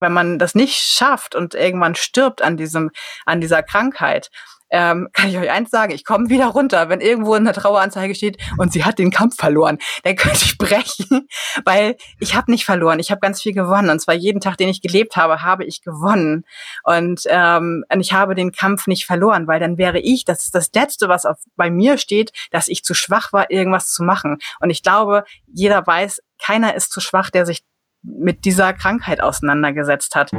[0.00, 2.90] wenn man das nicht schafft und irgendwann stirbt an diesem,
[3.26, 4.30] an dieser Krankheit,
[4.70, 8.14] ähm, kann ich euch eins sagen, ich komme wieder runter, wenn irgendwo in der Traueranzeige
[8.14, 11.28] steht und sie hat den Kampf verloren, dann könnte ich brechen,
[11.64, 14.68] weil ich habe nicht verloren, ich habe ganz viel gewonnen und zwar jeden Tag, den
[14.68, 16.44] ich gelebt habe, habe ich gewonnen
[16.84, 20.54] und, ähm, und ich habe den Kampf nicht verloren, weil dann wäre ich, das ist
[20.54, 24.38] das Letzte, was auf, bei mir steht, dass ich zu schwach war, irgendwas zu machen
[24.60, 27.62] und ich glaube, jeder weiß, keiner ist zu schwach, der sich
[28.02, 30.32] mit dieser Krankheit auseinandergesetzt hat.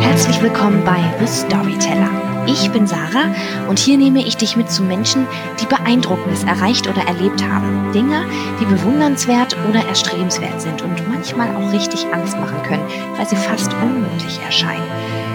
[0.00, 2.10] Herzlich willkommen bei The Storyteller.
[2.46, 3.34] Ich bin Sarah
[3.68, 5.26] und hier nehme ich dich mit zu Menschen,
[5.60, 7.90] die Beeindruckendes erreicht oder erlebt haben.
[7.92, 8.24] Dinge,
[8.60, 13.74] die bewundernswert oder erstrebenswert sind und manchmal auch richtig Angst machen können, weil sie fast
[13.74, 14.84] unmöglich erscheinen.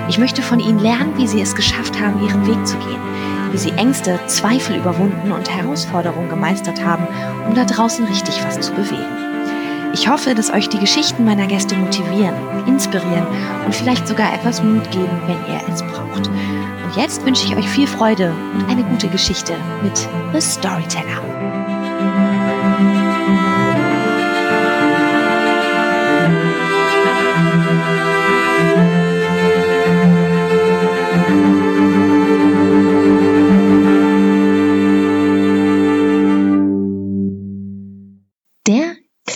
[0.08, 3.02] Ich möchte von ihnen lernen, wie sie es geschafft haben, ihren Weg zu gehen
[3.52, 7.08] wie sie Ängste, Zweifel überwunden und Herausforderungen gemeistert haben,
[7.48, 9.22] um da draußen richtig was zu bewegen.
[9.94, 13.28] Ich hoffe, dass euch die Geschichten meiner Gäste motivieren, inspirieren
[13.66, 16.28] und vielleicht sogar etwas Mut geben, wenn ihr es braucht.
[16.28, 19.54] Und jetzt wünsche ich euch viel Freude und eine gute Geschichte
[19.84, 21.61] mit The Storyteller.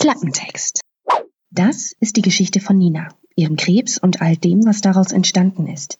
[0.06, 0.82] Klappentext.
[1.50, 5.98] Das ist die Geschichte von Nina, ihrem Krebs und all dem, was daraus entstanden ist.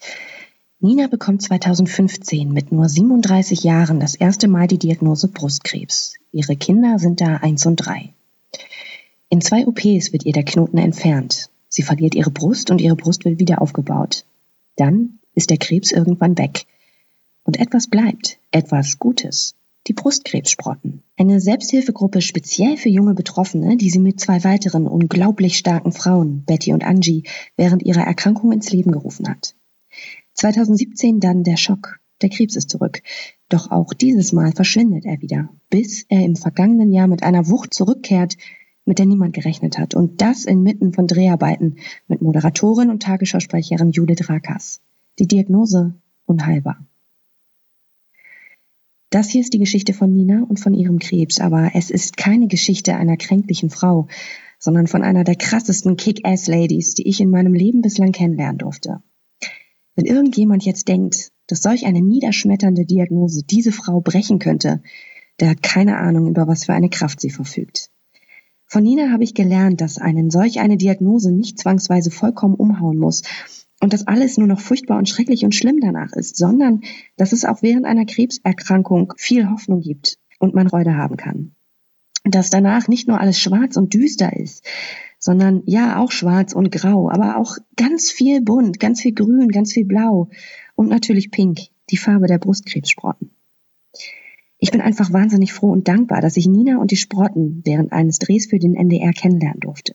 [0.78, 6.14] Nina bekommt 2015 mit nur 37 Jahren das erste Mal die Diagnose Brustkrebs.
[6.30, 8.12] Ihre Kinder sind da eins und drei.
[9.28, 11.50] In zwei OPs wird ihr der Knoten entfernt.
[11.68, 14.24] Sie verliert ihre Brust und ihre Brust wird wieder aufgebaut.
[14.76, 16.66] Dann ist der Krebs irgendwann weg.
[17.42, 21.02] Und etwas bleibt, etwas Gutes die Brustkrebssprotten.
[21.16, 26.72] Eine Selbsthilfegruppe speziell für junge Betroffene, die sie mit zwei weiteren unglaublich starken Frauen, Betty
[26.72, 27.24] und Angie,
[27.56, 29.54] während ihrer Erkrankung ins Leben gerufen hat.
[30.34, 31.98] 2017 dann der Schock.
[32.22, 33.02] Der Krebs ist zurück.
[33.48, 37.74] Doch auch dieses Mal verschwindet er wieder, bis er im vergangenen Jahr mit einer Wucht
[37.74, 38.36] zurückkehrt,
[38.84, 39.94] mit der niemand gerechnet hat.
[39.94, 41.76] Und das inmitten von Dreharbeiten
[42.08, 44.80] mit Moderatorin und Tagesschausprecherin Judith Rakas.
[45.18, 45.94] Die Diagnose
[46.24, 46.85] unheilbar.
[49.16, 52.48] Das hier ist die Geschichte von Nina und von ihrem Krebs, aber es ist keine
[52.48, 54.08] Geschichte einer kränklichen Frau,
[54.58, 59.02] sondern von einer der krassesten Kick-Ass-Ladies, die ich in meinem Leben bislang kennenlernen durfte.
[59.94, 64.82] Wenn irgendjemand jetzt denkt, dass solch eine niederschmetternde Diagnose diese Frau brechen könnte,
[65.40, 67.90] der hat keine Ahnung, über was für eine Kraft sie verfügt.
[68.66, 73.22] Von Nina habe ich gelernt, dass einen solch eine Diagnose nicht zwangsweise vollkommen umhauen muss
[73.80, 76.80] und dass alles nur noch furchtbar und schrecklich und schlimm danach ist, sondern
[77.16, 81.54] dass es auch während einer Krebserkrankung viel Hoffnung gibt und man Freude haben kann.
[82.24, 84.66] Dass danach nicht nur alles schwarz und düster ist,
[85.18, 89.72] sondern ja auch schwarz und grau, aber auch ganz viel bunt, ganz viel grün, ganz
[89.72, 90.30] viel blau
[90.74, 91.58] und natürlich pink,
[91.90, 93.30] die Farbe der Brustkrebssprotten.
[94.58, 98.18] Ich bin einfach wahnsinnig froh und dankbar, dass ich Nina und die Sprotten während eines
[98.18, 99.94] Drehs für den NDR kennenlernen durfte.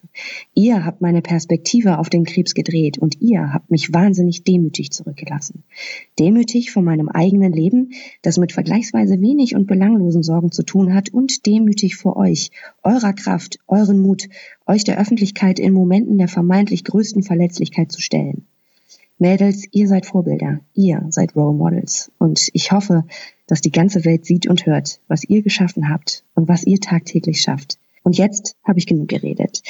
[0.53, 5.63] Ihr habt meine Perspektive auf den Krebs gedreht und ihr habt mich wahnsinnig demütig zurückgelassen.
[6.19, 11.09] Demütig vor meinem eigenen Leben, das mit vergleichsweise wenig und belanglosen Sorgen zu tun hat
[11.09, 12.51] und demütig vor euch,
[12.83, 14.29] eurer Kraft, euren Mut,
[14.67, 18.45] euch der Öffentlichkeit in Momenten der vermeintlich größten Verletzlichkeit zu stellen.
[19.21, 23.05] Mädels, ihr seid Vorbilder, ihr seid Role Models und ich hoffe,
[23.51, 27.41] dass die ganze Welt sieht und hört, was ihr geschaffen habt und was ihr tagtäglich
[27.41, 27.79] schafft.
[28.01, 29.61] Und jetzt habe ich genug geredet.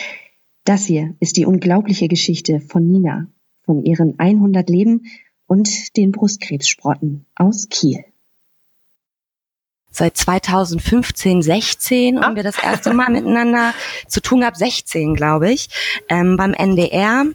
[0.65, 3.25] Das hier ist die unglaubliche Geschichte von Nina,
[3.63, 5.07] von ihren 100 Leben
[5.47, 8.05] und den Brustkrebssprotten aus Kiel
[9.89, 13.73] seit 2015, 16 und wir das erste Mal miteinander
[14.07, 15.69] zu tun gehabt, 16 glaube ich,
[16.07, 17.25] ähm, beim NDR.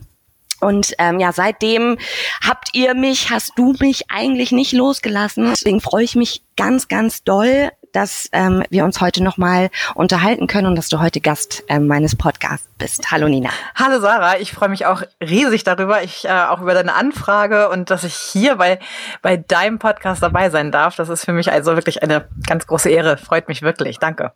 [0.61, 1.99] Und ähm, ja, seitdem
[2.47, 5.47] habt ihr mich, hast du mich eigentlich nicht losgelassen.
[5.51, 10.67] Deswegen freue ich mich ganz, ganz doll, dass ähm, wir uns heute nochmal unterhalten können
[10.67, 13.11] und dass du heute Gast ähm, meines Podcasts bist.
[13.11, 13.49] Hallo Nina.
[13.75, 17.89] Hallo Sarah, ich freue mich auch riesig darüber, ich äh, auch über deine Anfrage und
[17.89, 18.79] dass ich hier bei,
[19.23, 20.97] bei deinem Podcast dabei sein darf.
[20.97, 23.17] Das ist für mich also wirklich eine ganz große Ehre.
[23.17, 23.99] Freut mich wirklich.
[23.99, 24.33] Danke.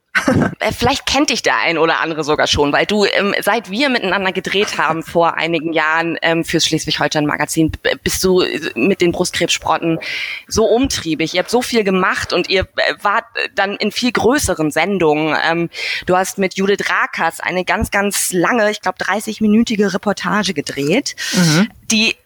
[0.60, 3.88] Äh, vielleicht kennt dich der ein oder andere sogar schon, weil du, ähm, seit wir
[3.88, 7.72] miteinander gedreht haben vor einigen Jahren ähm, fürs Schleswig-Holstein-Magazin,
[8.04, 8.44] bist du
[8.74, 9.98] mit den Brustkrebssprotten
[10.48, 11.34] so umtriebig.
[11.34, 13.24] Ihr habt so viel gemacht und ihr äh, wart
[13.54, 15.36] dann in viel größeren Sendungen.
[15.44, 15.70] Ähm,
[16.06, 21.68] du hast mit Judith Rakas eine ganz, ganz lange, ich glaube 30-minütige Reportage gedreht, mhm.
[21.90, 22.16] die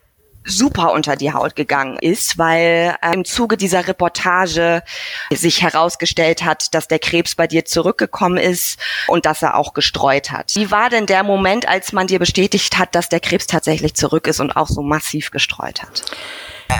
[0.44, 4.82] super unter die Haut gegangen ist, weil äh, im Zuge dieser Reportage
[5.30, 8.78] sich herausgestellt hat, dass der Krebs bei dir zurückgekommen ist
[9.08, 10.52] und dass er auch gestreut hat.
[10.54, 14.26] Wie war denn der Moment, als man dir bestätigt hat, dass der Krebs tatsächlich zurück
[14.26, 16.04] ist und auch so massiv gestreut hat?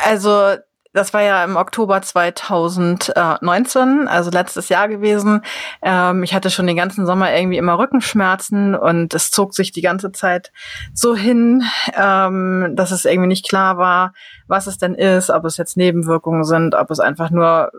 [0.04, 0.56] Also
[0.94, 5.42] das war ja im Oktober 2019, also letztes Jahr gewesen.
[5.82, 9.82] Ähm, ich hatte schon den ganzen Sommer irgendwie immer Rückenschmerzen und es zog sich die
[9.82, 10.52] ganze Zeit
[10.94, 11.64] so hin,
[11.94, 14.14] ähm, dass es irgendwie nicht klar war,
[14.46, 17.72] was es denn ist, ob es jetzt Nebenwirkungen sind, ob es einfach nur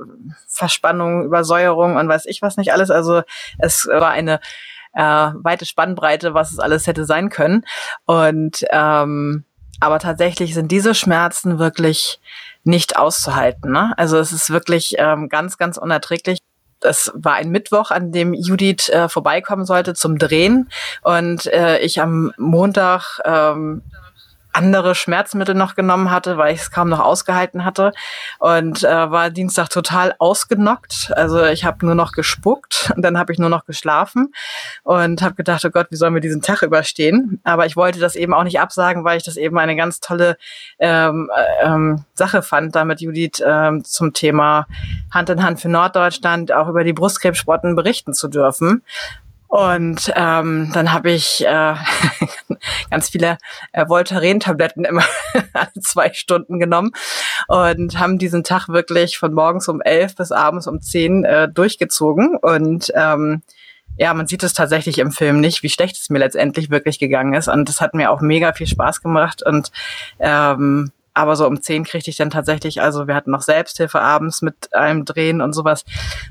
[0.49, 2.91] Verspannung, Übersäuerung und weiß ich was nicht alles.
[2.91, 3.21] Also
[3.57, 4.41] es war eine
[4.93, 7.63] äh, weite Spannbreite, was es alles hätte sein können.
[8.05, 9.45] Und ähm,
[9.79, 12.19] aber tatsächlich sind diese Schmerzen wirklich
[12.65, 13.71] nicht auszuhalten.
[13.71, 13.93] Ne?
[13.97, 16.39] Also es ist wirklich ähm, ganz, ganz unerträglich.
[16.81, 20.69] Es war ein Mittwoch, an dem Judith äh, vorbeikommen sollte zum Drehen
[21.01, 23.81] und äh, ich am Montag ähm,
[24.55, 27.91] andere Schmerzmittel noch genommen hatte, weil ich es kaum noch ausgehalten hatte
[28.39, 31.11] und äh, war Dienstag total ausgenockt.
[31.15, 34.33] Also ich habe nur noch gespuckt und dann habe ich nur noch geschlafen
[34.83, 37.39] und habe gedacht, oh Gott, wie sollen wir diesen Tag überstehen?
[37.43, 40.37] Aber ich wollte das eben auch nicht absagen, weil ich das eben eine ganz tolle
[40.79, 44.67] ähm, äh, ähm, Sache fand, da mit Judith ähm, zum Thema
[45.11, 48.83] Hand in Hand für Norddeutschland auch über die Brustkrebssporten berichten zu dürfen.
[49.47, 51.75] Und ähm, dann habe ich äh,
[52.89, 53.37] ganz viele
[53.71, 55.03] äh, Voltaren-Tabletten immer
[55.53, 56.91] alle zwei Stunden genommen
[57.47, 62.35] und haben diesen Tag wirklich von morgens um elf bis abends um zehn äh, durchgezogen.
[62.35, 63.43] Und ähm,
[63.97, 67.33] ja, man sieht es tatsächlich im Film nicht, wie schlecht es mir letztendlich wirklich gegangen
[67.33, 67.47] ist.
[67.47, 69.41] Und das hat mir auch mega viel Spaß gemacht.
[69.43, 69.71] Und
[70.19, 74.41] ähm, aber so um zehn kriegte ich dann tatsächlich, also wir hatten noch Selbsthilfe abends
[74.41, 75.85] mit einem Drehen und sowas.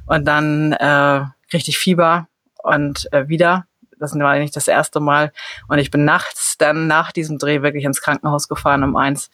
[0.04, 2.28] Und dann äh, kriegte ich Fieber
[2.64, 3.66] und äh, wieder.
[3.98, 5.32] Das war nicht das erste Mal.
[5.68, 9.30] Und ich bin nachts dann nach diesem Dreh wirklich ins Krankenhaus gefahren um eins.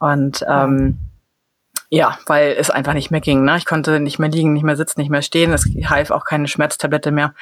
[0.00, 0.98] Und ähm,
[1.90, 3.44] ja, weil es einfach nicht mehr ging.
[3.44, 3.56] Ne?
[3.56, 5.52] Ich konnte nicht mehr liegen, nicht mehr sitzen, nicht mehr stehen.
[5.52, 7.34] Es half auch keine Schmerztablette mehr.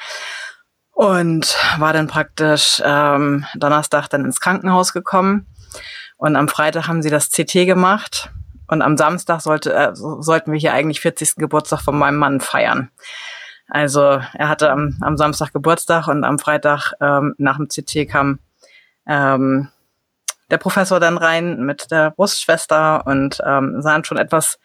[0.91, 5.47] Und war dann praktisch ähm, Donnerstag dann ins Krankenhaus gekommen.
[6.17, 8.29] Und am Freitag haben sie das CT gemacht.
[8.67, 11.35] Und am Samstag sollte, äh, sollten wir hier eigentlich 40.
[11.35, 12.91] Geburtstag von meinem Mann feiern.
[13.73, 18.37] Also er hatte am, am Samstag Geburtstag und am Freitag ähm, nach dem CT kam
[19.07, 19.69] ähm,
[20.51, 24.59] der Professor dann rein mit der Brustschwester und ähm, sahen schon etwas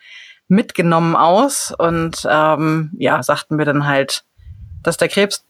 [0.47, 4.25] mitgenommen aus und ähm, ja, sagten wir dann halt,
[4.83, 5.47] dass der Krebs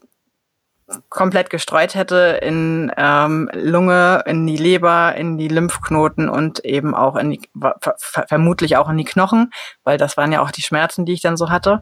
[1.08, 7.16] komplett gestreut hätte in ähm, Lunge, in die Leber, in die Lymphknoten und eben auch
[7.16, 7.40] in die,
[7.80, 9.50] ver vermutlich auch in die Knochen,
[9.82, 11.80] weil das waren ja auch die Schmerzen, die ich dann so hatte.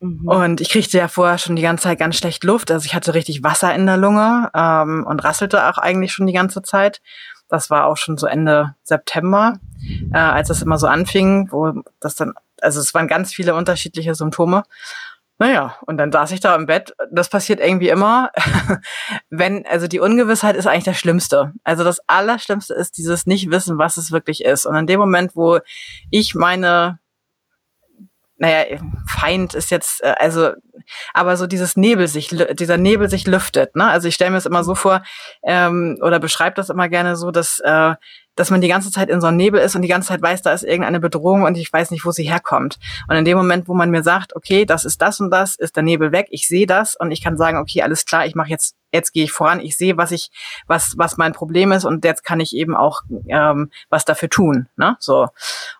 [0.00, 0.26] Mhm.
[0.26, 2.70] Und ich kriegte ja vorher schon die ganze Zeit ganz schlecht Luft.
[2.70, 6.32] Also ich hatte richtig Wasser in der Lunge ähm, und rasselte auch eigentlich schon die
[6.32, 7.00] ganze Zeit.
[7.48, 9.58] Das war auch schon so Ende September,
[10.12, 14.14] äh, als das immer so anfing, wo das dann, also es waren ganz viele unterschiedliche
[14.14, 14.62] Symptome.
[15.38, 16.94] Naja, und dann saß ich da im Bett.
[17.10, 18.30] Das passiert irgendwie immer.
[19.30, 21.54] Wenn, also die Ungewissheit ist eigentlich das Schlimmste.
[21.64, 24.66] Also das Allerschlimmste ist dieses Nicht-Wissen, was es wirklich ist.
[24.66, 25.60] Und in dem Moment, wo
[26.10, 26.98] ich meine
[28.40, 30.52] naja, Feind ist jetzt, äh, also,
[31.12, 33.86] aber so dieses Nebel sich, dieser Nebel sich lüftet, ne?
[33.86, 35.02] Also ich stelle mir es immer so vor,
[35.44, 37.94] ähm, oder beschreibe das immer gerne so, dass äh,
[38.40, 40.40] dass man die ganze Zeit in so einem Nebel ist und die ganze Zeit weiß,
[40.40, 42.78] da ist irgendeine Bedrohung und ich weiß nicht, wo sie herkommt.
[43.06, 45.76] Und in dem Moment, wo man mir sagt, okay, das ist das und das, ist
[45.76, 48.48] der Nebel weg, ich sehe das und ich kann sagen, okay, alles klar, ich mache
[48.48, 50.30] jetzt, jetzt gehe ich voran, ich sehe, was ich,
[50.66, 54.68] was, was mein Problem ist und jetzt kann ich eben auch ähm, was dafür tun.
[54.76, 54.96] Ne?
[55.00, 55.28] So.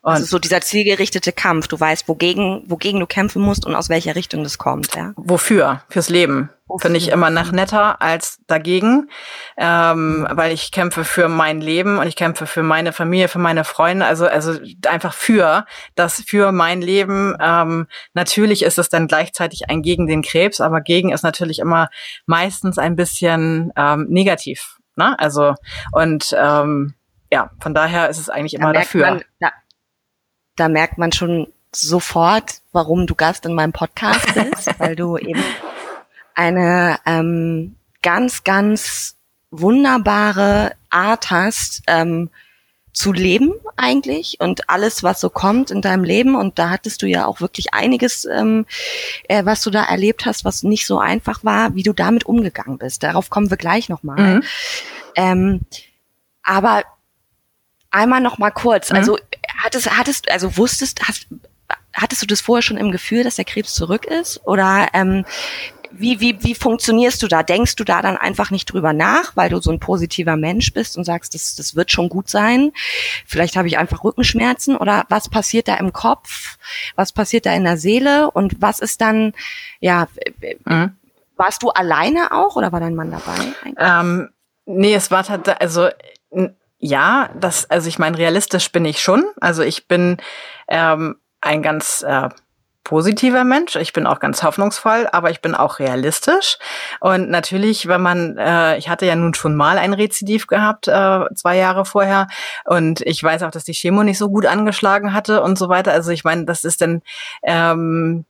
[0.03, 3.89] Und also so dieser zielgerichtete Kampf, du weißt, wogegen, wogegen du kämpfen musst und aus
[3.89, 5.15] welcher Richtung das kommt, ja.
[5.17, 5.81] Wofür?
[5.89, 6.51] Fürs Leben.
[6.79, 9.11] Finde ich immer noch netter als dagegen,
[9.57, 13.65] ähm, weil ich kämpfe für mein Leben und ich kämpfe für meine Familie, für meine
[13.65, 17.37] Freunde, also also einfach für das für mein Leben.
[17.41, 21.89] Ähm, natürlich ist es dann gleichzeitig ein gegen den Krebs, aber gegen ist natürlich immer
[22.27, 24.79] meistens ein bisschen ähm, negativ.
[24.97, 25.19] Ne?
[25.19, 25.55] Also
[25.93, 26.95] und ähm,
[27.33, 29.07] ja, von daher ist es eigentlich immer dafür.
[29.07, 29.53] Man, da,
[30.57, 35.43] da merkt man schon sofort, warum du Gast in meinem Podcast bist, weil du eben
[36.35, 39.17] eine ähm, ganz, ganz
[39.51, 42.31] wunderbare Art hast, ähm,
[42.93, 46.35] zu leben eigentlich und alles, was so kommt in deinem Leben.
[46.35, 48.67] Und da hattest du ja auch wirklich einiges, ähm,
[49.29, 52.79] äh, was du da erlebt hast, was nicht so einfach war, wie du damit umgegangen
[52.79, 53.03] bist.
[53.03, 54.37] Darauf kommen wir gleich nochmal.
[54.37, 54.43] Mhm.
[55.15, 55.61] Ähm,
[56.43, 56.83] aber
[57.91, 58.91] einmal noch mal kurz.
[58.91, 58.97] Mhm.
[58.97, 59.19] Also
[59.63, 61.29] hattest, hattest, also wusstest, hast,
[61.95, 64.41] hattest du das vorher schon im Gefühl, dass der Krebs zurück ist?
[64.45, 65.25] Oder ähm,
[65.91, 67.43] wie, wie, wie funktionierst du da?
[67.43, 70.97] Denkst du da dann einfach nicht drüber nach, weil du so ein positiver Mensch bist
[70.97, 72.73] und sagst, das, das wird schon gut sein?
[73.27, 76.59] Vielleicht habe ich einfach Rückenschmerzen oder was passiert da im Kopf?
[76.95, 78.31] Was passiert da in der Seele?
[78.31, 79.33] Und was ist dann,
[79.81, 80.09] ja,
[80.65, 80.97] mhm.
[81.37, 83.39] warst du alleine auch oder war dein Mann dabei?
[83.79, 84.31] Ähm,
[84.67, 85.89] nee, es war tatsächlich, also
[86.79, 89.25] ja, das, also ich meine, realistisch bin ich schon.
[89.41, 90.17] Also ich bin
[90.69, 92.31] ähm, ein ganz äh,
[92.91, 93.77] positiver Mensch.
[93.77, 96.59] Ich bin auch ganz hoffnungsvoll, aber ich bin auch realistisch.
[96.99, 101.21] Und natürlich, wenn man, äh, ich hatte ja nun schon mal ein Rezidiv gehabt, äh,
[101.37, 102.27] zwei Jahre vorher.
[102.65, 105.93] Und ich weiß auch, dass die Chemo nicht so gut angeschlagen hatte und so weiter.
[105.93, 107.03] Also ich meine, das ist dann,
[107.45, 108.25] ähm,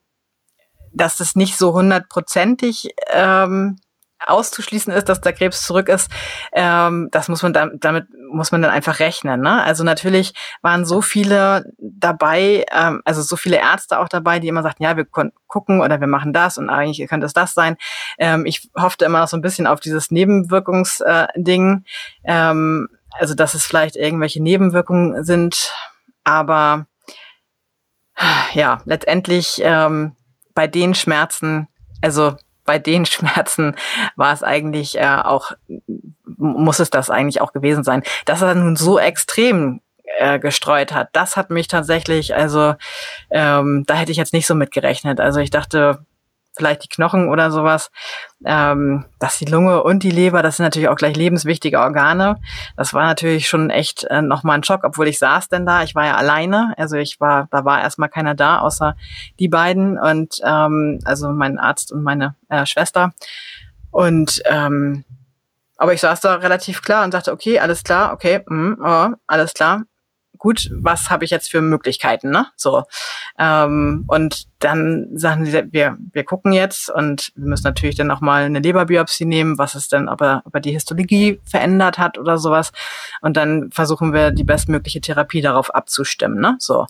[0.93, 3.79] dass das nicht so hundertprozentig ähm,
[4.26, 6.11] auszuschließen ist, dass der Krebs zurück ist,
[6.52, 9.40] ähm, das muss man da, damit muss man dann einfach rechnen.
[9.40, 9.62] Ne?
[9.62, 10.32] Also natürlich
[10.62, 14.96] waren so viele dabei, ähm, also so viele Ärzte auch dabei, die immer sagten, ja,
[14.96, 17.76] wir gucken oder wir machen das und eigentlich könnte es das sein.
[18.18, 21.84] Ähm, ich hoffte immer noch so ein bisschen auf dieses Nebenwirkungsding,
[22.22, 25.72] äh, ähm, also dass es vielleicht irgendwelche Nebenwirkungen sind,
[26.25, 26.87] aber
[28.52, 30.16] ja, letztendlich ähm,
[30.54, 31.68] bei den Schmerzen,
[32.02, 33.75] also bei den Schmerzen
[34.16, 35.52] war es eigentlich äh, auch,
[36.40, 38.02] muss es das eigentlich auch gewesen sein.
[38.25, 39.80] Dass er nun so extrem
[40.18, 42.75] äh, gestreut hat, das hat mich tatsächlich, also
[43.30, 45.20] ähm, da hätte ich jetzt nicht so mit gerechnet.
[45.20, 46.04] Also ich dachte,
[46.56, 47.90] vielleicht die Knochen oder sowas,
[48.44, 52.37] ähm, dass die Lunge und die Leber, das sind natürlich auch gleich lebenswichtige Organe.
[52.76, 55.94] Das war natürlich schon echt äh, nochmal ein Schock, obwohl ich saß denn da, ich
[55.94, 58.97] war ja alleine, also ich war, da war erstmal keiner da, außer
[59.38, 63.12] die beiden und ähm, also mein Arzt und meine äh, Schwester.
[63.90, 65.04] Und ähm,
[65.80, 69.54] aber ich saß da relativ klar und sagte, okay, alles klar, okay, mm, oh, alles
[69.54, 69.84] klar,
[70.37, 72.49] gut, was habe ich jetzt für Möglichkeiten, ne?
[72.54, 72.82] So.
[73.38, 78.20] Ähm, und dann sagen sie, wir, wir gucken jetzt und wir müssen natürlich dann auch
[78.20, 82.18] mal eine Leberbiopsie nehmen, was es denn, ob er, ob er die Histologie verändert hat
[82.18, 82.72] oder sowas.
[83.22, 86.56] Und dann versuchen wir die bestmögliche Therapie darauf abzustimmen, ne?
[86.58, 86.87] So.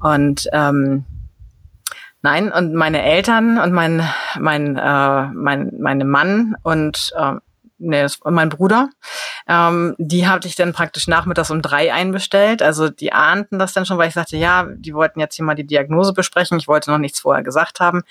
[0.00, 1.06] Und ähm,
[2.20, 4.02] Nein, und meine Eltern und mein,
[4.40, 7.34] mein, äh, mein, meine Mann und äh,
[7.78, 8.90] nee, das war mein Bruder.
[9.46, 12.62] Ähm, die hatte ich dann praktisch nachmittags um drei einbestellt.
[12.62, 15.54] Also die ahnten das dann schon, weil ich sagte, ja, die wollten jetzt hier mal
[15.54, 16.58] die Diagnose besprechen.
[16.58, 18.02] Ich wollte noch nichts vorher gesagt haben.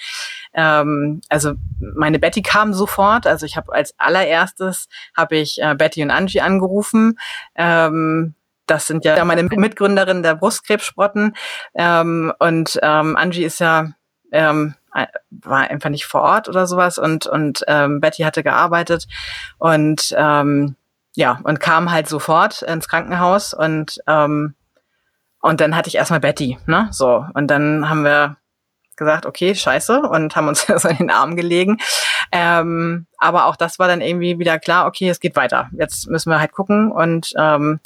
[0.53, 3.27] Ähm, also meine Betty kam sofort.
[3.27, 7.19] Also ich habe als allererstes habe ich äh, Betty und Angie angerufen.
[7.55, 8.33] Ähm,
[8.65, 11.35] das sind ja meine Mitgründerinnen der Brustkrebssprotten.
[11.73, 13.91] Ähm, und ähm, Angie ist ja
[14.31, 14.75] ähm,
[15.29, 19.07] war einfach nicht vor Ort oder sowas und und ähm, Betty hatte gearbeitet
[19.57, 20.75] und ähm,
[21.15, 24.55] ja und kam halt sofort ins Krankenhaus und ähm,
[25.39, 28.37] und dann hatte ich erstmal Betty, ne, so und dann haben wir
[28.97, 31.77] gesagt, okay, scheiße und haben uns so in den Arm gelegen.
[32.31, 35.69] Ähm, aber auch das war dann irgendwie wieder klar, okay, es geht weiter.
[35.71, 37.79] Jetzt müssen wir halt gucken und ähm,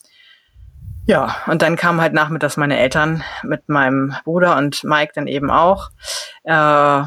[1.06, 5.50] ja, und dann kamen halt nachmittags meine Eltern mit meinem Bruder und Mike dann eben
[5.50, 5.90] auch.
[6.44, 7.04] Äh,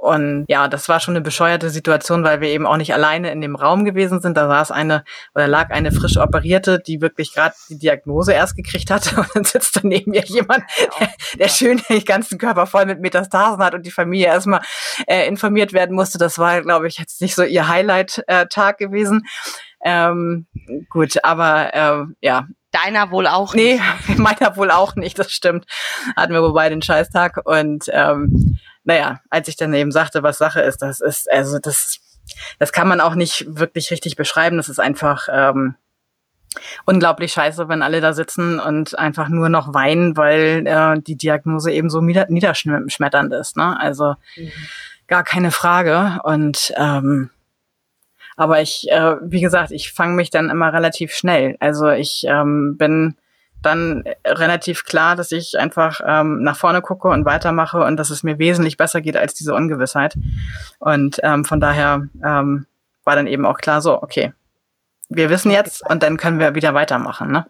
[0.00, 3.42] und ja, das war schon eine bescheuerte Situation, weil wir eben auch nicht alleine in
[3.42, 4.34] dem Raum gewesen sind.
[4.34, 8.90] Da saß eine oder lag eine frisch operierte, die wirklich gerade die Diagnose erst gekriegt
[8.90, 9.16] hatte.
[9.20, 10.64] Und dann sitzt daneben mir jemand,
[10.98, 14.62] der, der schön den ganzen Körper voll mit Metastasen hat und die Familie erstmal
[15.06, 16.16] äh, informiert werden musste.
[16.16, 19.26] Das war, glaube ich, jetzt nicht so ihr Highlight-Tag äh, gewesen.
[19.84, 20.46] Ähm,
[20.88, 23.80] gut, aber äh, ja, Deiner wohl auch nicht.
[24.08, 25.66] Nee, meiner wohl auch nicht, das stimmt.
[26.16, 27.40] Hatten wir wobei den Scheißtag.
[27.44, 31.98] Und ähm, naja, als ich dann eben sagte, was Sache ist, das ist, also das,
[32.58, 34.56] das kann man auch nicht wirklich richtig beschreiben.
[34.56, 35.74] Das ist einfach ähm,
[36.84, 41.72] unglaublich scheiße, wenn alle da sitzen und einfach nur noch weinen, weil äh, die Diagnose
[41.72, 43.56] eben so niederschmetternd ist.
[43.56, 43.78] Ne?
[43.78, 44.50] Also mhm.
[45.06, 46.20] gar keine Frage.
[46.24, 47.30] Und ähm,
[48.40, 51.58] aber ich, äh, wie gesagt, ich fange mich dann immer relativ schnell.
[51.60, 53.16] Also ich ähm, bin
[53.60, 58.22] dann relativ klar, dass ich einfach ähm, nach vorne gucke und weitermache und dass es
[58.22, 60.16] mir wesentlich besser geht als diese Ungewissheit.
[60.78, 62.64] Und ähm, von daher ähm,
[63.04, 64.32] war dann eben auch klar so, okay,
[65.10, 67.30] wir wissen jetzt und dann können wir wieder weitermachen.
[67.30, 67.46] Ne?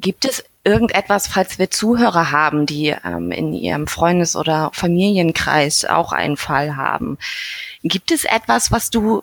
[0.00, 6.12] Gibt es irgendetwas, falls wir Zuhörer haben, die ähm, in ihrem Freundes- oder Familienkreis auch
[6.12, 7.18] einen Fall haben?
[7.82, 9.22] Gibt es etwas, was du,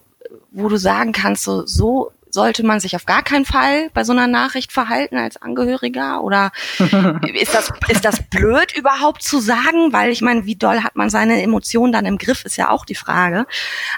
[0.51, 4.11] wo du sagen kannst, so, so, sollte man sich auf gar keinen Fall bei so
[4.11, 6.21] einer Nachricht verhalten als Angehöriger?
[6.21, 6.51] Oder
[7.33, 9.91] ist das, ist das blöd überhaupt zu sagen?
[9.91, 12.85] Weil ich meine, wie doll hat man seine Emotionen dann im Griff, ist ja auch
[12.85, 13.47] die Frage.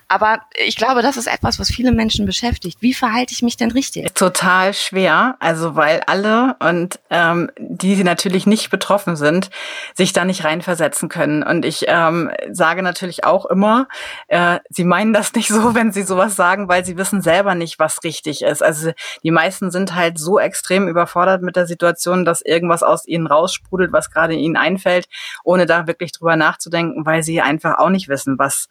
[0.08, 2.77] Aber ich glaube, das ist etwas, was viele Menschen beschäftigt.
[2.79, 4.13] Wie verhalte ich mich denn richtig?
[4.13, 5.36] Total schwer.
[5.39, 9.50] Also weil alle und ähm, die, die natürlich nicht betroffen sind,
[9.96, 11.41] sich da nicht reinversetzen können.
[11.41, 13.88] Und ich ähm, sage natürlich auch immer,
[14.27, 17.79] äh, sie meinen das nicht so, wenn sie sowas sagen, weil sie wissen selber nicht,
[17.79, 18.63] was richtig ist.
[18.63, 18.91] Also
[19.24, 23.91] die meisten sind halt so extrem überfordert mit der Situation, dass irgendwas aus ihnen raussprudelt,
[23.91, 25.07] was gerade ihnen einfällt,
[25.43, 28.67] ohne da wirklich drüber nachzudenken, weil sie einfach auch nicht wissen, was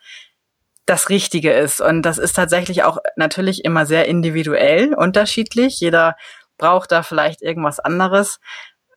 [0.86, 1.80] das Richtige ist.
[1.80, 5.80] Und das ist tatsächlich auch natürlich immer sehr individuell unterschiedlich.
[5.80, 6.16] Jeder
[6.58, 8.40] braucht da vielleicht irgendwas anderes.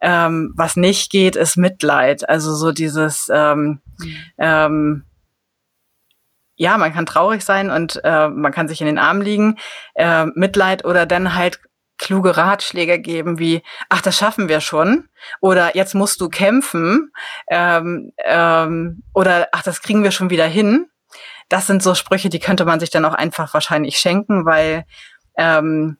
[0.02, 2.30] Ähm, was nicht geht, ist Mitleid.
[2.30, 4.16] Also so dieses, ähm, mhm.
[4.38, 5.06] ähm,
[6.60, 9.58] ja, man kann traurig sein und äh, man kann sich in den Arm liegen,
[9.96, 11.62] äh, Mitleid oder dann halt
[11.98, 15.08] kluge Ratschläge geben wie, ach, das schaffen wir schon
[15.40, 17.12] oder jetzt musst du kämpfen
[17.48, 20.88] ähm, ähm, oder ach, das kriegen wir schon wieder hin.
[21.48, 24.86] Das sind so Sprüche, die könnte man sich dann auch einfach wahrscheinlich schenken, weil
[25.38, 25.98] ähm,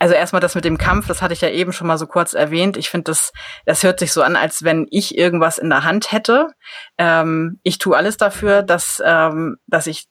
[0.00, 2.32] also erstmal das mit dem Kampf, das hatte ich ja eben schon mal so kurz
[2.32, 2.78] erwähnt.
[2.78, 3.32] Ich finde, das,
[3.66, 6.48] das hört sich so an, als wenn ich irgendwas in der Hand hätte.
[6.96, 10.08] Ähm, ich tue alles dafür, dass, ähm, dass ich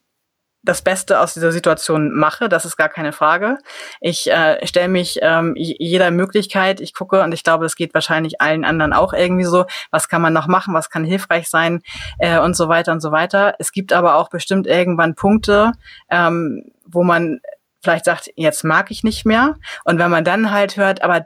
[0.62, 3.58] das Beste aus dieser Situation mache, das ist gar keine Frage.
[4.00, 8.42] Ich äh, stelle mich ähm, jeder Möglichkeit, ich gucke und ich glaube, das geht wahrscheinlich
[8.42, 11.82] allen anderen auch irgendwie so, was kann man noch machen, was kann hilfreich sein
[12.20, 13.56] äh, und so weiter und so weiter.
[13.58, 15.72] Es gibt aber auch bestimmt irgendwann Punkte,
[16.10, 17.40] ähm, wo man
[17.82, 19.56] vielleicht sagt, jetzt mag ich nicht mehr.
[19.86, 21.26] Und wenn man dann halt hört, aber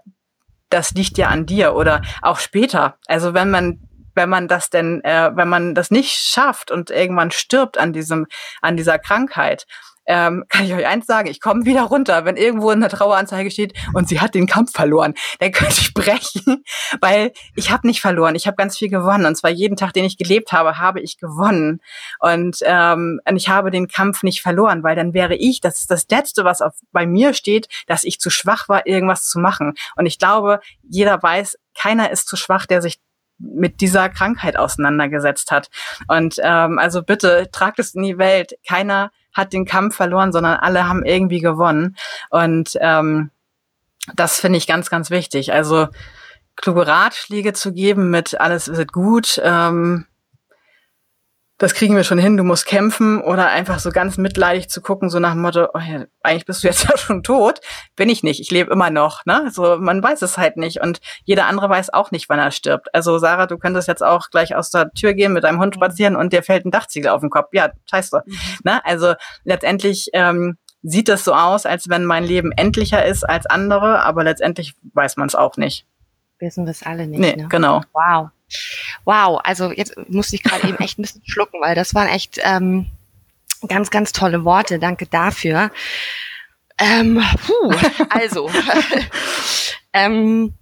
[0.69, 2.97] das liegt ja an dir oder auch später.
[3.07, 3.79] Also wenn man
[4.15, 8.27] wenn man das denn, äh, wenn man das nicht schafft und irgendwann stirbt an diesem,
[8.61, 9.65] an dieser Krankheit,
[10.05, 13.73] ähm, kann ich euch eins sagen, ich komme wieder runter, wenn irgendwo eine Traueranzeige steht
[13.93, 16.63] und sie hat den Kampf verloren, dann könnte ich brechen,
[17.01, 19.25] weil ich habe nicht verloren, ich habe ganz viel gewonnen.
[19.25, 21.79] Und zwar jeden Tag, den ich gelebt habe, habe ich gewonnen.
[22.19, 25.91] Und, ähm, und ich habe den Kampf nicht verloren, weil dann wäre ich, das ist
[25.91, 29.73] das Letzte, was auf, bei mir steht, dass ich zu schwach war, irgendwas zu machen.
[29.95, 32.99] Und ich glaube, jeder weiß, keiner ist zu schwach, der sich
[33.37, 35.69] mit dieser Krankheit auseinandergesetzt hat.
[36.07, 38.53] Und ähm, also bitte tragt es in die Welt.
[38.67, 41.95] Keiner hat den Kampf verloren, sondern alle haben irgendwie gewonnen.
[42.29, 43.31] Und ähm,
[44.15, 45.53] das finde ich ganz, ganz wichtig.
[45.53, 45.87] Also
[46.55, 50.05] kluge Ratschläge zu geben mit alles wird gut, ähm,
[51.59, 55.09] das kriegen wir schon hin, du musst kämpfen oder einfach so ganz mitleidig zu gucken,
[55.09, 57.59] so nach dem Motto, oh ja, eigentlich bist du jetzt ja schon tot.
[57.95, 59.25] Bin ich nicht, ich lebe immer noch.
[59.25, 59.49] Ne?
[59.51, 62.93] So, man weiß es halt nicht und jeder andere weiß auch nicht, wann er stirbt.
[62.93, 66.15] Also Sarah, du könntest jetzt auch gleich aus der Tür gehen mit deinem Hund spazieren
[66.15, 67.49] und dir fällt ein Dachziegel auf den Kopf.
[67.53, 68.23] Ja, scheiße.
[68.25, 68.37] Mhm.
[68.63, 68.85] Ne?
[68.85, 69.13] Also
[69.43, 74.23] letztendlich ähm, sieht es so aus, als wenn mein Leben endlicher ist als andere, aber
[74.23, 75.85] letztendlich weiß man es auch nicht.
[76.39, 77.19] Wissen wir es alle nicht.
[77.19, 77.47] Nee, ne?
[77.47, 77.81] genau.
[77.93, 78.29] Wow.
[79.05, 82.39] Wow, also jetzt musste ich gerade eben echt ein bisschen schlucken, weil das waren echt
[82.43, 82.87] ähm,
[83.67, 84.79] ganz, ganz tolle Worte.
[84.79, 85.71] Danke dafür.
[86.77, 87.73] Ähm, puh,
[88.09, 88.49] also,
[89.93, 90.53] ähm,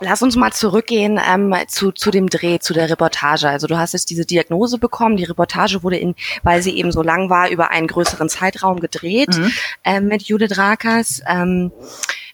[0.00, 3.48] Lass uns mal zurückgehen ähm, zu, zu dem Dreh, zu der Reportage.
[3.48, 5.16] Also du hast jetzt diese Diagnose bekommen.
[5.16, 9.28] Die Reportage wurde in, weil sie eben so lang war, über einen größeren Zeitraum gedreht
[9.38, 9.52] mhm.
[9.84, 11.22] ähm, mit Judith Rakers.
[11.28, 11.70] Ähm,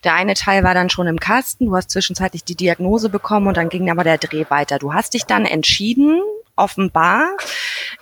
[0.04, 3.56] der eine Teil war dann schon im Kasten, du hast zwischenzeitlich die Diagnose bekommen und
[3.56, 4.78] dann ging aber der Dreh weiter.
[4.78, 6.20] Du hast dich dann entschieden,
[6.56, 7.36] offenbar,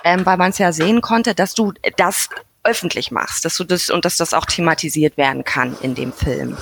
[0.05, 2.29] ähm, weil man es ja sehen konnte, dass du das
[2.65, 6.57] öffentlich machst, dass du das und dass das auch thematisiert werden kann in dem Film.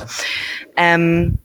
[0.76, 1.38] Ähm,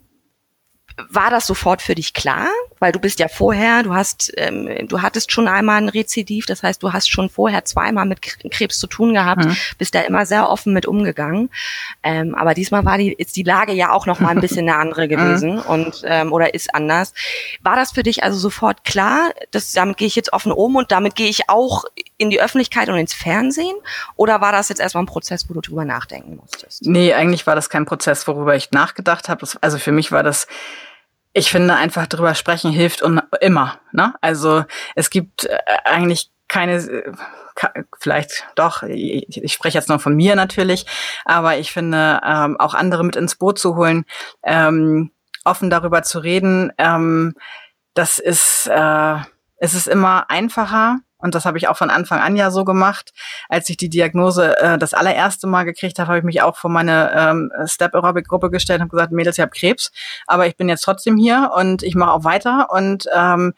[1.10, 2.48] war das sofort für dich klar?
[2.80, 6.64] Weil du bist ja vorher, du hast, ähm, du hattest schon einmal ein Rezidiv, das
[6.64, 9.56] heißt, du hast schon vorher zweimal mit Krebs zu tun gehabt, mhm.
[9.78, 11.50] bist da immer sehr offen mit umgegangen.
[12.04, 14.78] Ähm, aber diesmal war die, ist die Lage ja auch noch mal ein bisschen eine
[14.78, 15.62] andere gewesen mhm.
[15.62, 17.14] und ähm, oder ist anders.
[17.62, 20.92] War das für dich also sofort klar, dass damit gehe ich jetzt offen um und
[20.92, 21.86] damit gehe ich auch
[22.18, 23.76] in die Öffentlichkeit und ins Fernsehen?
[24.16, 26.86] Oder war das jetzt erstmal ein Prozess, wo du drüber nachdenken musstest?
[26.86, 29.46] Nee, eigentlich war das kein Prozess, worüber ich nachgedacht habe.
[29.62, 30.48] Also für mich war das
[31.34, 33.80] ich finde einfach drüber sprechen hilft und immer.
[33.92, 34.14] Ne?
[34.22, 34.66] Also
[34.96, 37.12] es gibt äh, eigentlich keine, äh,
[38.00, 40.86] vielleicht doch, ich, spreche jetzt noch von mir natürlich,
[41.26, 44.06] aber ich finde ähm, auch andere mit ins Boot zu holen,
[44.44, 45.12] ähm,
[45.46, 47.34] offen darüber zu reden, ähm,
[47.94, 49.16] das ist, äh,
[49.58, 53.12] es ist immer einfacher, und das habe ich auch von Anfang an ja so gemacht.
[53.50, 56.70] Als ich die Diagnose äh, das allererste Mal gekriegt habe, habe ich mich auch vor
[56.70, 59.92] meine ähm, Step Aerobic Gruppe gestellt und gesagt, Mädels, ich habe Krebs,
[60.28, 63.54] aber ich bin jetzt trotzdem hier und ich mache auch weiter und ähm,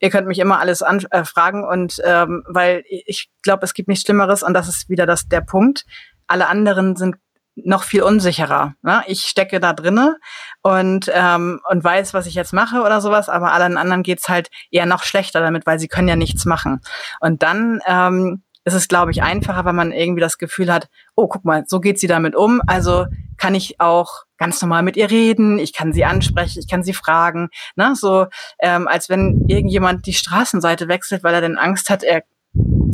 [0.00, 4.04] ihr könnt mich immer alles anfragen äh, und ähm, weil ich glaube, es gibt nichts
[4.04, 5.84] Schlimmeres und das ist wieder das der Punkt.
[6.26, 7.16] Alle anderen sind
[7.64, 8.74] noch viel unsicherer.
[8.82, 9.02] Ne?
[9.06, 10.16] Ich stecke da drinne
[10.62, 14.48] und ähm, und weiß, was ich jetzt mache oder sowas, aber allen anderen geht's halt
[14.70, 16.80] eher noch schlechter damit, weil sie können ja nichts machen.
[17.20, 21.26] Und dann ähm, ist es, glaube ich, einfacher, wenn man irgendwie das Gefühl hat, oh,
[21.26, 22.60] guck mal, so geht sie damit um.
[22.66, 23.06] Also
[23.38, 26.92] kann ich auch ganz normal mit ihr reden, ich kann sie ansprechen, ich kann sie
[26.92, 27.48] fragen.
[27.76, 27.94] Ne?
[27.96, 28.26] So
[28.60, 32.22] ähm, als wenn irgendjemand die Straßenseite wechselt, weil er denn Angst hat, er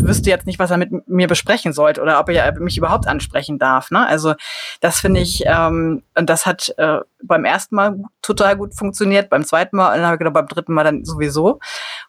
[0.00, 3.58] wüsste jetzt nicht, was er mit mir besprechen sollte oder ob er mich überhaupt ansprechen
[3.58, 3.90] darf.
[3.90, 4.06] Ne?
[4.06, 4.34] Also
[4.80, 9.44] das finde ich, ähm, und das hat äh, beim ersten Mal total gut funktioniert, beim
[9.44, 11.60] zweiten Mal und dann beim dritten Mal dann sowieso.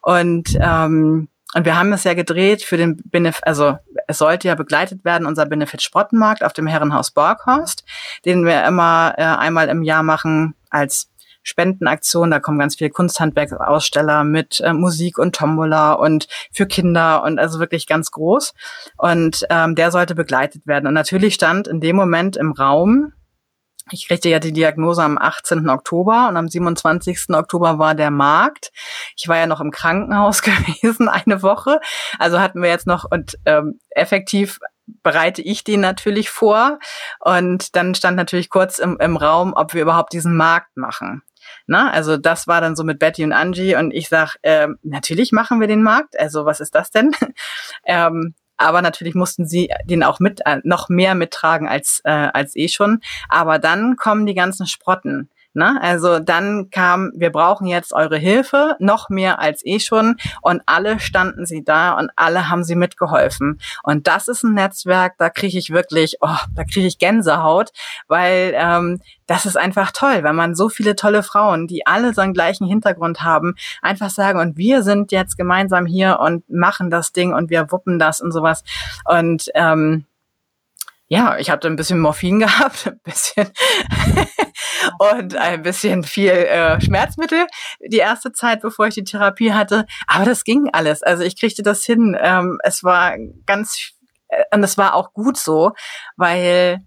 [0.02, 4.56] Und ähm, und wir haben es ja gedreht für den Benefit, also es sollte ja
[4.56, 7.86] begleitet werden, unser Benefit Sprottenmarkt auf dem Herrenhaus Borghorst,
[8.26, 11.10] den wir immer äh, einmal im Jahr machen als
[11.46, 12.32] Spendenaktion.
[12.32, 17.60] Da kommen ganz viele Kunsthandwerksaussteller mit äh, Musik und Tombola und für Kinder und also
[17.60, 18.54] wirklich ganz groß.
[18.98, 20.88] Und ähm, der sollte begleitet werden.
[20.88, 23.14] Und natürlich stand in dem Moment im Raum,
[23.92, 25.70] ich kriegte ja die Diagnose am 18.
[25.70, 27.30] Oktober und am 27.
[27.30, 28.72] Oktober war der Markt.
[29.16, 31.80] Ich war ja noch im Krankenhaus gewesen eine Woche.
[32.18, 34.60] Also hatten wir jetzt noch und ähm, effektiv
[35.04, 36.80] bereite ich den natürlich vor.
[37.20, 41.22] Und dann stand natürlich kurz im, im Raum, ob wir überhaupt diesen Markt machen.
[41.68, 45.32] Na, also das war dann so mit Betty und Angie und ich sag, ähm, natürlich
[45.32, 46.20] machen wir den Markt.
[46.20, 47.12] Also was ist das denn?
[47.86, 52.56] ähm, aber natürlich mussten sie den auch mit äh, noch mehr mittragen als äh, als
[52.56, 53.02] eh schon.
[53.30, 55.30] Aber dann kommen die ganzen Sprotten.
[55.56, 55.80] Ne?
[55.82, 60.18] Also dann kam, wir brauchen jetzt eure Hilfe, noch mehr als eh schon.
[60.42, 63.60] Und alle standen sie da und alle haben sie mitgeholfen.
[63.84, 67.72] Und das ist ein Netzwerk, da kriege ich wirklich, oh, da kriege ich Gänsehaut,
[68.08, 72.22] weil ähm, das ist einfach toll, wenn man so viele tolle Frauen, die alle so
[72.22, 77.12] einen gleichen Hintergrund haben, einfach sagen, und wir sind jetzt gemeinsam hier und machen das
[77.12, 78.64] Ding und wir wuppen das und sowas.
[79.06, 80.06] Und ähm,
[81.08, 83.52] ja, ich hatte ein bisschen Morphin gehabt, ein bisschen
[85.00, 87.46] und ein bisschen viel äh, Schmerzmittel
[87.80, 89.86] die erste Zeit, bevor ich die Therapie hatte.
[90.08, 91.04] Aber das ging alles.
[91.04, 92.18] Also ich kriegte das hin.
[92.20, 93.16] Ähm, es war
[93.46, 93.94] ganz
[94.30, 95.72] äh, und es war auch gut so,
[96.18, 96.80] weil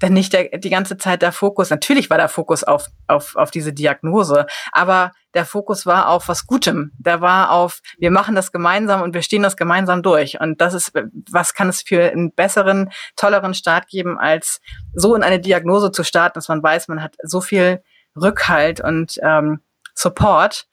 [0.00, 3.50] dann nicht der, die ganze Zeit der Fokus, natürlich war der Fokus auf, auf, auf
[3.50, 6.92] diese Diagnose, aber der Fokus war auf was Gutem.
[6.98, 10.40] Der war auf, wir machen das gemeinsam und wir stehen das gemeinsam durch.
[10.40, 10.92] Und das ist,
[11.30, 14.60] was kann es für einen besseren, tolleren Start geben, als
[14.94, 17.82] so in eine Diagnose zu starten, dass man weiß, man hat so viel
[18.16, 19.60] Rückhalt und ähm,
[19.94, 20.66] Support.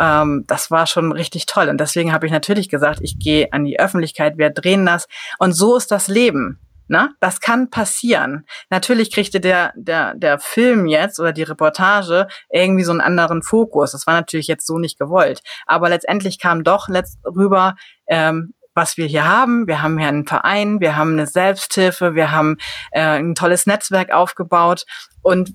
[0.00, 1.68] Ähm, das war schon richtig toll.
[1.68, 5.08] Und deswegen habe ich natürlich gesagt, ich gehe an die Öffentlichkeit, wir drehen das.
[5.38, 6.60] Und so ist das Leben.
[6.88, 8.46] Na, das kann passieren.
[8.70, 13.92] Natürlich kriegte der, der, der Film jetzt oder die Reportage irgendwie so einen anderen Fokus.
[13.92, 15.42] Das war natürlich jetzt so nicht gewollt.
[15.66, 19.66] Aber letztendlich kam doch letzt rüber, ähm, was wir hier haben.
[19.66, 22.56] Wir haben hier einen Verein, wir haben eine Selbsthilfe, wir haben
[22.92, 24.84] äh, ein tolles Netzwerk aufgebaut
[25.22, 25.52] und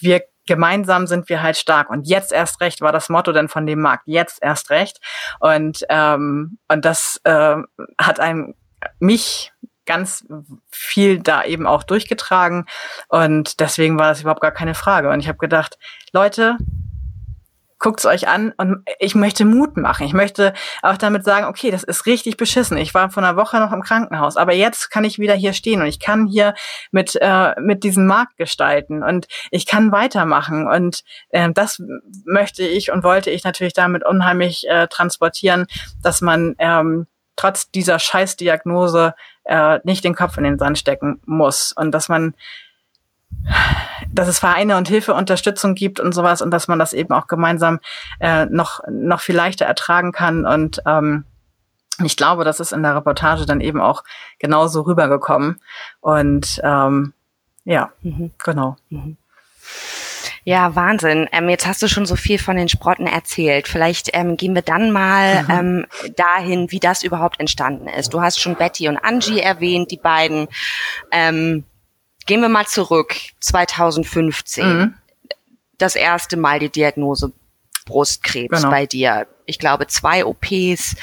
[0.00, 1.90] wir gemeinsam sind wir halt stark.
[1.90, 4.04] Und jetzt erst recht war das Motto dann von dem Markt.
[4.06, 4.98] Jetzt erst recht.
[5.40, 7.56] Und, ähm, und das äh,
[7.98, 8.54] hat einem
[9.00, 9.52] mich
[9.86, 10.26] ganz
[10.70, 12.66] viel da eben auch durchgetragen.
[13.08, 15.10] Und deswegen war das überhaupt gar keine Frage.
[15.10, 15.78] Und ich habe gedacht,
[16.12, 16.58] Leute,
[17.78, 20.06] guckt's euch an und ich möchte Mut machen.
[20.06, 22.76] Ich möchte auch damit sagen, okay, das ist richtig beschissen.
[22.76, 25.80] Ich war vor einer Woche noch im Krankenhaus, aber jetzt kann ich wieder hier stehen
[25.80, 26.54] und ich kann hier
[26.90, 31.82] mit äh, mit diesem Markt gestalten und ich kann weitermachen und äh, das
[32.24, 35.66] möchte ich und wollte ich natürlich damit unheimlich äh, transportieren,
[36.02, 41.72] dass man ähm, trotz dieser Scheißdiagnose äh, nicht den Kopf in den Sand stecken muss
[41.72, 42.34] und dass man
[44.12, 47.80] dass es Vereine und Hilfeunterstützung gibt und sowas und dass man das eben auch gemeinsam
[48.20, 51.24] äh, noch noch viel leichter ertragen kann und ähm,
[52.04, 54.04] ich glaube, das ist in der Reportage dann eben auch
[54.38, 55.60] genauso rübergekommen
[56.00, 57.14] und ähm,
[57.64, 58.32] ja, mhm.
[58.42, 58.76] genau.
[58.90, 59.16] Mhm.
[60.48, 61.28] Ja, Wahnsinn.
[61.32, 63.66] Ähm, jetzt hast du schon so viel von den Sprotten erzählt.
[63.66, 65.50] Vielleicht ähm, gehen wir dann mal mhm.
[65.50, 68.14] ähm, dahin, wie das überhaupt entstanden ist.
[68.14, 70.46] Du hast schon Betty und Angie erwähnt, die beiden.
[71.10, 71.64] Ähm,
[72.26, 74.78] gehen wir mal zurück, 2015.
[74.78, 74.94] Mhm.
[75.78, 77.32] Das erste Mal die Diagnose
[77.84, 78.70] Brustkrebs genau.
[78.70, 80.96] bei dir ich glaube, zwei OPs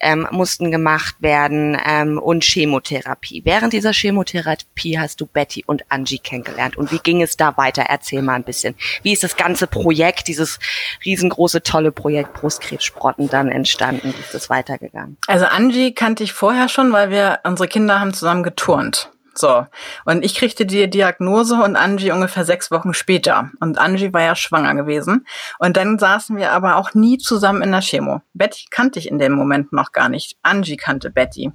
[0.00, 3.42] ähm, mussten gemacht werden ähm, und Chemotherapie.
[3.44, 6.76] Während dieser Chemotherapie hast du Betty und Angie kennengelernt.
[6.76, 7.82] Und wie ging es da weiter?
[7.82, 8.74] Erzähl mal ein bisschen.
[9.02, 10.58] Wie ist das ganze Projekt, dieses
[11.04, 14.14] riesengroße, tolle Projekt Brustkrebssprotten dann entstanden?
[14.16, 15.16] Wie ist das weitergegangen?
[15.26, 19.10] Also Angie kannte ich vorher schon, weil wir, unsere Kinder haben zusammen geturnt.
[19.38, 19.66] So.
[20.04, 23.50] Und ich kriegte die Diagnose und Angie ungefähr sechs Wochen später.
[23.60, 25.26] Und Angie war ja schwanger gewesen.
[25.58, 28.20] Und dann saßen wir aber auch nie zusammen in der Chemo.
[28.34, 30.36] Betty kannte ich in dem Moment noch gar nicht.
[30.42, 31.52] Angie kannte Betty.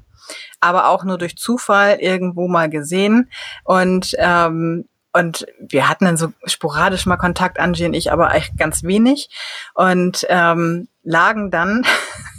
[0.62, 3.30] aber auch nur durch Zufall irgendwo mal gesehen.
[3.66, 8.58] Und ähm, und wir hatten dann so sporadisch mal Kontakt, Angie und ich, aber echt
[8.58, 9.30] ganz wenig.
[9.76, 11.86] Und ähm, lagen dann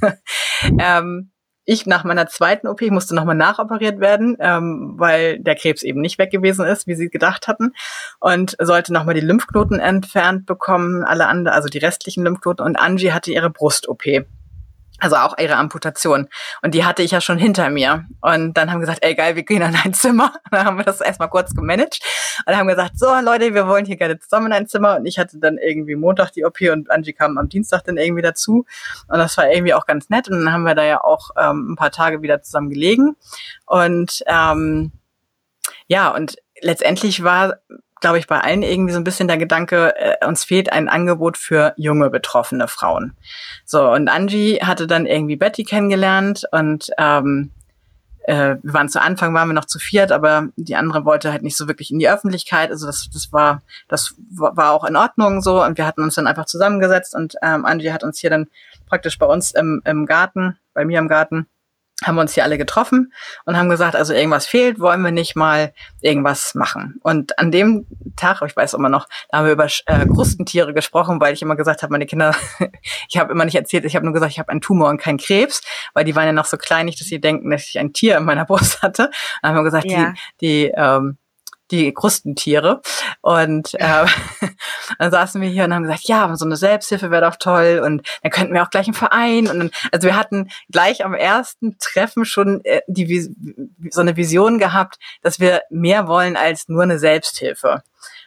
[0.80, 1.30] ähm,
[1.64, 6.18] ich nach meiner zweiten OP musste nochmal nachoperiert werden, ähm, weil der Krebs eben nicht
[6.18, 7.72] weg gewesen ist, wie sie gedacht hatten.
[8.20, 12.64] Und sollte nochmal die Lymphknoten entfernt bekommen, alle anderen, also die restlichen Lymphknoten.
[12.64, 14.24] Und Angie hatte ihre Brust-OP.
[15.00, 16.28] Also auch ihre Amputation.
[16.62, 18.06] Und die hatte ich ja schon hinter mir.
[18.20, 20.32] Und dann haben wir gesagt, ey geil, wir gehen in ein Zimmer.
[20.44, 21.98] Und dann haben wir das erstmal kurz gemanagt.
[22.38, 24.96] Und dann haben gesagt, so Leute, wir wollen hier gerne zusammen in ein Zimmer.
[24.96, 28.22] Und ich hatte dann irgendwie Montag die OP und Angie kam am Dienstag dann irgendwie
[28.22, 28.66] dazu.
[29.08, 30.28] Und das war irgendwie auch ganz nett.
[30.28, 33.16] Und dann haben wir da ja auch ähm, ein paar Tage wieder zusammen gelegen.
[33.66, 34.92] Und ähm,
[35.88, 37.58] ja, und letztendlich war
[38.00, 41.38] glaube ich, bei allen irgendwie so ein bisschen der Gedanke, äh, uns fehlt ein Angebot
[41.38, 43.16] für junge betroffene Frauen.
[43.64, 47.50] So, und Angie hatte dann irgendwie Betty kennengelernt und ähm,
[48.26, 51.42] äh, wir waren zu Anfang, waren wir noch zu viert, aber die andere wollte halt
[51.42, 52.70] nicht so wirklich in die Öffentlichkeit.
[52.70, 56.26] Also das, das war, das war auch in Ordnung so und wir hatten uns dann
[56.26, 58.46] einfach zusammengesetzt und ähm, Angie hat uns hier dann
[58.86, 61.46] praktisch bei uns im, im Garten, bei mir im Garten,
[62.02, 63.12] haben wir uns hier alle getroffen
[63.44, 66.98] und haben gesagt, also irgendwas fehlt, wollen wir nicht mal irgendwas machen.
[67.02, 71.20] Und an dem Tag, ich weiß immer noch, da haben wir über äh, Krustentiere gesprochen,
[71.20, 72.34] weil ich immer gesagt habe, meine Kinder,
[73.08, 75.18] ich habe immer nicht erzählt, ich habe nur gesagt, ich habe einen Tumor und keinen
[75.18, 75.62] Krebs,
[75.94, 78.16] weil die waren ja noch so klein, nicht, dass sie denken, dass ich ein Tier
[78.16, 79.10] in meiner Brust hatte.
[79.42, 80.12] Dann haben wir gesagt, ja.
[80.40, 81.18] die, die ähm,
[81.76, 82.80] die Krustentiere.
[83.20, 84.06] Und äh,
[84.98, 88.06] dann saßen wir hier und haben gesagt, ja, so eine Selbsthilfe wäre doch toll und
[88.22, 89.48] dann könnten wir auch gleich einen Verein.
[89.48, 93.34] Und dann, also wir hatten gleich am ersten Treffen schon äh, die
[93.90, 97.82] so eine Vision gehabt, dass wir mehr wollen als nur eine Selbsthilfe.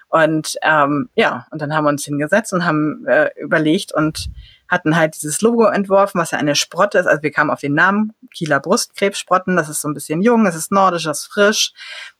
[0.09, 4.29] Und ähm, ja, und dann haben wir uns hingesetzt und haben äh, überlegt und
[4.69, 7.07] hatten halt dieses Logo entworfen, was ja eine Sprotte ist.
[7.07, 9.55] Also wir kamen auf den Namen Kieler Brustkrebssprotten.
[9.55, 11.73] Das ist so ein bisschen jung, es ist nordisch, es ist frisch.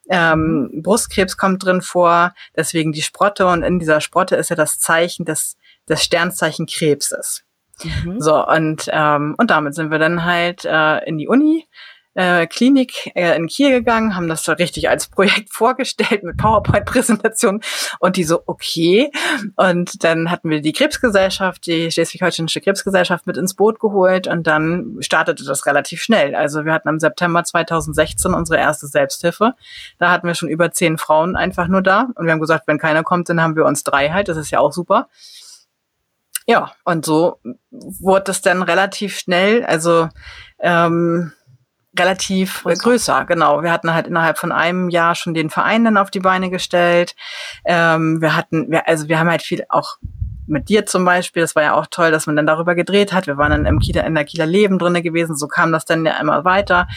[0.10, 0.82] Ähm, mhm.
[0.84, 3.48] Brustkrebs kommt drin vor, deswegen die Sprotte.
[3.48, 7.44] Und in dieser Sprotte ist ja das Zeichen des, des Sternzeichen Krebses.
[7.84, 8.20] Mhm.
[8.20, 11.68] So, und, ähm, und damit sind wir dann halt äh, in die Uni
[12.18, 17.62] äh, Klinik äh, in Kiel gegangen, haben das so richtig als Projekt vorgestellt mit PowerPoint-Präsentation
[18.00, 19.12] und die so, okay.
[19.56, 24.98] Und dann hatten wir die Krebsgesellschaft, die Schleswig-Holsteinische Krebsgesellschaft mit ins Boot geholt und dann
[25.00, 26.34] startete das relativ schnell.
[26.34, 29.54] Also wir hatten im September 2016 unsere erste Selbsthilfe.
[30.00, 32.80] Da hatten wir schon über zehn Frauen einfach nur da und wir haben gesagt, wenn
[32.80, 34.28] keiner kommt, dann haben wir uns drei halt.
[34.28, 35.08] Das ist ja auch super.
[36.48, 39.64] Ja, und so wurde es dann relativ schnell.
[39.66, 40.10] Also
[40.60, 41.34] ähm,
[41.98, 42.84] relativ größer.
[42.84, 43.26] größer.
[43.26, 43.64] genau.
[43.64, 47.16] Wir hatten halt innerhalb von einem Jahr schon den Verein dann auf die Beine gestellt.
[47.66, 49.98] Ähm, wir hatten, wir, also wir haben halt viel auch
[50.48, 53.28] mit dir zum Beispiel, das war ja auch toll, dass man dann darüber gedreht hat.
[53.28, 56.06] Wir waren dann im Kieler, in der Kieler Leben drinne gewesen, so kam das dann
[56.06, 56.88] ja immer weiter.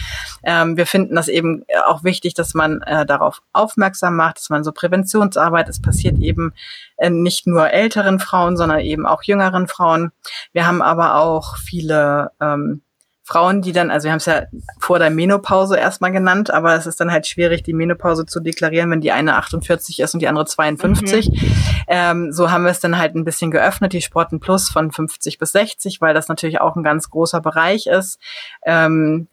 [0.45, 4.65] Ähm, wir finden das eben auch wichtig, dass man äh, darauf aufmerksam macht, dass man
[4.65, 6.55] so Präventionsarbeit, es passiert eben
[6.97, 10.13] äh, nicht nur älteren Frauen, sondern eben auch jüngeren Frauen.
[10.53, 12.83] Wir haben aber auch viele ähm,
[13.31, 14.43] Frauen, die dann, also wir haben es ja
[14.81, 18.91] vor der Menopause erstmal genannt, aber es ist dann halt schwierig, die Menopause zu deklarieren,
[18.91, 21.31] wenn die eine 48 ist und die andere 52.
[21.31, 21.53] Mhm.
[21.87, 25.39] Ähm, so haben wir es dann halt ein bisschen geöffnet, die Sporten Plus von 50
[25.39, 28.19] bis 60, weil das natürlich auch ein ganz großer Bereich ist.
[28.65, 29.29] Ähm,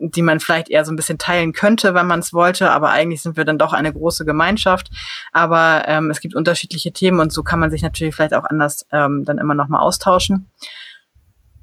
[0.00, 3.20] die man vielleicht eher so ein bisschen teilen könnte, wenn man es wollte, aber eigentlich
[3.20, 4.90] sind wir dann doch eine große Gemeinschaft.
[5.32, 8.86] Aber ähm, es gibt unterschiedliche Themen und so kann man sich natürlich vielleicht auch anders
[8.92, 10.48] ähm, dann immer noch mal austauschen.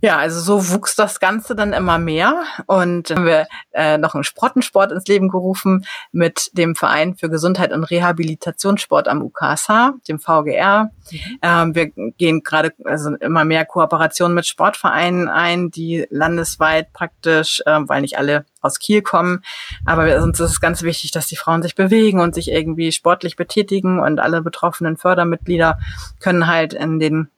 [0.05, 4.23] Ja, also so wuchs das Ganze dann immer mehr und haben wir äh, noch einen
[4.23, 10.91] Sprottensport ins Leben gerufen mit dem Verein für Gesundheit und Rehabilitationssport am UKSH, dem VGR.
[11.09, 11.19] Mhm.
[11.41, 17.79] Ähm, wir gehen gerade also immer mehr Kooperationen mit Sportvereinen ein, die landesweit praktisch, äh,
[17.87, 19.43] weil nicht alle aus Kiel kommen,
[19.85, 23.37] aber uns ist es ganz wichtig, dass die Frauen sich bewegen und sich irgendwie sportlich
[23.37, 25.79] betätigen und alle betroffenen Fördermitglieder
[26.19, 27.29] können halt in den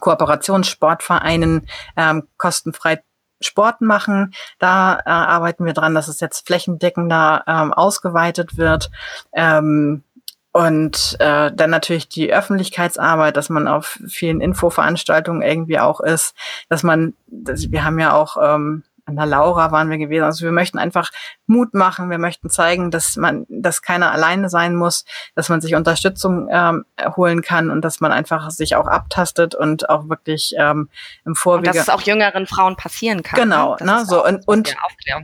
[0.00, 3.02] Kooperationssportvereinen ähm, kostenfrei
[3.42, 4.34] Sport machen.
[4.58, 8.90] Da äh, arbeiten wir dran, dass es jetzt flächendeckender ähm, ausgeweitet wird.
[9.32, 10.04] Ähm,
[10.52, 16.34] und äh, dann natürlich die Öffentlichkeitsarbeit, dass man auf vielen Infoveranstaltungen irgendwie auch ist,
[16.68, 20.24] dass man, dass, wir haben ja auch ähm, an der Laura waren wir gewesen.
[20.24, 21.10] Also wir möchten einfach
[21.46, 25.74] Mut machen, wir möchten zeigen, dass man, dass keiner alleine sein muss, dass man sich
[25.74, 26.84] Unterstützung ähm,
[27.16, 30.88] holen kann und dass man einfach sich auch abtastet und auch wirklich ähm,
[31.24, 31.70] im Vorwege.
[31.70, 33.40] Und dass es auch jüngeren Frauen passieren kann.
[33.40, 33.86] Genau, ne?
[33.86, 34.74] ne so und und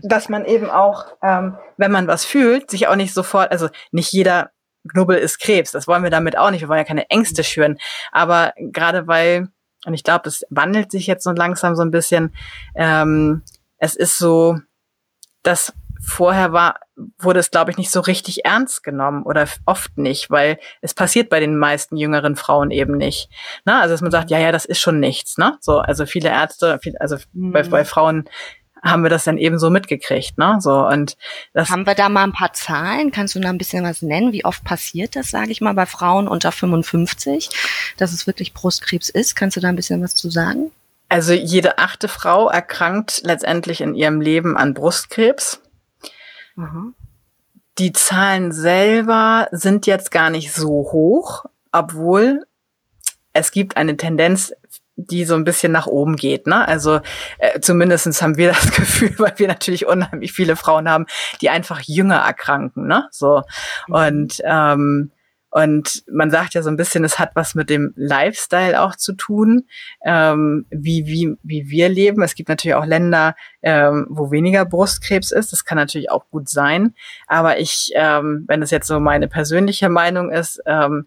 [0.03, 4.13] dass man eben auch, ähm, wenn man was fühlt, sich auch nicht sofort, also nicht
[4.13, 4.51] jeder
[4.89, 5.73] Knubbel ist Krebs.
[5.73, 6.61] Das wollen wir damit auch nicht.
[6.61, 7.79] Wir wollen ja keine Ängste schüren.
[8.13, 9.49] Aber gerade weil
[9.87, 12.35] und ich glaube, das wandelt sich jetzt so langsam so ein bisschen.
[12.75, 13.43] Ähm,
[13.79, 14.59] es ist so,
[15.43, 16.81] das vorher war,
[17.19, 21.29] wurde es, glaube ich, nicht so richtig ernst genommen oder oft nicht, weil es passiert
[21.29, 23.29] bei den meisten jüngeren Frauen eben nicht.
[23.65, 25.39] Na, also dass man sagt, ja, ja, das ist schon nichts.
[25.39, 25.57] Ne?
[25.61, 27.53] So, also viele Ärzte, viel, also mhm.
[27.53, 28.29] bei, bei Frauen
[28.83, 30.59] haben wir das dann eben so mitgekriegt, ne?
[30.61, 31.17] So und
[31.55, 33.11] das haben wir da mal ein paar Zahlen?
[33.11, 34.33] Kannst du da ein bisschen was nennen?
[34.33, 37.49] Wie oft passiert das, sage ich mal, bei Frauen unter 55,
[37.97, 39.35] dass es wirklich Brustkrebs ist?
[39.35, 40.71] Kannst du da ein bisschen was zu sagen?
[41.09, 45.63] Also jede achte Frau erkrankt letztendlich in ihrem Leben an Brustkrebs.
[46.57, 46.95] Mhm.
[47.79, 52.47] Die Zahlen selber sind jetzt gar nicht so hoch, obwohl
[53.33, 54.53] es gibt eine Tendenz,
[54.97, 56.47] die so ein bisschen nach oben geht.
[56.47, 56.67] Ne?
[56.67, 57.01] Also
[57.39, 61.07] äh, zumindestens haben wir das Gefühl, weil wir natürlich unheimlich viele Frauen haben,
[61.41, 62.87] die einfach jünger erkranken.
[62.87, 63.07] Ne?
[63.11, 63.43] So
[63.87, 63.95] mhm.
[63.95, 65.13] und ähm,
[65.57, 69.15] und man sagt ja so ein bisschen, es hat was mit dem Lifestyle auch zu
[69.15, 69.65] tun,
[70.05, 72.23] ähm, wie, wie, wie wir leben.
[72.23, 75.53] Es gibt natürlich auch Länder, ähm, wo weniger Brustkrebs ist.
[75.53, 76.95] Das kann natürlich auch gut sein.
[77.27, 81.07] Aber ich, ähm, wenn es jetzt so meine persönliche Meinung ist, ähm,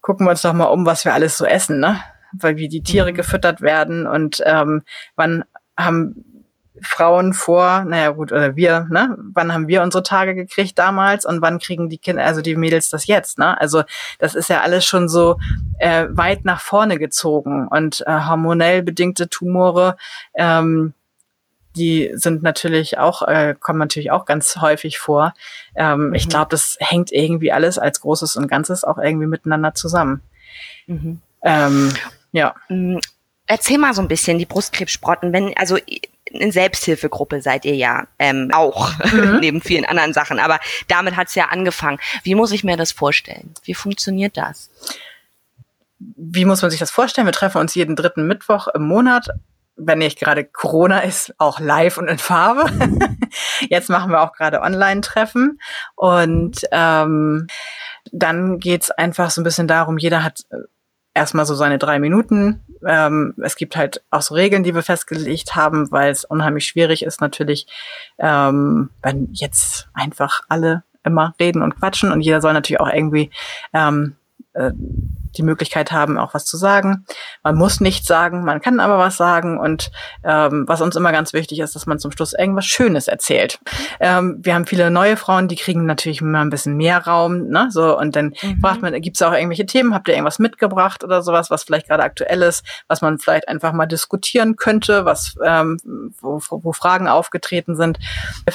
[0.00, 2.00] gucken wir uns doch mal um, was wir alles so essen, ne?
[2.32, 3.14] Weil wie die Tiere mhm.
[3.14, 4.82] gefüttert werden und ähm,
[5.14, 5.44] wann
[5.76, 6.37] haben
[6.82, 9.16] Frauen vor, naja gut, oder wir, ne?
[9.34, 12.90] Wann haben wir unsere Tage gekriegt damals und wann kriegen die Kinder, also die Mädels
[12.90, 13.60] das jetzt, ne?
[13.60, 13.82] Also
[14.18, 15.38] das ist ja alles schon so
[15.78, 19.96] äh, weit nach vorne gezogen und äh, hormonell bedingte Tumore,
[20.34, 20.94] ähm,
[21.76, 25.32] die sind natürlich auch, äh, kommen natürlich auch ganz häufig vor.
[25.74, 26.14] Ähm, mhm.
[26.14, 30.20] Ich glaube, das hängt irgendwie alles als Großes und Ganzes auch irgendwie miteinander zusammen.
[30.86, 31.20] Mhm.
[31.42, 31.92] Ähm,
[32.32, 32.54] ja.
[32.68, 32.98] Mm,
[33.46, 35.78] erzähl mal so ein bisschen die Brustkrebssprotten, wenn, also
[36.40, 39.38] eine Selbsthilfegruppe seid ihr ja ähm, auch, mhm.
[39.40, 40.38] neben vielen anderen Sachen.
[40.38, 41.98] Aber damit hat es ja angefangen.
[42.22, 43.54] Wie muss ich mir das vorstellen?
[43.64, 44.70] Wie funktioniert das?
[45.98, 47.26] Wie muss man sich das vorstellen?
[47.26, 49.28] Wir treffen uns jeden dritten Mittwoch im Monat.
[49.76, 52.68] Wenn nicht gerade Corona ist, auch live und in Farbe.
[53.68, 55.60] Jetzt machen wir auch gerade Online-Treffen.
[55.94, 57.46] Und ähm,
[58.12, 60.56] dann geht's einfach so ein bisschen darum, jeder hat äh,
[61.18, 62.60] erstmal so seine drei Minuten.
[62.86, 67.02] Ähm, es gibt halt auch so Regeln, die wir festgelegt haben, weil es unheimlich schwierig
[67.04, 67.66] ist natürlich,
[68.18, 73.30] ähm, wenn jetzt einfach alle immer reden und quatschen und jeder soll natürlich auch irgendwie
[73.72, 74.16] ähm,
[74.54, 74.72] äh,
[75.38, 77.06] die Möglichkeit haben, auch was zu sagen.
[77.42, 79.58] Man muss nichts sagen, man kann aber was sagen.
[79.58, 79.90] Und
[80.24, 83.60] ähm, was uns immer ganz wichtig ist, dass man zum Schluss irgendwas Schönes erzählt.
[84.00, 87.48] Ähm, wir haben viele neue Frauen, die kriegen natürlich immer ein bisschen mehr Raum.
[87.48, 87.68] Ne?
[87.70, 88.60] So, und dann mhm.
[88.60, 89.94] fragt man, gibt es auch irgendwelche Themen?
[89.94, 93.72] Habt ihr irgendwas mitgebracht oder sowas, was vielleicht gerade aktuell ist, was man vielleicht einfach
[93.72, 95.78] mal diskutieren könnte, was ähm,
[96.20, 97.98] wo, wo Fragen aufgetreten sind,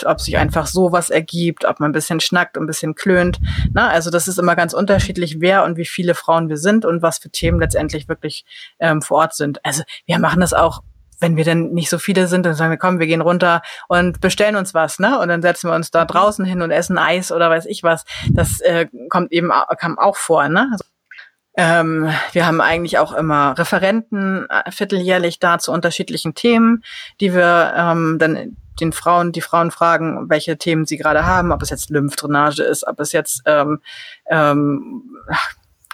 [0.05, 3.39] ob sich einfach sowas ergibt, ob man ein bisschen schnackt, ein bisschen klönt.
[3.73, 7.01] Na, also das ist immer ganz unterschiedlich, wer und wie viele Frauen wir sind und
[7.01, 8.45] was für Themen letztendlich wirklich
[8.79, 9.63] ähm, vor Ort sind.
[9.63, 10.81] Also wir machen das auch
[11.19, 14.19] wenn wir dann nicht so viele sind, dann sagen wir, komm, wir gehen runter und
[14.19, 15.19] bestellen uns was, ne?
[15.19, 18.03] Und dann setzen wir uns da draußen hin und essen Eis oder weiß ich was.
[18.29, 20.67] Das äh, kommt eben kam auch vor, ne?
[20.71, 20.83] Also,
[21.55, 26.83] ähm, wir haben eigentlich auch immer Referenten äh, vierteljährlich da zu unterschiedlichen Themen,
[27.21, 31.61] die wir ähm, dann den Frauen, die Frauen fragen, welche Themen sie gerade haben, ob
[31.61, 33.81] es jetzt Lymphdrainage ist, ob es jetzt ähm,
[34.27, 35.03] ähm,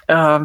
[0.07, 0.39] äh,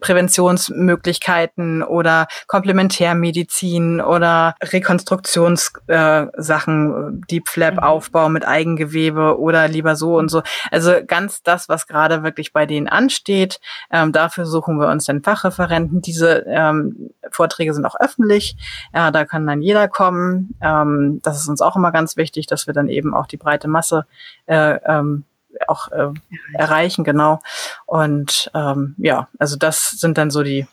[0.00, 7.80] Präventionsmöglichkeiten oder Komplementärmedizin oder Rekonstruktionssachen, äh, Deep Flap mhm.
[7.80, 10.42] Aufbau mit Eigengewebe oder lieber so und so.
[10.70, 13.60] Also ganz das, was gerade wirklich bei denen ansteht.
[13.90, 16.00] Ähm, dafür suchen wir uns den Fachreferenten.
[16.00, 18.56] Diese ähm, Vorträge sind auch öffentlich.
[18.94, 20.54] Ja, da kann dann jeder kommen.
[20.60, 23.68] Ähm, das ist uns auch immer ganz wichtig, dass wir dann eben auch die breite
[23.68, 24.06] Masse
[24.46, 25.24] äh, ähm,
[25.68, 26.08] auch äh,
[26.54, 27.40] erreichen, genau.
[27.86, 30.66] Und ähm, ja, also das sind dann so die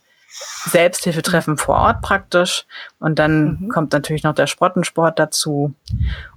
[0.65, 2.65] Selbsthilfetreffen vor Ort praktisch.
[2.99, 3.69] Und dann mhm.
[3.69, 5.73] kommt natürlich noch der Sprottensport dazu.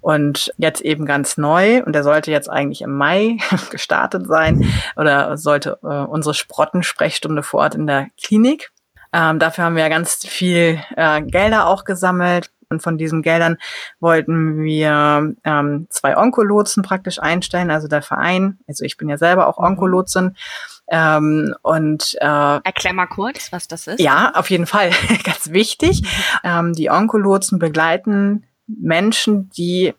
[0.01, 3.39] Und jetzt eben ganz neu, und der sollte jetzt eigentlich im Mai
[3.71, 8.73] gestartet sein, oder sollte äh, unsere Sprottensprechstunde vor Ort in der Klinik.
[9.13, 12.51] Ähm, dafür haben wir ganz viel äh, Gelder auch gesammelt.
[12.73, 13.59] Und von diesen Geldern
[14.01, 18.59] wollten wir ähm, zwei Onkolotsen praktisch einstellen, also der Verein.
[18.67, 19.67] Also ich bin ja selber auch mhm.
[19.67, 20.37] Onkolotsin.
[20.89, 22.25] Ähm, und äh,
[22.65, 24.01] erklär mal kurz, was das ist.
[24.01, 24.91] Ja, auf jeden Fall,
[25.25, 26.03] ganz wichtig.
[26.43, 29.95] Ähm, die Onkolotsen begleiten Menschen, die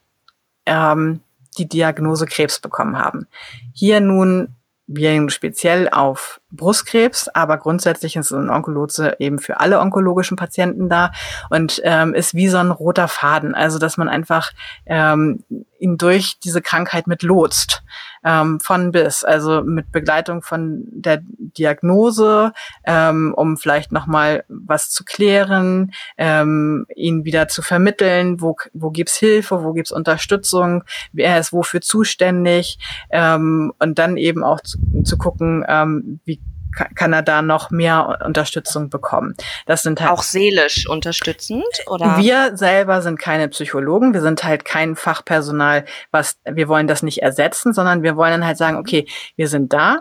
[0.66, 1.22] ähm,
[1.58, 3.28] die Diagnose Krebs bekommen haben.
[3.74, 4.56] Hier nun
[4.96, 11.12] wir speziell auf Brustkrebs, aber grundsätzlich ist ein Onkolotse eben für alle onkologischen Patienten da
[11.50, 13.56] und ähm, ist wie so ein roter Faden.
[13.56, 14.52] Also dass man einfach
[14.86, 15.44] ähm,
[15.80, 17.84] ihn durch diese Krankheit mit lotst,
[18.24, 22.54] ähm, von bis, also mit Begleitung von der Diagnose,
[22.86, 29.18] ähm, um vielleicht nochmal was zu klären, ähm, ihn wieder zu vermitteln, wo, wo gibt's
[29.18, 32.78] Hilfe, wo gibt's Unterstützung, wer ist wofür zuständig
[33.10, 36.40] ähm, und dann eben auch zu, zu gucken, ähm, wie
[36.96, 39.36] kann er da noch mehr Unterstützung bekommen.
[39.66, 42.18] Das sind halt auch seelisch unterstützend oder?
[42.18, 47.22] Wir selber sind keine Psychologen, wir sind halt kein Fachpersonal, was wir wollen das nicht
[47.22, 50.00] ersetzen, sondern wir wollen dann halt sagen, okay, wir sind da,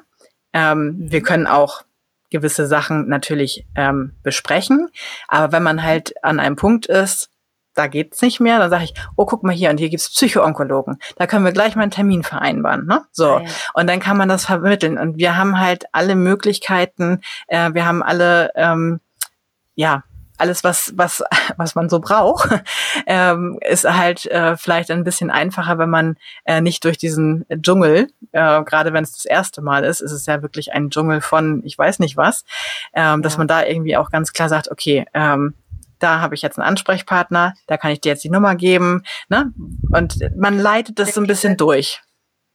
[0.52, 1.24] ähm, wir mhm.
[1.24, 1.82] können auch
[2.30, 4.88] gewisse Sachen natürlich ähm, besprechen,
[5.28, 7.31] aber wenn man halt an einem Punkt ist,
[7.74, 10.98] da geht's nicht mehr, dann sage ich, oh, guck mal hier, und hier gibt's Psychoonkologen.
[11.16, 12.86] Da können wir gleich mal einen Termin vereinbaren.
[12.86, 13.04] Ne?
[13.12, 13.38] So.
[13.38, 13.48] Ja, ja.
[13.74, 14.98] Und dann kann man das vermitteln.
[14.98, 19.00] Und wir haben halt alle Möglichkeiten, äh, wir haben alle, ähm,
[19.74, 20.04] ja,
[20.42, 21.22] alles, was, was,
[21.56, 22.48] was man so braucht,
[23.06, 28.08] ähm, ist halt äh, vielleicht ein bisschen einfacher, wenn man äh, nicht durch diesen Dschungel,
[28.32, 31.62] äh, gerade wenn es das erste Mal ist, ist es ja wirklich ein Dschungel von
[31.64, 32.44] ich weiß nicht was,
[32.92, 35.54] ähm, dass man da irgendwie auch ganz klar sagt, okay, ähm,
[36.02, 39.04] da habe ich jetzt einen Ansprechpartner, da kann ich dir jetzt die Nummer geben.
[39.28, 39.52] Ne?
[39.90, 42.00] Und man leitet das so ein bisschen durch.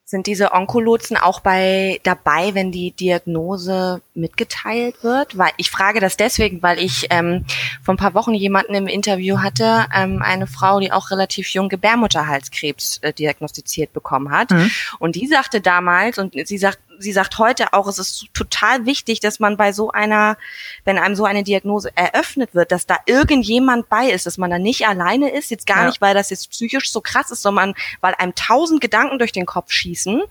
[0.10, 5.38] Sind diese Onkolotsen auch bei dabei, wenn die Diagnose mitgeteilt wird?
[5.38, 7.44] Weil ich frage das deswegen, weil ich ähm,
[7.84, 11.68] vor ein paar Wochen jemanden im Interview hatte, ähm, eine Frau, die auch relativ jung
[11.68, 14.52] Gebärmutterhalskrebs äh, diagnostiziert bekommen hat.
[14.52, 14.72] Mhm.
[15.00, 19.20] Und die sagte damals, und sie sagt, sie sagt heute auch, es ist total wichtig,
[19.20, 20.38] dass man bei so einer,
[20.86, 24.60] wenn einem so eine Diagnose eröffnet wird, dass da irgendjemand bei ist, dass man da
[24.60, 25.88] nicht alleine ist, jetzt gar ja.
[25.88, 29.46] nicht, weil das jetzt psychisch so krass ist, sondern weil einem tausend Gedanken durch den
[29.46, 30.22] Kopf schießen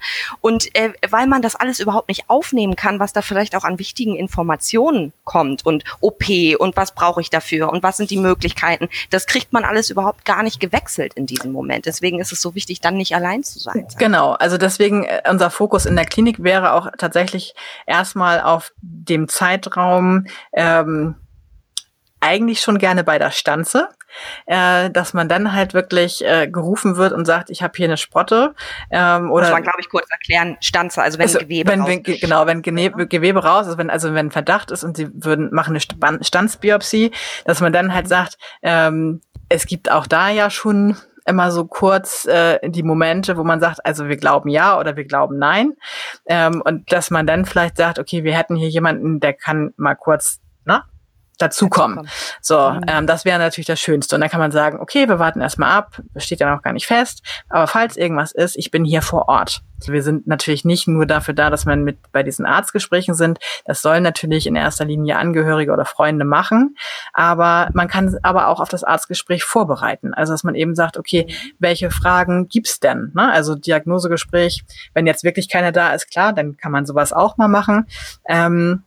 [0.40, 3.78] und äh, weil man das alles überhaupt nicht aufnehmen kann, was da vielleicht auch an
[3.78, 6.24] wichtigen Informationen kommt und OP
[6.58, 10.24] und was brauche ich dafür und was sind die Möglichkeiten, das kriegt man alles überhaupt
[10.24, 11.86] gar nicht gewechselt in diesem Moment.
[11.86, 13.86] Deswegen ist es so wichtig, dann nicht allein zu sein.
[13.98, 17.54] Genau, also deswegen äh, unser Fokus in der Klinik wäre wäre auch tatsächlich
[17.86, 21.16] erstmal auf dem Zeitraum ähm,
[22.20, 23.88] eigentlich schon gerne bei der Stanze,
[24.46, 27.96] äh, dass man dann halt wirklich äh, gerufen wird und sagt, ich habe hier eine
[27.96, 28.54] Sprotte.
[28.90, 32.02] Ähm, oder Muss man, glaube ich, kurz erklären, Stanze, also wenn also, Gewebe wenn, wenn,
[32.02, 35.78] Genau, wenn Gewebe, Gewebe raus ist, wenn, also wenn Verdacht ist und sie würden machen
[36.00, 37.12] eine Stanzbiopsie,
[37.44, 40.96] dass man dann halt sagt, ähm, es gibt auch da ja schon
[41.26, 45.04] immer so kurz äh, die Momente, wo man sagt, also wir glauben ja oder wir
[45.04, 45.74] glauben nein.
[46.26, 49.94] Ähm, und dass man dann vielleicht sagt, okay, wir hätten hier jemanden, der kann mal
[49.94, 50.40] kurz,
[51.38, 52.08] dazukommen.
[52.40, 52.80] So, mhm.
[52.86, 54.16] ähm, das wäre natürlich das Schönste.
[54.16, 56.72] Und dann kann man sagen, okay, wir warten erstmal ab, das steht ja noch gar
[56.72, 59.62] nicht fest, aber falls irgendwas ist, ich bin hier vor Ort.
[59.86, 63.38] Wir sind natürlich nicht nur dafür da, dass man mit bei diesen Arztgesprächen sind.
[63.66, 66.76] Das sollen natürlich in erster Linie Angehörige oder Freunde machen.
[67.12, 70.14] Aber man kann aber auch auf das Arztgespräch vorbereiten.
[70.14, 71.26] Also dass man eben sagt, okay,
[71.58, 73.12] welche Fragen gibt's denn?
[73.14, 73.30] Ne?
[73.30, 74.64] Also Diagnosegespräch,
[74.94, 77.86] wenn jetzt wirklich keiner da ist, klar, dann kann man sowas auch mal machen.
[78.26, 78.85] Ähm,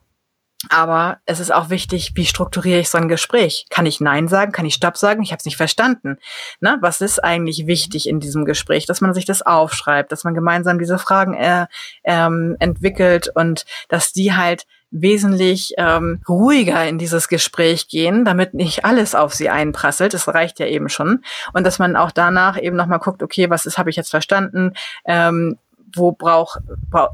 [0.67, 3.65] aber es ist auch wichtig, wie strukturiere ich so ein Gespräch?
[3.69, 4.51] Kann ich Nein sagen?
[4.51, 5.23] Kann ich Stopp sagen?
[5.23, 6.17] Ich habe es nicht verstanden.
[6.59, 8.85] Na, was ist eigentlich wichtig in diesem Gespräch?
[8.85, 11.67] Dass man sich das aufschreibt, dass man gemeinsam diese Fragen äh,
[12.03, 18.83] ähm, entwickelt und dass die halt wesentlich ähm, ruhiger in dieses Gespräch gehen, damit nicht
[18.83, 20.13] alles auf sie einprasselt.
[20.13, 21.23] Das reicht ja eben schon.
[21.53, 24.73] Und dass man auch danach eben nochmal guckt, okay, was ist, habe ich jetzt verstanden?
[25.05, 25.57] Ähm,
[25.95, 26.59] wo braucht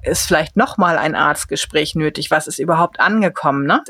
[0.04, 2.32] ist vielleicht noch mal ein Arztgespräch nötig?
[2.32, 3.66] Was ist überhaupt angekommen?
[3.66, 3.84] Ne?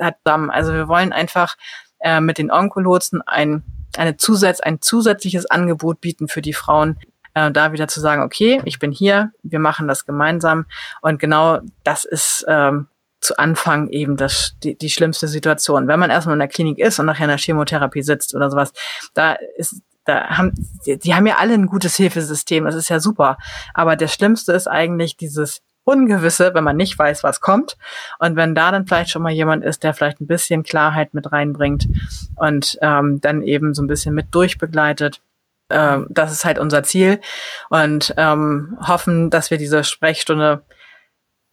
[0.49, 1.55] Also wir wollen einfach
[1.99, 3.63] äh, mit den Onkolotsen ein
[3.97, 6.99] eine Zusatz, ein zusätzliches Angebot bieten für die Frauen,
[7.33, 10.65] äh, da wieder zu sagen, okay, ich bin hier, wir machen das gemeinsam
[11.01, 12.87] und genau das ist ähm,
[13.21, 15.87] zu Anfang eben das, die, die schlimmste Situation.
[15.87, 18.71] Wenn man erstmal in der Klinik ist und nachher in der Chemotherapie sitzt oder sowas,
[19.13, 20.53] da ist da haben,
[20.85, 23.37] die, die haben ja alle ein gutes Hilfesystem, das ist ja super.
[23.73, 27.77] Aber das Schlimmste ist eigentlich dieses Ungewisse, wenn man nicht weiß, was kommt.
[28.19, 31.31] Und wenn da dann vielleicht schon mal jemand ist, der vielleicht ein bisschen Klarheit mit
[31.31, 31.87] reinbringt
[32.35, 35.21] und ähm, dann eben so ein bisschen mit durchbegleitet.
[35.69, 37.21] Ähm, das ist halt unser Ziel.
[37.69, 40.63] Und ähm, hoffen, dass wir diese Sprechstunde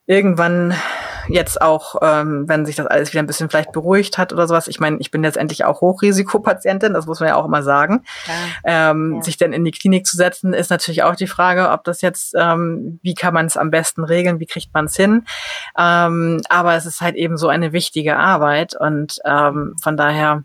[0.07, 0.75] irgendwann
[1.29, 4.69] jetzt auch, ähm, wenn sich das alles wieder ein bisschen vielleicht beruhigt hat oder sowas.
[4.69, 8.05] Ich meine, ich bin letztendlich auch Hochrisikopatientin, das muss man ja auch immer sagen.
[8.65, 9.23] Ähm, ja.
[9.23, 12.35] Sich dann in die Klinik zu setzen, ist natürlich auch die Frage, ob das jetzt,
[12.37, 15.25] ähm, wie kann man es am besten regeln, wie kriegt man es hin.
[15.79, 20.45] Ähm, aber es ist halt eben so eine wichtige Arbeit und ähm, von daher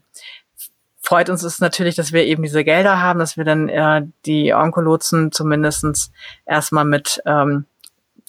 [1.08, 4.54] freut uns es natürlich, dass wir eben diese Gelder haben, dass wir dann äh, die
[4.54, 6.12] Onkolotsen zumindestens
[6.46, 7.66] erstmal mit ähm,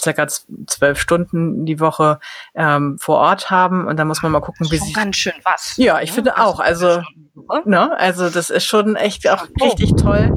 [0.00, 2.20] circa zwölf Stunden die Woche
[2.54, 5.74] ähm, vor Ort haben und da muss man mal gucken, wie sich ganz schön was.
[5.76, 6.60] Ja, ich ja, finde auch.
[6.60, 7.02] Also,
[7.64, 9.64] ne, also das ist schon echt auch oh.
[9.64, 10.36] richtig toll.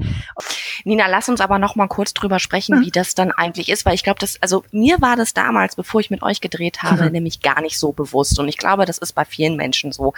[0.84, 2.86] Nina, lass uns aber noch mal kurz drüber sprechen, mhm.
[2.86, 6.02] wie das dann eigentlich ist, weil ich glaube, das, also mir war das damals, bevor
[6.02, 7.12] ich mit euch gedreht habe, mhm.
[7.12, 10.14] nämlich gar nicht so bewusst und ich glaube, das ist bei vielen Menschen so,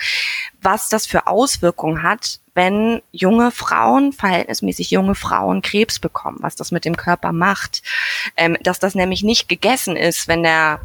[0.62, 6.72] was das für Auswirkungen hat, wenn junge Frauen, verhältnismäßig junge Frauen Krebs bekommen, was das
[6.72, 7.82] mit dem Körper macht.
[8.38, 10.82] Ähm, dass das nämlich nicht gegessen ist, wenn der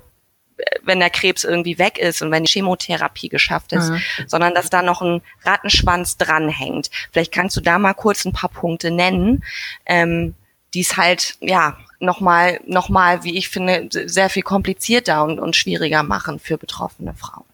[0.83, 4.01] wenn der Krebs irgendwie weg ist und wenn die Chemotherapie geschafft ist, mhm.
[4.27, 6.91] sondern dass da noch ein Rattenschwanz dranhängt.
[7.13, 9.45] Vielleicht kannst du da mal kurz ein paar Punkte nennen,
[9.87, 10.35] ähm,
[10.75, 15.57] die es halt, ja, nochmal, noch mal, wie ich finde, sehr viel komplizierter und, und
[15.57, 17.45] schwieriger machen für betroffene Frauen.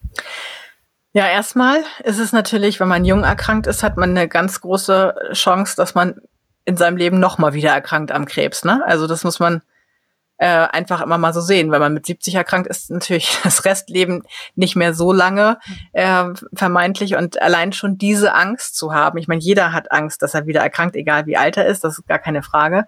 [1.12, 5.14] Ja, erstmal ist es natürlich, wenn man jung erkrankt ist, hat man eine ganz große
[5.32, 6.20] Chance, dass man
[6.64, 8.64] in seinem Leben nochmal wieder erkrankt am Krebs.
[8.64, 8.82] Ne?
[8.86, 9.62] Also das muss man
[10.44, 11.72] äh, einfach immer mal so sehen.
[11.72, 14.24] Wenn man mit 70 erkrankt ist, natürlich das Restleben
[14.56, 15.58] nicht mehr so lange
[15.94, 19.16] äh, vermeintlich und allein schon diese Angst zu haben.
[19.16, 21.98] Ich meine, jeder hat Angst, dass er wieder erkrankt, egal wie alt er ist, das
[21.98, 22.84] ist gar keine Frage.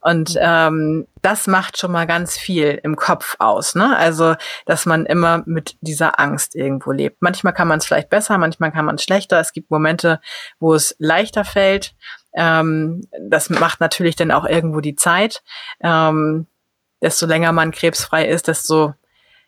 [0.00, 3.74] Und ähm, das macht schon mal ganz viel im Kopf aus.
[3.74, 3.94] Ne?
[3.94, 7.20] Also, dass man immer mit dieser Angst irgendwo lebt.
[7.20, 9.40] Manchmal kann man es vielleicht besser, manchmal kann man es schlechter.
[9.40, 10.20] Es gibt Momente,
[10.58, 11.94] wo es leichter fällt.
[12.34, 15.42] Ähm, das macht natürlich dann auch irgendwo die Zeit.
[15.82, 16.46] Ähm,
[17.04, 18.94] desto länger man krebsfrei ist, desto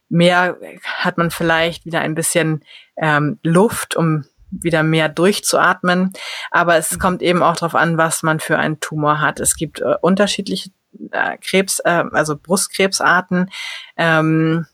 [0.08, 2.62] mehr hat man vielleicht wieder ein bisschen
[2.96, 6.12] ähm, Luft, um wieder mehr durchzuatmen.
[6.50, 6.98] Aber es mhm.
[6.98, 9.40] kommt eben auch darauf an, was man für einen Tumor hat.
[9.40, 10.70] Es gibt äh, unterschiedliche
[11.10, 13.50] äh, Krebs, äh, also Brustkrebsarten.
[13.96, 14.66] Ähm,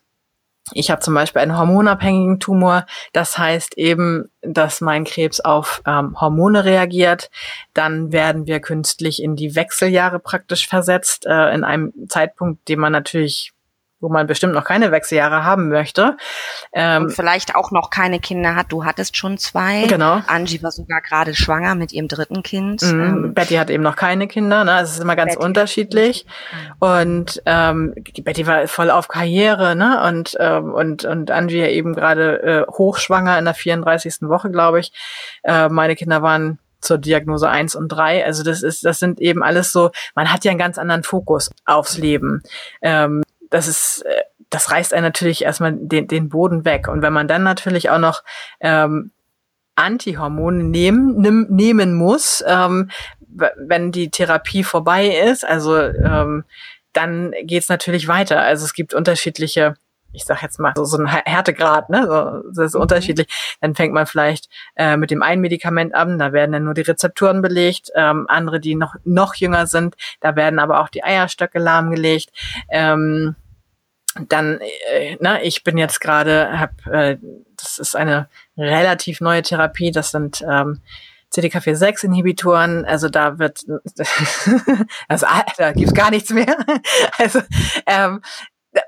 [0.75, 2.87] ich habe zum Beispiel einen hormonabhängigen Tumor.
[3.13, 7.31] Das heißt eben, dass mein Krebs auf ähm, Hormone reagiert.
[7.75, 12.93] Dann werden wir künstlich in die Wechseljahre praktisch versetzt, äh, in einem Zeitpunkt, den man
[12.93, 13.53] natürlich
[14.03, 16.17] wo man bestimmt noch keine Wechseljahre haben möchte.
[16.73, 18.67] Ähm, und vielleicht auch noch keine Kinder hat.
[18.71, 19.87] Du hattest schon zwei.
[19.87, 20.21] Genau.
[20.27, 22.83] Angie war sogar gerade schwanger mit ihrem dritten Kind.
[22.83, 23.01] Mhm.
[23.01, 24.65] Ähm, Betty hat eben noch keine Kinder.
[24.65, 24.81] Ne?
[24.81, 26.27] Es ist immer ganz Betty unterschiedlich.
[26.81, 30.03] Und ähm, Betty war voll auf Karriere, ne?
[30.07, 34.23] Und ähm, und und Angie eben gerade äh, hochschwanger in der 34.
[34.23, 34.93] Woche, glaube ich.
[35.45, 38.25] Äh, meine Kinder waren zur Diagnose eins und drei.
[38.25, 41.51] Also das ist, das sind eben alles so, man hat ja einen ganz anderen Fokus
[41.65, 42.43] aufs Leben.
[42.83, 43.23] Ähm,
[43.53, 46.89] das ist, äh, das reißt einen natürlich erstmal den, den Boden weg.
[46.89, 48.23] Und wenn man dann natürlich auch noch
[48.61, 49.13] ähm,
[49.77, 52.91] Antihormone nehmen, nimm, nehmen muss, ähm,
[53.29, 56.45] wenn die Therapie vorbei ist, also ähm,
[56.93, 58.41] dann geht's natürlich weiter.
[58.41, 59.75] Also es gibt unterschiedliche
[60.13, 62.07] ich sag jetzt mal, so, so ein Härtegrad, ne?
[62.07, 62.83] So, das ist mhm.
[62.83, 63.57] unterschiedlich.
[63.61, 66.83] Dann fängt man vielleicht äh, mit dem einen Medikament an, da werden dann nur die
[66.83, 71.59] Rezepturen belegt, ähm, andere, die noch, noch jünger sind, da werden aber auch die Eierstöcke
[71.59, 72.31] lahmgelegt.
[72.69, 73.37] Ähm,
[74.29, 74.61] dann,
[74.91, 77.19] äh, na, ich bin jetzt gerade, hab, äh,
[77.57, 80.81] das ist eine relativ neue Therapie, das sind ähm,
[81.35, 83.65] CDK4-6-Inhibitoren, also da wird,
[85.09, 86.57] also, da gibt's gar nichts mehr.
[87.19, 87.41] Also
[87.87, 88.21] ähm,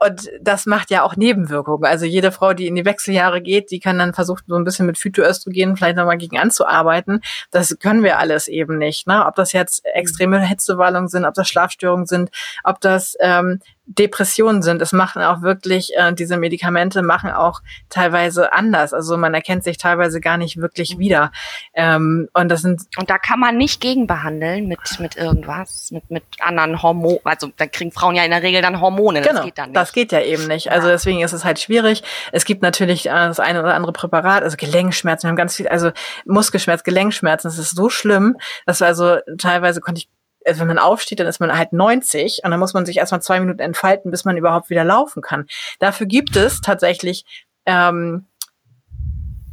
[0.00, 1.84] und das macht ja auch Nebenwirkungen.
[1.84, 4.86] Also jede Frau, die in die Wechseljahre geht, die kann dann versuchen, so ein bisschen
[4.86, 7.20] mit Phytoöstrogen vielleicht nochmal gegen anzuarbeiten.
[7.50, 9.06] Das können wir alles eben nicht.
[9.06, 9.26] Ne?
[9.26, 12.30] Ob das jetzt extreme Hitzewallungen sind, ob das Schlafstörungen sind,
[12.64, 14.80] ob das ähm, Depressionen sind.
[14.80, 17.60] Es machen auch wirklich, äh, diese Medikamente machen auch
[17.90, 18.94] teilweise anders.
[18.94, 21.32] Also man erkennt sich teilweise gar nicht wirklich wieder.
[21.74, 26.10] Ähm, und das sind und da kann man nicht gegen behandeln mit mit irgendwas, mit
[26.10, 27.20] mit anderen Hormonen.
[27.24, 29.20] Also da kriegen Frauen ja in der Regel dann Hormone.
[29.20, 29.76] Das genau, geht dann nicht.
[29.76, 30.70] Das geht ja eben nicht.
[30.70, 32.02] Also deswegen ist es halt schwierig.
[32.32, 35.26] Es gibt natürlich äh, das eine oder andere Präparat, also Gelenkschmerzen.
[35.26, 35.90] Wir haben ganz viel, also
[36.24, 37.48] Muskelschmerz, Gelenkschmerzen.
[37.48, 40.08] Das ist so schlimm, dass also teilweise konnte ich
[40.46, 43.22] also wenn man aufsteht, dann ist man halt 90 und dann muss man sich erstmal
[43.22, 45.46] zwei Minuten entfalten, bis man überhaupt wieder laufen kann.
[45.78, 47.24] Dafür gibt es tatsächlich
[47.66, 48.26] ähm,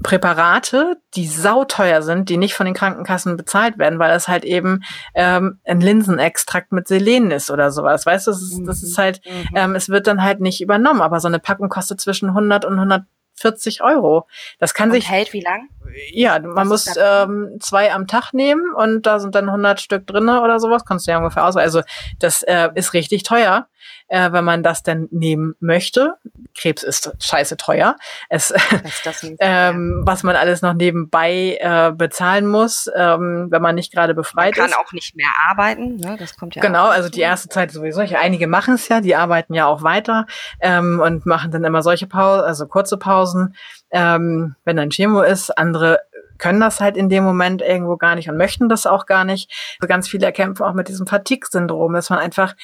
[0.03, 4.83] Präparate, die sauteuer sind, die nicht von den Krankenkassen bezahlt werden, weil das halt eben
[5.13, 8.05] ähm, ein Linsenextrakt mit Selen ist oder sowas.
[8.05, 9.55] Weißt du, das ist, das ist halt, mhm.
[9.55, 12.73] ähm, es wird dann halt nicht übernommen, aber so eine Packung kostet zwischen 100 und
[12.73, 13.03] 100
[13.41, 14.27] 40 Euro.
[14.59, 15.09] Das kann und sich.
[15.09, 15.69] hält wie lang?
[16.11, 20.41] Ja, man muss ähm, zwei am Tag nehmen und da sind dann 100 Stück drinne
[20.41, 20.85] oder sowas.
[20.85, 21.57] Kannst du ja ungefähr aus.
[21.57, 21.81] Also
[22.19, 23.67] das äh, ist richtig teuer
[24.11, 26.15] äh, wenn man das denn nehmen möchte.
[26.57, 27.95] Krebs ist scheiße teuer.
[28.27, 28.53] Es,
[29.39, 34.57] ähm, was man alles noch nebenbei äh, bezahlen muss, ähm, wenn man nicht gerade befreit
[34.57, 34.75] man ist.
[34.75, 36.17] kann auch nicht mehr arbeiten, ne?
[36.19, 38.01] das kommt ja Genau, also die erste Zeit sowieso.
[38.01, 40.25] Einige machen es ja, die arbeiten ja auch weiter
[40.59, 43.55] ähm, und machen dann immer solche Pausen, also kurze Pausen,
[43.91, 45.57] ähm, wenn dann Chemo ist.
[45.57, 46.01] Andere
[46.41, 49.77] können das halt in dem Moment irgendwo gar nicht und möchten das auch gar nicht.
[49.79, 52.55] So ganz viele erkämpfen auch mit diesem Fatigue-Syndrom, dass man einfach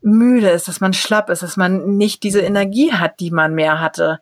[0.00, 3.80] müde ist, dass man schlapp ist, dass man nicht diese Energie hat, die man mehr
[3.80, 4.20] hatte.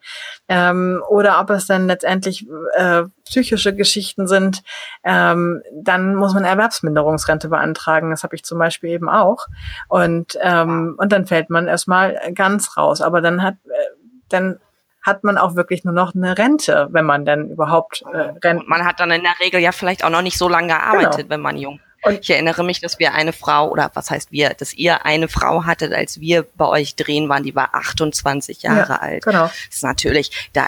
[0.49, 4.63] Ähm, oder ob es dann letztendlich äh, psychische Geschichten sind,
[5.05, 8.11] ähm, dann muss man Erwerbsminderungsrente beantragen.
[8.11, 9.47] Das habe ich zum Beispiel eben auch.
[9.89, 13.01] Und, ähm, und dann fällt man erstmal ganz raus.
[13.01, 13.97] Aber dann hat, äh,
[14.29, 14.59] dann
[15.03, 18.67] hat man auch wirklich nur noch eine Rente, wenn man dann überhaupt äh, rennt.
[18.67, 21.31] Man hat dann in der Regel ja vielleicht auch noch nicht so lange gearbeitet, genau.
[21.31, 24.51] wenn man jung und ich erinnere mich, dass wir eine Frau, oder was heißt wir,
[24.51, 28.95] dass ihr eine Frau hattet, als wir bei euch drehen waren, die war 28 Jahre
[28.95, 29.25] ja, alt.
[29.25, 29.45] Genau.
[29.45, 30.67] Das ist natürlich, da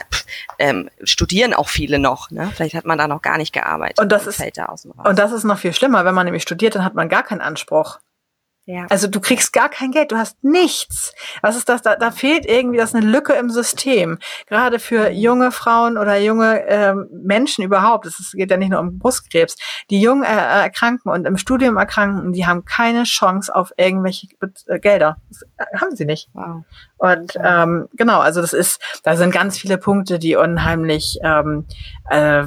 [0.59, 2.51] ähm, studieren auch viele noch, ne?
[2.55, 4.01] Vielleicht hat man da noch gar nicht gearbeitet.
[4.01, 4.75] Und das ist, da
[5.05, 7.41] und das ist noch viel schlimmer, wenn man nämlich studiert, dann hat man gar keinen
[7.41, 7.99] Anspruch.
[8.69, 8.85] Ja.
[8.91, 11.15] Also du kriegst gar kein Geld, du hast nichts.
[11.41, 11.81] Was ist das?
[11.81, 14.19] Da, da fehlt irgendwie das eine Lücke im System.
[14.47, 18.05] Gerade für junge Frauen oder junge ähm, Menschen überhaupt.
[18.05, 19.57] Es geht ja nicht nur um Brustkrebs.
[19.89, 24.27] Die jung äh, erkranken und im Studium erkranken, die haben keine Chance auf irgendwelche
[24.67, 25.17] äh, Gelder.
[25.31, 26.29] Das äh, haben sie nicht.
[26.35, 26.65] Wow.
[26.99, 31.65] Und ähm, genau, also das ist, da sind ganz viele Punkte, die unheimlich ähm,
[32.11, 32.45] äh,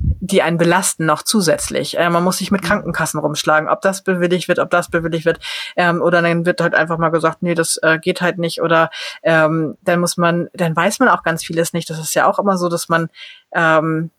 [0.00, 1.98] die einen belasten noch zusätzlich.
[1.98, 5.40] Äh, man muss sich mit Krankenkassen rumschlagen, ob das bewilligt wird, ob das bewilligt wird.
[5.76, 8.62] Ähm, oder dann wird halt einfach mal gesagt, nee, das äh, geht halt nicht.
[8.62, 8.90] Oder
[9.22, 11.90] ähm, dann muss man, dann weiß man auch ganz vieles nicht.
[11.90, 13.08] Das ist ja auch immer so, dass man
[13.52, 14.10] ähm,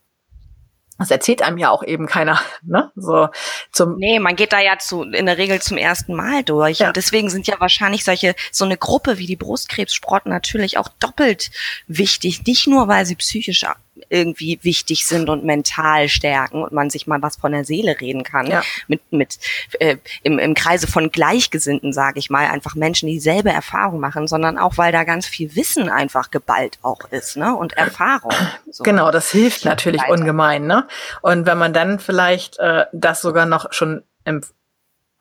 [0.98, 2.92] das erzählt einem ja auch eben keiner, ne?
[2.94, 3.28] So
[3.72, 6.88] zum Nee, man geht da ja zu in der Regel zum ersten Mal durch ja.
[6.88, 11.50] und deswegen sind ja wahrscheinlich solche so eine Gruppe wie die Brustkrebssport natürlich auch doppelt
[11.88, 13.64] wichtig, nicht nur weil sie psychisch
[14.08, 18.22] irgendwie wichtig sind und mental stärken und man sich mal was von der Seele reden
[18.22, 18.62] kann ja.
[18.88, 19.38] mit mit
[19.80, 24.26] äh, im, im Kreise von Gleichgesinnten sage ich mal einfach Menschen die dieselbe Erfahrung machen
[24.26, 28.32] sondern auch weil da ganz viel Wissen einfach geballt auch ist ne und Erfahrung
[28.70, 28.82] so.
[28.82, 30.12] genau das hilft natürlich weiter.
[30.12, 30.86] ungemein ne
[31.22, 34.42] und wenn man dann vielleicht äh, das sogar noch schon im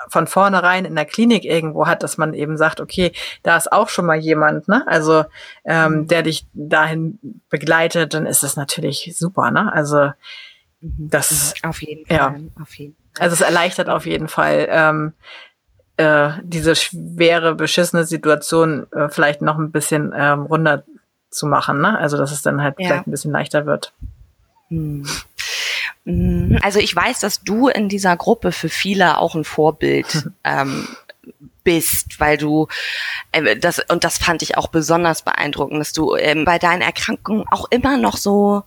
[0.10, 3.12] von vornherein in der Klinik irgendwo hat, dass man eben sagt, okay,
[3.44, 4.86] da ist auch schon mal jemand, ne?
[4.88, 5.26] Also
[5.66, 6.08] ähm, mhm.
[6.08, 9.72] der dich dahin begleitet, dann ist das natürlich super, ne?
[9.72, 10.12] Also
[10.82, 11.10] mhm.
[11.10, 12.36] das auf jeden Fall, ja.
[12.62, 13.26] auf jeden Fall.
[13.26, 15.14] Also es erleichtert auf jeden Fall ähm,
[15.98, 20.84] äh, diese schwere, beschissene Situation äh, vielleicht noch ein bisschen ähm, runder
[21.30, 21.98] zu machen, ne?
[21.98, 22.88] Also dass es dann halt ja.
[22.88, 23.94] vielleicht ein bisschen leichter wird.
[24.70, 25.06] Mhm.
[26.06, 26.60] Mhm.
[26.62, 30.88] Also ich weiß, dass du in dieser Gruppe für viele auch ein Vorbild ähm,
[31.64, 32.68] bist, weil du
[33.32, 37.46] äh, das und das fand ich auch besonders beeindruckend, dass du ähm, bei deinen Erkrankungen
[37.52, 38.64] auch immer noch so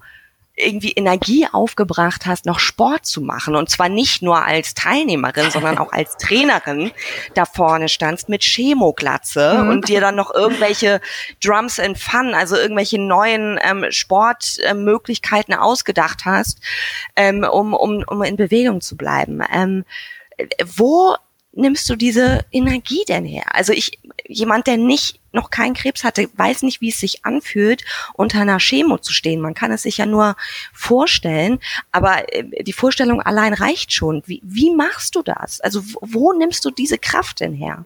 [0.56, 3.54] irgendwie Energie aufgebracht hast, noch Sport zu machen.
[3.54, 6.90] Und zwar nicht nur als Teilnehmerin, sondern auch als Trainerin
[7.34, 9.68] da vorne standst mit Chemoglatze mhm.
[9.68, 11.00] und dir dann noch irgendwelche
[11.44, 16.58] Drums and Fun, also irgendwelche neuen ähm, Sportmöglichkeiten äh, ausgedacht hast,
[17.16, 19.42] ähm, um, um, um in Bewegung zu bleiben.
[19.52, 19.84] Ähm,
[20.64, 21.16] wo
[21.52, 23.44] nimmst du diese Energie denn her?
[23.50, 27.84] Also ich, jemand, der nicht noch keinen Krebs hatte, weiß nicht, wie es sich anfühlt,
[28.14, 29.40] unter einer Chemo zu stehen.
[29.40, 30.34] Man kann es sich ja nur
[30.72, 31.60] vorstellen,
[31.92, 34.22] aber äh, die Vorstellung allein reicht schon.
[34.26, 35.60] Wie, wie machst du das?
[35.60, 37.84] Also wo nimmst du diese Kraft denn her?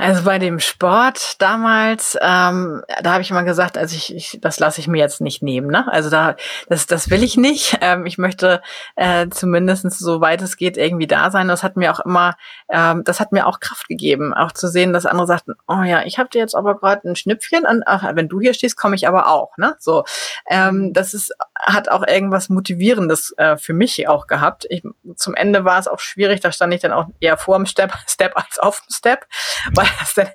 [0.00, 4.58] Also bei dem Sport damals, ähm, da habe ich immer gesagt, also ich, ich das
[4.58, 5.70] lasse ich mir jetzt nicht nehmen.
[5.70, 5.86] Ne?
[5.92, 6.36] Also da,
[6.70, 7.78] das, das will ich nicht.
[7.82, 8.60] Ähm, ich möchte
[8.96, 11.48] äh, zumindest so weit es geht irgendwie da sein.
[11.48, 12.36] Das hat mir auch immer,
[12.68, 16.02] ähm, das hat mir auch Kraft gegeben, auch zu sehen, dass andere sagten, oh ja,
[16.02, 18.96] ich habe dir jetzt aber gerade ein Schnüpfchen und ach, wenn du hier stehst, komme
[18.96, 19.56] ich aber auch.
[19.56, 19.76] Ne?
[19.78, 20.04] So,
[20.50, 21.32] ähm, das ist
[21.62, 24.66] hat auch irgendwas Motivierendes äh, für mich auch gehabt.
[24.70, 24.82] Ich,
[25.16, 27.92] zum Ende war es auch schwierig, da stand ich dann auch eher vor dem Step,
[28.06, 29.26] Step als auf dem Step,
[29.74, 30.28] weil das dann,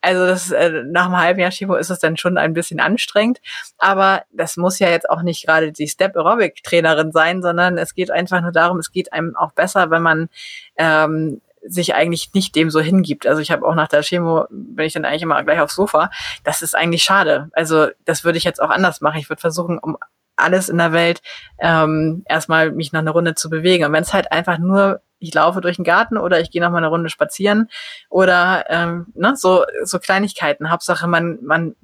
[0.00, 3.40] also das äh, nach einem halben Jahr Chemo ist es dann schon ein bisschen anstrengend,
[3.78, 7.94] aber das muss ja jetzt auch nicht gerade die Step Aerobic Trainerin sein, sondern es
[7.94, 10.28] geht einfach nur darum, es geht einem auch besser, wenn man
[10.76, 13.26] ähm, sich eigentlich nicht dem so hingibt.
[13.26, 16.10] Also ich habe auch nach der Chemo, bin ich dann eigentlich immer gleich aufs Sofa.
[16.42, 17.50] Das ist eigentlich schade.
[17.52, 19.18] Also das würde ich jetzt auch anders machen.
[19.18, 19.98] Ich würde versuchen, um
[20.36, 21.20] alles in der Welt,
[21.58, 23.84] ähm, erstmal mich noch eine Runde zu bewegen.
[23.84, 26.70] Und wenn es halt einfach nur, ich laufe durch den Garten oder ich gehe noch
[26.70, 27.68] mal eine Runde spazieren
[28.08, 30.70] oder ähm, ne, so, so Kleinigkeiten.
[30.70, 31.76] Hauptsache, man, man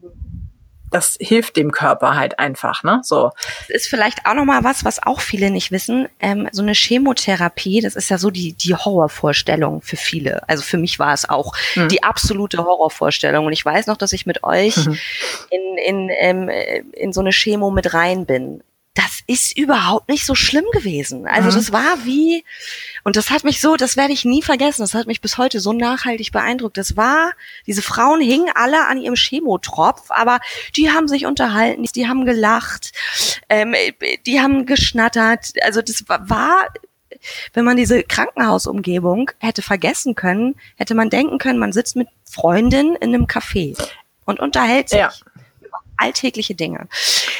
[0.90, 3.00] das hilft dem Körper halt einfach, ne?
[3.02, 3.30] So.
[3.68, 6.08] Das ist vielleicht auch noch mal was, was auch viele nicht wissen.
[6.20, 10.48] Ähm, so eine Chemotherapie, das ist ja so die die Horrorvorstellung für viele.
[10.48, 11.88] Also für mich war es auch mhm.
[11.88, 13.46] die absolute Horrorvorstellung.
[13.46, 14.98] Und ich weiß noch, dass ich mit euch mhm.
[15.50, 16.50] in in ähm,
[16.92, 18.62] in so eine Chemo mit rein bin
[18.96, 21.28] das ist überhaupt nicht so schlimm gewesen.
[21.28, 21.54] Also mhm.
[21.54, 22.44] das war wie,
[23.04, 25.60] und das hat mich so, das werde ich nie vergessen, das hat mich bis heute
[25.60, 26.78] so nachhaltig beeindruckt.
[26.78, 27.32] Das war,
[27.66, 30.40] diese Frauen hingen alle an ihrem Chemotropf, aber
[30.76, 32.92] die haben sich unterhalten, die haben gelacht,
[33.50, 33.74] ähm,
[34.24, 35.52] die haben geschnattert.
[35.60, 36.68] Also das war,
[37.52, 42.96] wenn man diese Krankenhausumgebung hätte vergessen können, hätte man denken können, man sitzt mit Freundinnen
[42.96, 43.76] in einem Café
[44.24, 45.00] und unterhält sich.
[45.00, 45.12] Ja
[45.96, 46.88] alltägliche Dinge.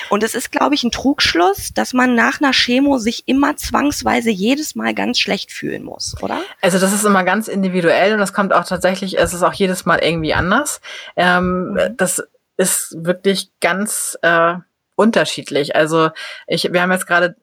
[0.09, 4.30] Und es ist, glaube ich, ein Trugschluss, dass man nach einer Chemo sich immer zwangsweise
[4.30, 6.40] jedes Mal ganz schlecht fühlen muss, oder?
[6.61, 9.86] Also das ist immer ganz individuell und das kommt auch tatsächlich, es ist auch jedes
[9.86, 10.80] Mal irgendwie anders.
[11.16, 11.96] Ähm, mhm.
[11.96, 12.22] Das
[12.57, 14.54] ist wirklich ganz äh,
[14.94, 15.76] unterschiedlich.
[15.76, 16.11] Also
[16.46, 17.36] ich, wir haben jetzt gerade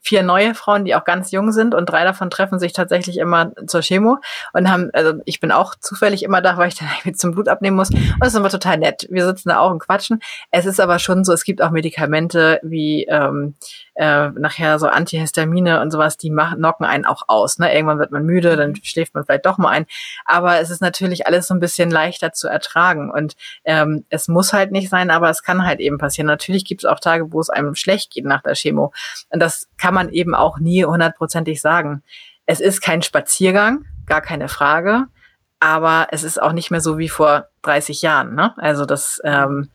[0.00, 3.52] vier neue Frauen, die auch ganz jung sind und drei davon treffen sich tatsächlich immer
[3.66, 4.18] zur Chemo
[4.52, 7.48] und haben, also ich bin auch zufällig immer da, weil ich dann irgendwie zum Blut
[7.48, 9.06] abnehmen muss und das ist immer total nett.
[9.10, 10.20] Wir sitzen da auch und quatschen.
[10.50, 13.54] Es ist aber schon so, es gibt auch Medikamente wie ähm,
[14.00, 17.58] äh, nachher so Antihistamine und sowas, die machen, knocken einen auch aus.
[17.58, 17.74] Ne?
[17.74, 19.84] Irgendwann wird man müde, dann schläft man vielleicht doch mal ein.
[20.24, 23.10] Aber es ist natürlich alles so ein bisschen leichter zu ertragen.
[23.10, 26.28] Und ähm, es muss halt nicht sein, aber es kann halt eben passieren.
[26.28, 28.94] Natürlich gibt es auch Tage, wo es einem schlecht geht nach der Chemo.
[29.28, 32.02] Und das kann man eben auch nie hundertprozentig sagen.
[32.46, 35.08] Es ist kein Spaziergang, gar keine Frage
[35.60, 38.34] aber es ist auch nicht mehr so wie vor 30 Jahren.
[38.34, 38.54] Ne?
[38.56, 39.68] Also das ähm,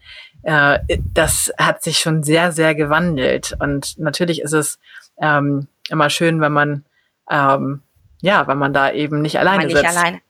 [0.46, 0.80] äh,
[1.14, 3.56] das hat sich schon sehr, sehr gewandelt.
[3.60, 4.80] Und natürlich ist es
[5.22, 6.86] ähm, immer schön, wenn man
[7.30, 7.82] ähm,
[8.22, 9.98] ja, wenn man da eben nicht alleine man nicht sitzt.
[9.98, 10.22] alleine.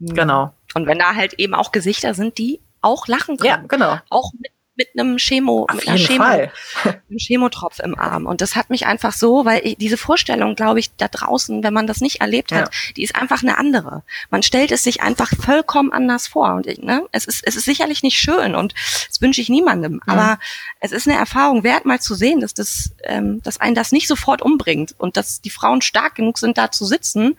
[0.00, 0.52] Genau.
[0.74, 3.48] Und wenn da halt eben auch Gesichter sind, die auch lachen können.
[3.48, 3.98] Ja, genau.
[4.10, 6.24] Auch mit mit einem Chemo, Auf mit einer Chemo,
[6.84, 8.26] einem Chemotropf im Arm.
[8.26, 11.72] Und das hat mich einfach so, weil ich, diese Vorstellung, glaube ich, da draußen, wenn
[11.72, 12.92] man das nicht erlebt hat, ja.
[12.96, 14.02] die ist einfach eine andere.
[14.30, 16.54] Man stellt es sich einfach vollkommen anders vor.
[16.54, 18.74] Und ich, ne, es ist, es ist sicherlich nicht schön und
[19.08, 19.94] das wünsche ich niemandem.
[19.94, 20.00] Mhm.
[20.06, 20.38] Aber
[20.80, 24.08] es ist eine Erfahrung wert, mal zu sehen, dass das, ähm, dass einen das nicht
[24.08, 27.36] sofort umbringt und dass die Frauen stark genug sind, da zu sitzen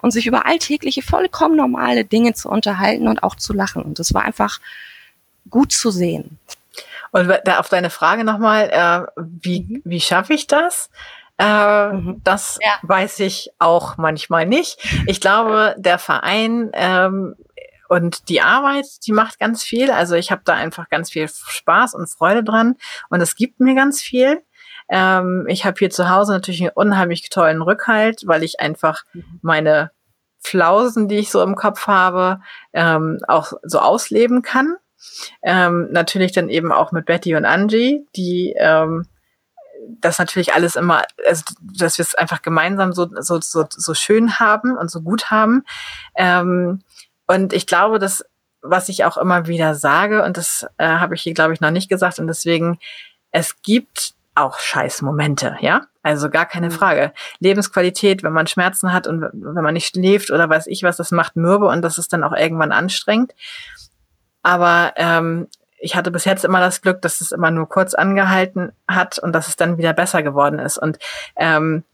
[0.00, 3.82] und sich über alltägliche, vollkommen normale Dinge zu unterhalten und auch zu lachen.
[3.82, 4.60] Und das war einfach
[5.48, 6.38] gut zu sehen.
[7.12, 9.82] Und da auf deine Frage nochmal, äh, wie, mhm.
[9.84, 10.90] wie schaffe ich das?
[11.38, 12.20] Äh, mhm.
[12.22, 12.78] Das ja.
[12.82, 14.78] weiß ich auch manchmal nicht.
[15.06, 17.34] Ich glaube, der Verein ähm,
[17.88, 19.90] und die Arbeit, die macht ganz viel.
[19.90, 22.76] Also ich habe da einfach ganz viel Spaß und Freude dran
[23.08, 24.42] und es gibt mir ganz viel.
[24.90, 29.40] Ähm, ich habe hier zu Hause natürlich einen unheimlich tollen Rückhalt, weil ich einfach mhm.
[29.40, 29.90] meine
[30.40, 32.40] Flausen, die ich so im Kopf habe,
[32.72, 34.76] ähm, auch so ausleben kann.
[35.42, 39.06] Ähm, natürlich dann eben auch mit Betty und Angie, die ähm,
[40.00, 44.38] das natürlich alles immer, also dass wir es einfach gemeinsam so, so, so, so schön
[44.38, 45.64] haben und so gut haben.
[46.14, 46.82] Ähm,
[47.26, 48.24] und ich glaube, dass,
[48.62, 51.70] was ich auch immer wieder sage, und das äh, habe ich hier, glaube ich, noch
[51.70, 52.78] nicht gesagt, und deswegen,
[53.30, 55.82] es gibt auch scheiß Momente, ja?
[56.02, 56.72] Also gar keine mhm.
[56.72, 57.12] Frage.
[57.40, 61.10] Lebensqualität, wenn man Schmerzen hat und wenn man nicht schläft oder weiß ich was, das
[61.10, 63.32] macht mürbe und das ist dann auch irgendwann anstrengend.
[64.42, 68.72] Aber ähm, ich hatte bis jetzt immer das Glück, dass es immer nur kurz angehalten
[68.86, 70.78] hat und dass es dann wieder besser geworden ist.
[70.78, 70.98] Und
[71.36, 71.84] ähm,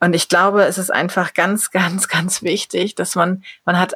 [0.00, 3.94] und ich glaube, es ist einfach ganz, ganz, ganz wichtig, dass man man hat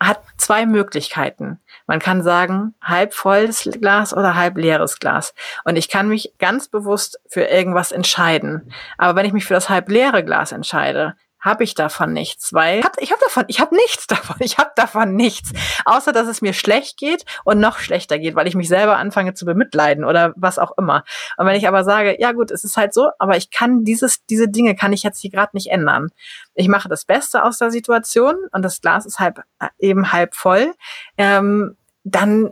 [0.00, 1.58] hat zwei Möglichkeiten.
[1.88, 5.34] Man kann sagen, halb volles Glas oder halb leeres Glas.
[5.64, 8.72] Und ich kann mich ganz bewusst für irgendwas entscheiden.
[8.96, 12.82] Aber wenn ich mich für das halb leere Glas entscheide, habe ich davon nichts, weil
[12.98, 15.52] ich habe davon, ich habe nichts davon, ich habe davon nichts,
[15.84, 19.34] außer dass es mir schlecht geht und noch schlechter geht, weil ich mich selber anfange
[19.34, 21.04] zu bemitleiden oder was auch immer.
[21.36, 24.24] Und wenn ich aber sage, ja gut, es ist halt so, aber ich kann dieses,
[24.26, 26.08] diese Dinge kann ich jetzt hier gerade nicht ändern.
[26.54, 29.42] Ich mache das Beste aus der Situation und das Glas ist halb
[29.78, 30.74] eben halb voll.
[31.16, 32.50] Ähm, dann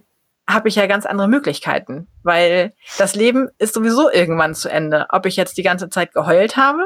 [0.48, 5.06] habe ich ja ganz andere Möglichkeiten, weil das Leben ist sowieso irgendwann zu Ende.
[5.10, 6.84] Ob ich jetzt die ganze Zeit geheult habe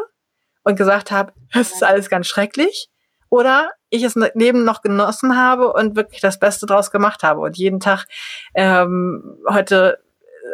[0.63, 2.89] und gesagt habe, es ist alles ganz schrecklich.
[3.29, 7.41] Oder ich es Leben noch genossen habe und wirklich das Beste draus gemacht habe.
[7.41, 8.07] Und jeden Tag,
[8.55, 9.99] ähm, heute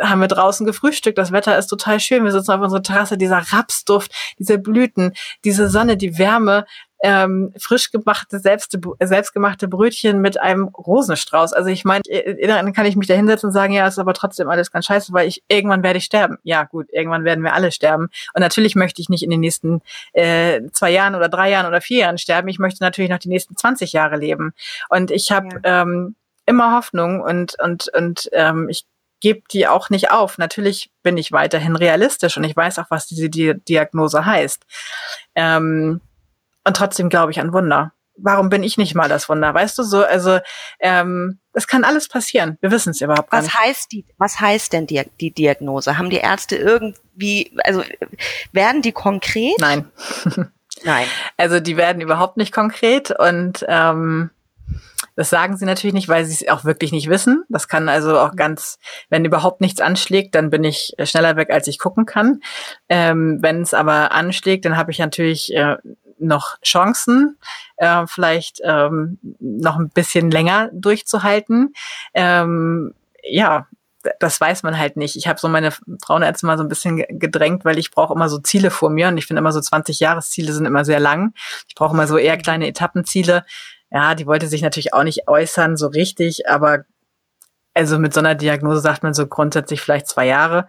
[0.02, 3.38] haben wir draußen gefrühstückt, das Wetter ist total schön, wir sitzen auf unserer Terrasse, dieser
[3.52, 5.12] Rapsduft, diese Blüten,
[5.44, 6.66] diese Sonne, die Wärme,
[7.02, 11.52] ähm, frisch gemachte, selbst, selbstgemachte Brötchen mit einem Rosenstrauß.
[11.52, 12.02] Also ich meine,
[12.42, 15.12] dann kann ich mich da hinsetzen und sagen, ja, ist aber trotzdem alles ganz scheiße,
[15.12, 16.38] weil ich irgendwann werde ich sterben.
[16.42, 18.08] Ja, gut, irgendwann werden wir alle sterben.
[18.34, 19.82] Und natürlich möchte ich nicht in den nächsten
[20.12, 22.48] äh, zwei Jahren oder drei Jahren oder vier Jahren sterben.
[22.48, 24.52] Ich möchte natürlich noch die nächsten 20 Jahre leben.
[24.88, 25.82] Und ich habe ja.
[25.82, 26.16] ähm,
[26.46, 28.86] immer Hoffnung und und und ähm, ich
[29.20, 30.38] gebe die auch nicht auf.
[30.38, 34.64] Natürlich bin ich weiterhin realistisch und ich weiß auch, was diese Diagnose heißt.
[35.34, 36.00] Ähm,
[36.66, 37.92] und trotzdem glaube ich an Wunder.
[38.18, 39.52] Warum bin ich nicht mal das Wunder?
[39.52, 40.02] Weißt du so?
[40.02, 40.38] Also
[40.80, 42.56] ähm, es kann alles passieren.
[42.60, 43.54] Wir wissen es überhaupt was nicht.
[43.54, 44.04] Was heißt die?
[44.16, 45.98] Was heißt denn die, die Diagnose?
[45.98, 47.54] Haben die Ärzte irgendwie?
[47.64, 47.82] Also
[48.52, 49.54] werden die konkret?
[49.58, 49.90] Nein.
[50.84, 51.06] Nein.
[51.36, 54.30] Also die werden überhaupt nicht konkret und ähm,
[55.14, 57.44] das sagen sie natürlich nicht, weil sie es auch wirklich nicht wissen.
[57.48, 61.66] Das kann also auch ganz, wenn überhaupt nichts anschlägt, dann bin ich schneller weg, als
[61.68, 62.40] ich gucken kann.
[62.90, 65.76] Ähm, wenn es aber anschlägt, dann habe ich natürlich äh,
[66.18, 67.38] noch Chancen,
[67.76, 71.74] äh, vielleicht ähm, noch ein bisschen länger durchzuhalten.
[72.14, 73.66] Ähm, ja,
[74.20, 75.16] das weiß man halt nicht.
[75.16, 78.38] Ich habe so meine Frauenärzte mal so ein bisschen gedrängt, weil ich brauche immer so
[78.38, 81.34] Ziele vor mir und ich finde immer so 20 Jahresziele sind immer sehr lang.
[81.68, 83.44] Ich brauche immer so eher kleine Etappenziele.
[83.90, 86.84] Ja, die wollte sich natürlich auch nicht äußern so richtig, aber
[87.74, 90.66] also mit so einer Diagnose sagt man so grundsätzlich vielleicht zwei Jahre.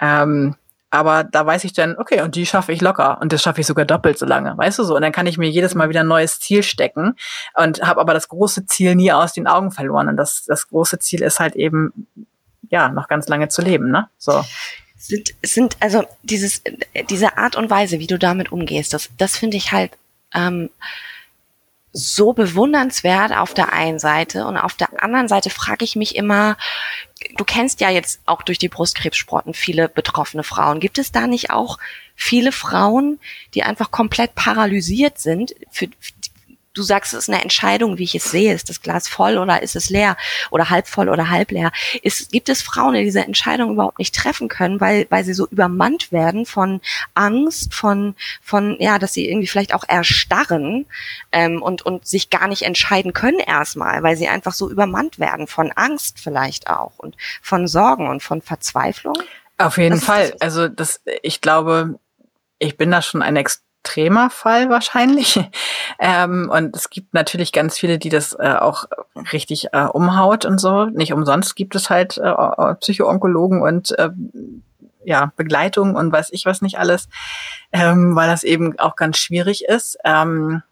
[0.00, 0.56] Ähm,
[0.92, 3.66] aber da weiß ich dann, okay, und die schaffe ich locker und das schaffe ich
[3.66, 4.94] sogar doppelt so lange, weißt du so?
[4.94, 7.16] Und dann kann ich mir jedes Mal wieder ein neues Ziel stecken
[7.54, 10.08] und habe aber das große Ziel nie aus den Augen verloren.
[10.08, 12.06] Und das, das große Ziel ist halt eben,
[12.68, 14.10] ja, noch ganz lange zu leben, ne?
[14.18, 14.44] So.
[14.98, 16.62] Sind, sind also dieses,
[17.08, 19.92] diese Art und Weise, wie du damit umgehst, das, das finde ich halt
[20.34, 20.68] ähm,
[21.94, 26.58] so bewundernswert auf der einen Seite und auf der anderen Seite frage ich mich immer,
[27.36, 30.80] du kennst ja jetzt auch durch die Brustkrebssporten viele betroffene Frauen.
[30.80, 31.78] Gibt es da nicht auch
[32.14, 33.18] viele Frauen,
[33.54, 35.88] die einfach komplett paralysiert sind, für,
[36.74, 38.54] du sagst, es ist eine Entscheidung, wie ich es sehe.
[38.54, 40.16] Ist das Glas voll oder ist es leer
[40.50, 41.72] oder halb voll oder halb leer?
[42.02, 45.46] Ist, gibt es Frauen, die diese Entscheidung überhaupt nicht treffen können, weil, weil sie so
[45.48, 46.80] übermannt werden von
[47.14, 50.86] Angst, von, von, ja, dass sie irgendwie vielleicht auch erstarren
[51.32, 55.46] ähm, und, und sich gar nicht entscheiden können erstmal, weil sie einfach so übermannt werden
[55.46, 59.16] von Angst vielleicht auch und von Sorgen und von Verzweiflung?
[59.58, 60.34] Auf jeden Fall.
[60.40, 61.98] Also das, ich glaube,
[62.58, 65.40] ich bin da schon ein Ex extremer Fall wahrscheinlich.
[65.98, 68.86] Ähm, und es gibt natürlich ganz viele, die das äh, auch
[69.32, 70.86] richtig äh, umhaut und so.
[70.86, 74.10] Nicht umsonst gibt es halt äh, Psychoonkologen und äh,
[75.04, 77.08] ja, Begleitung und weiß ich was nicht alles,
[77.70, 79.96] ähm, weil das eben auch ganz schwierig ist.
[80.04, 80.62] Ähm,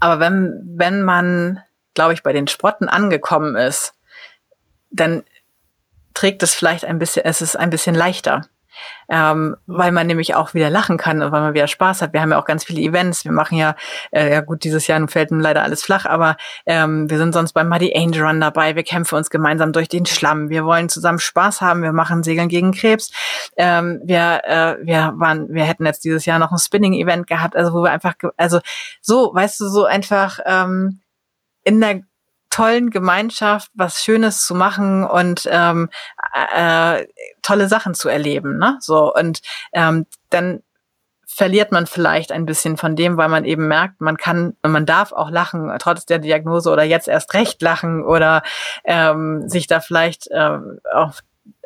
[0.00, 1.62] aber wenn, wenn man,
[1.94, 3.94] glaube ich, bei den Sprotten angekommen ist,
[4.90, 5.22] dann
[6.12, 8.42] trägt es vielleicht ein bisschen, es ist ein bisschen leichter
[9.08, 12.12] ähm, weil man nämlich auch wieder lachen kann und weil man wieder Spaß hat.
[12.12, 13.24] Wir haben ja auch ganz viele Events.
[13.24, 13.74] Wir machen ja,
[14.10, 17.52] äh, ja gut, dieses Jahr fällt nun leider alles flach, aber ähm, wir sind sonst
[17.52, 18.76] beim Muddy Angel Run dabei.
[18.76, 20.50] Wir kämpfen uns gemeinsam durch den Schlamm.
[20.50, 21.82] Wir wollen zusammen Spaß haben.
[21.82, 23.10] Wir machen Segeln gegen Krebs.
[23.56, 27.72] Ähm, wir, äh, wir waren, wir hätten jetzt dieses Jahr noch ein Spinning-Event gehabt, also
[27.72, 28.60] wo wir einfach, also
[29.00, 31.00] so, weißt du, so einfach ähm,
[31.64, 32.02] in der
[32.58, 35.88] tollen Gemeinschaft was Schönes zu machen und ähm,
[36.56, 37.06] äh,
[37.40, 38.58] tolle Sachen zu erleben.
[38.58, 38.76] Ne?
[38.80, 39.40] So und
[39.72, 40.64] ähm, dann
[41.24, 45.12] verliert man vielleicht ein bisschen von dem, weil man eben merkt, man kann, man darf
[45.12, 48.42] auch lachen, trotz der Diagnose oder jetzt erst recht lachen oder
[48.84, 50.58] ähm, sich da vielleicht äh,
[50.92, 51.12] auch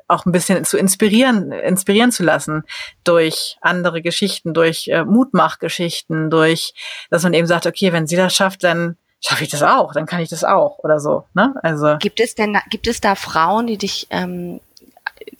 [0.08, 2.64] auch ein bisschen zu inspirieren, inspirieren zu lassen
[3.02, 6.74] durch andere Geschichten, durch äh, Mutmachgeschichten, durch,
[7.08, 10.06] dass man eben sagt, okay, wenn sie das schafft, dann schaffe ich das auch, dann
[10.06, 11.24] kann ich das auch oder so.
[11.34, 11.54] Ne?
[11.62, 14.60] Also gibt es denn, gibt es da Frauen, die dich, ähm,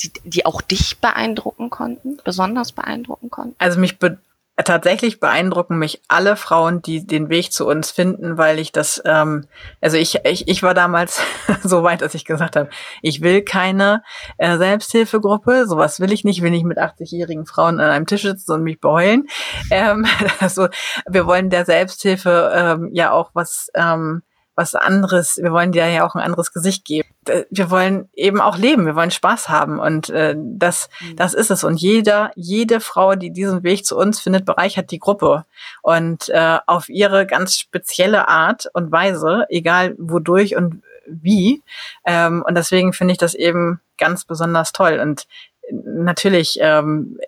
[0.00, 3.56] die, die auch dich beeindrucken konnten, besonders beeindrucken konnten?
[3.58, 4.18] Also mich be
[4.56, 9.46] tatsächlich beeindrucken mich alle Frauen, die den Weg zu uns finden, weil ich das, ähm,
[9.80, 11.22] also ich, ich, ich war damals
[11.62, 12.68] so weit, dass ich gesagt habe,
[13.00, 14.02] ich will keine
[14.36, 18.52] äh, Selbsthilfegruppe, sowas will ich nicht, will nicht mit 80-jährigen Frauen an einem Tisch sitzen
[18.52, 19.26] und mich beulen.
[19.70, 20.06] Ähm,
[20.40, 20.68] also
[21.08, 24.22] wir wollen der Selbsthilfe ähm, ja auch was ähm,
[24.54, 27.08] was anderes, wir wollen dir ja auch ein anderes Gesicht geben.
[27.50, 31.16] Wir wollen eben auch leben, wir wollen Spaß haben und äh, das, mhm.
[31.16, 31.62] das ist es.
[31.62, 35.44] Und jeder, jede Frau, die diesen Weg zu uns findet, bereichert die Gruppe
[35.82, 41.62] und äh, auf ihre ganz spezielle Art und Weise, egal wodurch und wie.
[42.04, 44.98] Ähm, und deswegen finde ich das eben ganz besonders toll.
[45.00, 45.26] Und
[45.70, 47.18] natürlich, ähm,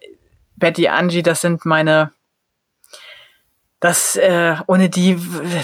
[0.57, 2.13] Betty, Angie, das sind meine
[3.85, 5.19] das äh, ohne die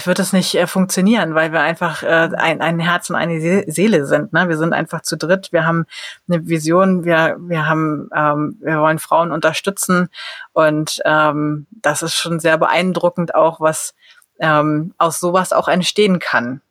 [0.05, 4.05] wird es nicht äh, funktionieren, weil wir einfach äh, ein, ein Herz und eine Seele
[4.05, 4.31] sind.
[4.31, 4.47] Ne?
[4.47, 5.51] Wir sind einfach zu dritt.
[5.51, 5.87] Wir haben
[6.29, 7.03] eine Vision.
[7.03, 10.09] Wir wir haben ähm, wir wollen Frauen unterstützen
[10.53, 13.95] und ähm, das ist schon sehr beeindruckend auch, was
[14.39, 16.61] ähm, aus sowas auch entstehen kann.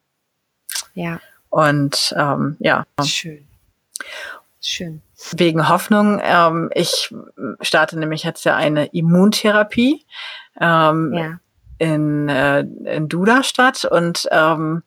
[0.94, 1.18] Ja.
[1.48, 2.84] Und ähm, ja.
[3.04, 3.48] Schön.
[4.60, 5.02] Schön.
[5.32, 6.20] Wegen Hoffnung.
[6.22, 7.12] Ähm, ich
[7.60, 10.06] starte nämlich jetzt ja eine Immuntherapie
[10.60, 11.38] ähm, ja.
[11.78, 14.82] in, äh, in Duderstadt und ähm,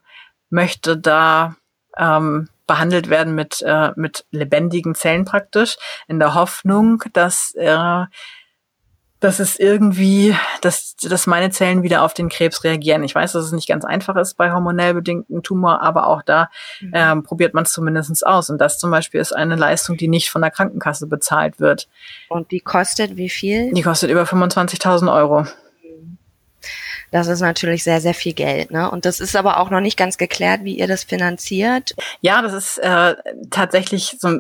[0.50, 1.56] möchte da
[1.98, 8.06] ähm, behandelt werden mit, äh, mit lebendigen Zellen praktisch, in der Hoffnung, dass äh,
[9.24, 13.04] dass es irgendwie, dass, dass meine Zellen wieder auf den Krebs reagieren.
[13.04, 16.50] Ich weiß, dass es nicht ganz einfach ist bei hormonell bedingten Tumor, aber auch da
[16.82, 16.92] mhm.
[16.94, 18.50] ähm, probiert man es zumindest aus.
[18.50, 21.88] Und das zum Beispiel ist eine Leistung, die nicht von der Krankenkasse bezahlt wird.
[22.28, 23.72] Und die kostet wie viel?
[23.74, 25.46] Die kostet über 25.000 Euro.
[27.14, 28.72] Das ist natürlich sehr, sehr viel Geld.
[28.72, 28.90] Ne?
[28.90, 31.94] Und das ist aber auch noch nicht ganz geklärt, wie ihr das finanziert.
[32.22, 33.16] Ja, das ist äh,
[33.52, 34.40] tatsächlich so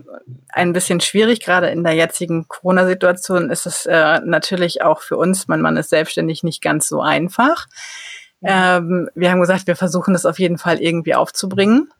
[0.49, 1.39] ein bisschen schwierig.
[1.39, 5.91] Gerade in der jetzigen Corona-Situation ist es äh, natürlich auch für uns, mein Mann ist
[5.91, 7.67] selbstständig, nicht ganz so einfach.
[8.43, 11.91] Ähm, wir haben gesagt, wir versuchen das auf jeden Fall irgendwie aufzubringen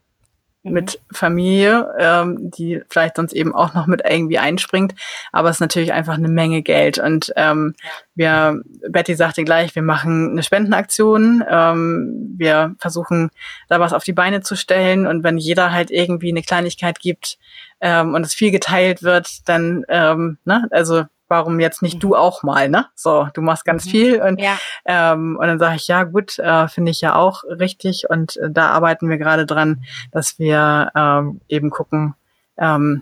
[0.64, 0.74] mhm.
[0.74, 4.95] mit Familie, ähm, die vielleicht sonst eben auch noch mit irgendwie einspringt.
[5.32, 6.97] Aber es ist natürlich einfach eine Menge Geld.
[6.97, 7.76] Und ähm,
[8.16, 11.43] wir, Betty sagte gleich, wir machen eine Spendenaktion.
[11.47, 13.30] Ähm, wir versuchen
[13.70, 15.07] da was auf die Beine zu stellen.
[15.07, 17.38] Und wenn jeder halt irgendwie eine Kleinigkeit gibt
[17.82, 21.03] ähm, und es viel geteilt wird, dann, ähm, ne, also
[21.34, 22.86] warum jetzt nicht du auch mal, ne?
[22.94, 23.90] So, du machst ganz mhm.
[23.90, 24.58] viel und ja.
[24.86, 28.52] ähm, und dann sage ich, ja gut, äh, finde ich ja auch richtig und äh,
[28.52, 32.14] da arbeiten wir gerade dran, dass wir ähm, eben gucken,
[32.58, 33.02] ähm,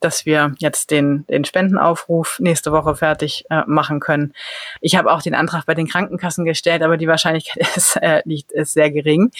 [0.00, 4.34] dass wir jetzt den, den Spendenaufruf nächste Woche fertig äh, machen können.
[4.82, 8.52] Ich habe auch den Antrag bei den Krankenkassen gestellt, aber die Wahrscheinlichkeit ist, äh, liegt,
[8.52, 9.30] ist sehr gering.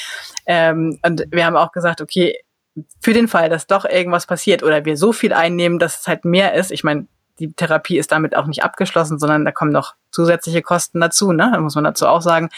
[0.46, 2.38] Ähm, und wir haben auch gesagt, okay,
[3.00, 6.24] für den Fall, dass doch irgendwas passiert oder wir so viel einnehmen, dass es halt
[6.24, 7.06] mehr ist, ich meine,
[7.38, 11.50] die Therapie ist damit auch nicht abgeschlossen, sondern da kommen noch zusätzliche Kosten dazu, ne?
[11.52, 12.48] Da muss man dazu auch sagen.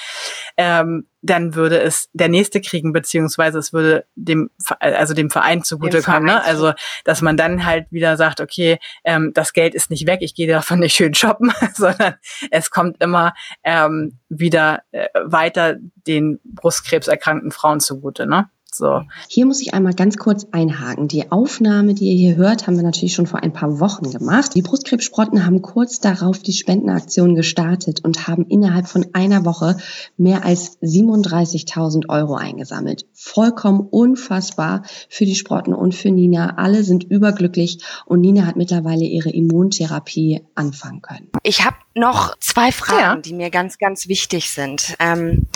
[0.56, 4.50] Ähm, dann würde es der nächste kriegen, beziehungsweise es würde dem,
[4.80, 6.42] also dem Verein zugutekommen, ne?
[6.42, 6.72] Also,
[7.04, 10.48] dass man dann halt wieder sagt, okay, ähm, das Geld ist nicht weg, ich gehe
[10.48, 12.14] davon nicht schön shoppen, sondern
[12.50, 18.48] es kommt immer ähm, wieder äh, weiter den Brustkrebserkrankten Frauen zugute, ne?
[18.74, 19.02] So.
[19.28, 21.06] Hier muss ich einmal ganz kurz einhaken.
[21.06, 24.54] Die Aufnahme, die ihr hier hört, haben wir natürlich schon vor ein paar Wochen gemacht.
[24.54, 29.76] Die Brustkrebssprotten haben kurz darauf die Spendenaktion gestartet und haben innerhalb von einer Woche
[30.16, 33.04] mehr als 37.000 Euro eingesammelt.
[33.12, 36.54] Vollkommen unfassbar für die Sprotten und für Nina.
[36.56, 41.28] Alle sind überglücklich und Nina hat mittlerweile ihre Immuntherapie anfangen können.
[41.42, 43.16] Ich habe noch zwei Fragen, ja.
[43.16, 44.94] die mir ganz, ganz wichtig sind.
[44.98, 45.46] Ähm,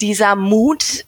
[0.00, 1.05] dieser Mut,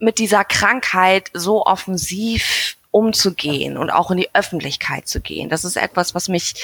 [0.00, 5.48] mit dieser Krankheit so offensiv umzugehen und auch in die Öffentlichkeit zu gehen.
[5.48, 6.54] Das ist etwas, was mich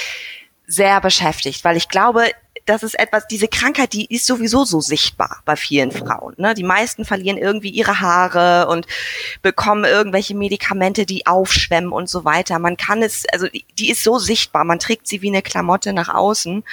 [0.67, 2.31] sehr beschäftigt, weil ich glaube,
[2.67, 6.35] das ist etwas, diese Krankheit, die ist sowieso so sichtbar bei vielen Frauen.
[6.37, 6.53] Ne?
[6.55, 8.89] Die meisten verlieren irgendwie ihre Haare und
[9.41, 12.59] bekommen irgendwelche Medikamente, die aufschwemmen und so weiter.
[12.59, 15.93] Man kann es, also die, die ist so sichtbar, man trägt sie wie eine Klamotte
[15.93, 16.65] nach außen.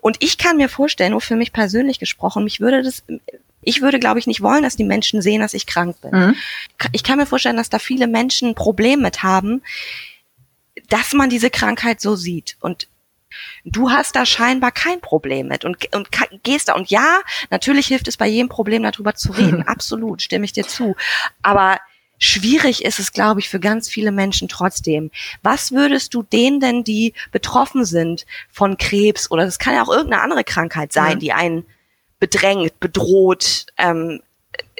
[0.00, 3.04] Und ich kann mir vorstellen, nur für mich persönlich gesprochen, mich würde das
[3.68, 6.10] ich würde, glaube ich, nicht wollen, dass die Menschen sehen, dass ich krank bin.
[6.10, 6.34] Mhm.
[6.92, 9.62] Ich kann mir vorstellen, dass da viele Menschen ein Problem mit haben,
[10.88, 12.56] dass man diese Krankheit so sieht.
[12.60, 12.88] Und
[13.66, 16.08] du hast da scheinbar kein Problem mit und, und
[16.42, 16.76] gehst da.
[16.76, 19.62] Und ja, natürlich hilft es bei jedem Problem darüber zu reden.
[19.66, 20.96] Absolut, stimme ich dir zu.
[21.42, 21.78] Aber
[22.16, 25.10] schwierig ist es, glaube ich, für ganz viele Menschen trotzdem.
[25.42, 29.90] Was würdest du denen denn, die betroffen sind von Krebs oder das kann ja auch
[29.90, 31.20] irgendeine andere Krankheit sein, mhm.
[31.20, 31.66] die einen
[32.18, 34.20] bedrängt, bedroht, ähm,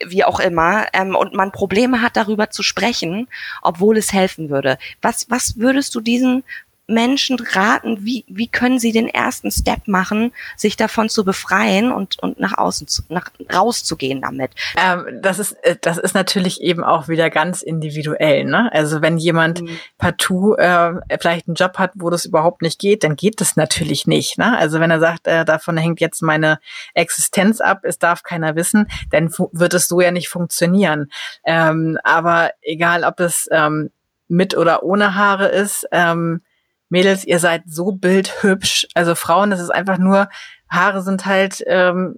[0.06, 3.28] wie auch immer, ähm, und man Probleme hat, darüber zu sprechen,
[3.62, 4.78] obwohl es helfen würde.
[5.02, 6.44] Was, was würdest du diesen
[6.88, 12.18] Menschen raten, wie, wie können sie den ersten Step machen, sich davon zu befreien und,
[12.22, 14.52] und nach außen zu, nach, rauszugehen damit?
[14.76, 18.70] Ähm, das ist, äh, das ist natürlich eben auch wieder ganz individuell, ne?
[18.72, 19.78] Also wenn jemand mhm.
[19.98, 24.06] partout äh, vielleicht einen Job hat, wo das überhaupt nicht geht, dann geht das natürlich
[24.06, 24.56] nicht, ne?
[24.56, 26.58] Also wenn er sagt, äh, davon hängt jetzt meine
[26.94, 31.10] Existenz ab, es darf keiner wissen, dann wird es so ja nicht funktionieren.
[31.44, 33.90] Ähm, aber egal, ob es ähm,
[34.28, 36.40] mit oder ohne Haare ist, ähm,
[36.88, 38.86] Mädels, ihr seid so bildhübsch.
[38.94, 40.28] Also Frauen, das ist einfach nur,
[40.68, 42.16] Haare sind halt, ähm,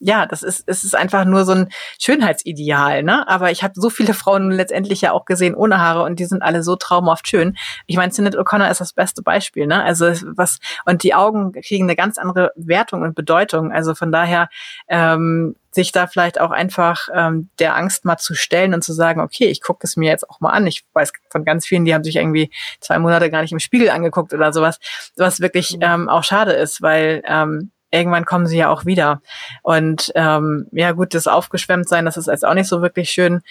[0.00, 3.28] ja, das ist, es ist einfach nur so ein Schönheitsideal, ne?
[3.28, 6.42] Aber ich habe so viele Frauen letztendlich ja auch gesehen ohne Haare und die sind
[6.42, 7.56] alle so traumhaft schön.
[7.86, 9.82] Ich meine, Sinead O'Connor ist das beste Beispiel, ne?
[9.82, 10.06] Also
[10.36, 13.72] was und die Augen kriegen eine ganz andere Wertung und Bedeutung.
[13.72, 14.48] Also von daher
[14.88, 19.20] ähm, sich da vielleicht auch einfach ähm, der Angst mal zu stellen und zu sagen,
[19.20, 20.66] okay, ich gucke es mir jetzt auch mal an.
[20.66, 22.50] Ich weiß von ganz vielen, die haben sich irgendwie
[22.80, 24.78] zwei Monate gar nicht im Spiegel angeguckt oder sowas,
[25.16, 25.82] was wirklich mhm.
[25.82, 29.20] ähm, auch schade ist, weil ähm, irgendwann kommen sie ja auch wieder.
[29.62, 33.42] Und ähm, ja gut, das aufgeschwemmt sein, das ist jetzt auch nicht so wirklich schön.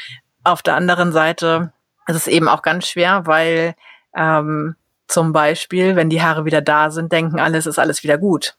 [0.43, 1.73] Auf der anderen Seite
[2.07, 3.75] ist es eben auch ganz schwer, weil
[4.15, 4.75] ähm,
[5.07, 8.55] zum Beispiel, wenn die Haare wieder da sind, denken alles ist alles wieder gut.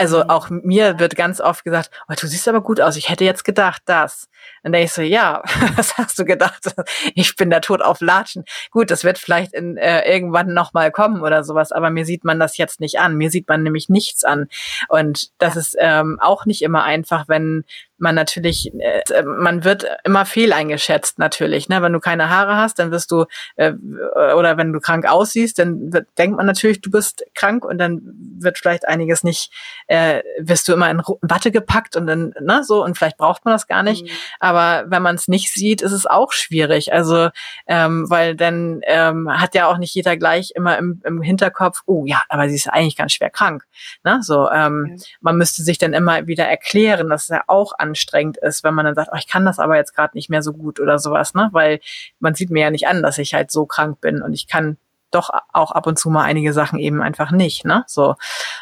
[0.00, 3.26] Also auch mir wird ganz oft gesagt, oh, du siehst aber gut aus, ich hätte
[3.26, 4.30] jetzt gedacht, das.
[4.62, 5.42] Dann denke ich so, ja,
[5.76, 6.74] was hast du gedacht?
[7.14, 8.46] Ich bin da tot auf Latschen.
[8.70, 12.40] Gut, das wird vielleicht in, äh, irgendwann nochmal kommen oder sowas, aber mir sieht man
[12.40, 13.18] das jetzt nicht an.
[13.18, 14.48] Mir sieht man nämlich nichts an.
[14.88, 17.64] Und das ist ähm, auch nicht immer einfach, wenn
[18.00, 21.68] man natürlich, äh, man wird immer fehl eingeschätzt natürlich.
[21.68, 21.82] Ne?
[21.82, 23.26] Wenn du keine Haare hast, dann wirst du,
[23.56, 27.78] äh, oder wenn du krank aussiehst, dann wird, denkt man natürlich, du bist krank und
[27.78, 28.00] dann
[28.38, 29.52] wird vielleicht einiges nicht,
[29.86, 33.54] äh, wirst du immer in Watte gepackt und dann, ne, so, und vielleicht braucht man
[33.54, 34.04] das gar nicht.
[34.04, 34.10] Mhm.
[34.40, 36.92] Aber wenn man es nicht sieht, ist es auch schwierig.
[36.92, 37.30] Also,
[37.66, 42.04] ähm, weil dann ähm, hat ja auch nicht jeder gleich immer im, im Hinterkopf, oh
[42.06, 43.64] ja, aber sie ist eigentlich ganz schwer krank.
[44.04, 44.20] Ne?
[44.22, 45.02] So, ähm, mhm.
[45.20, 48.84] man müsste sich dann immer wieder erklären, dass es ja auch anstrengend ist, wenn man
[48.84, 51.34] dann sagt, oh, ich kann das aber jetzt gerade nicht mehr so gut oder sowas,
[51.34, 51.48] ne?
[51.52, 51.80] Weil
[52.18, 54.76] man sieht mir ja nicht an, dass ich halt so krank bin und ich kann
[55.10, 57.84] doch auch ab und zu mal einige Sachen eben einfach nicht, ne?
[57.86, 58.14] So.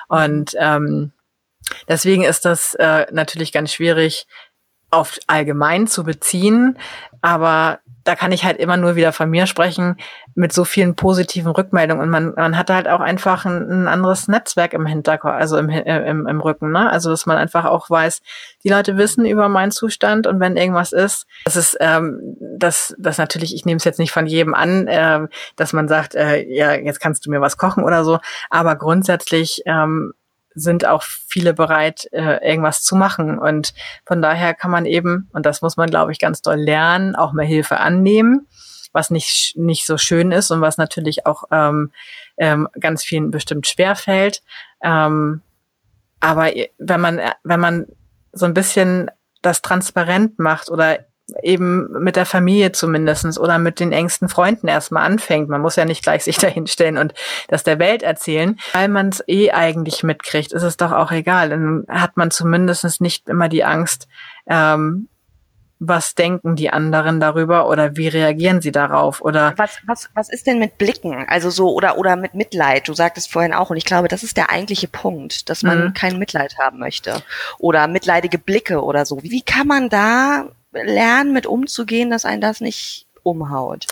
[0.08, 1.12] Und ähm,
[1.88, 4.26] deswegen ist das äh, natürlich ganz schwierig,
[4.90, 6.78] auf allgemein zu beziehen.
[7.20, 9.96] Aber da kann ich halt immer nur wieder von mir sprechen
[10.34, 12.02] mit so vielen positiven Rückmeldungen.
[12.02, 15.68] Und man, man hat halt auch einfach ein, ein anderes Netzwerk im Hinterkopf, also im,
[15.68, 16.72] im, im Rücken.
[16.72, 16.90] Ne?
[16.90, 18.22] Also dass man einfach auch weiß,
[18.64, 23.18] die Leute wissen über meinen Zustand und wenn irgendwas ist, das ist ähm, das, das
[23.18, 25.26] natürlich, ich nehme es jetzt nicht von jedem an, äh,
[25.56, 28.20] dass man sagt, äh, ja, jetzt kannst du mir was kochen oder so.
[28.48, 30.14] Aber grundsätzlich ähm,
[30.58, 33.38] sind auch viele bereit, äh, irgendwas zu machen.
[33.38, 33.74] Und
[34.06, 37.32] von daher kann man eben, und das muss man, glaube ich, ganz doll lernen, auch
[37.32, 38.46] mehr Hilfe annehmen,
[38.92, 41.92] was nicht, nicht so schön ist und was natürlich auch ähm,
[42.36, 44.42] ähm, ganz vielen bestimmt schwer fällt.
[44.82, 45.42] Ähm,
[46.20, 47.86] aber wenn man, wenn man
[48.32, 49.10] so ein bisschen
[49.42, 51.07] das transparent macht oder
[51.42, 55.48] eben mit der Familie zumindestens oder mit den engsten Freunden erstmal anfängt.
[55.48, 57.14] Man muss ja nicht gleich sich dahinstellen und
[57.48, 58.58] das der Welt erzählen.
[58.72, 61.50] Weil man es eh eigentlich mitkriegt, ist es doch auch egal.
[61.50, 64.08] Dann hat man zumindest nicht immer die Angst,
[64.46, 65.08] ähm,
[65.80, 70.46] was denken die anderen darüber oder wie reagieren sie darauf oder was was was ist
[70.46, 73.84] denn mit Blicken also so oder oder mit Mitleid du sagtest vorhin auch und ich
[73.84, 75.94] glaube das ist der eigentliche Punkt dass man mhm.
[75.94, 77.22] kein Mitleid haben möchte
[77.58, 82.60] oder mitleidige Blicke oder so wie kann man da lernen, mit umzugehen, dass ein das
[82.60, 83.86] nicht umhaut?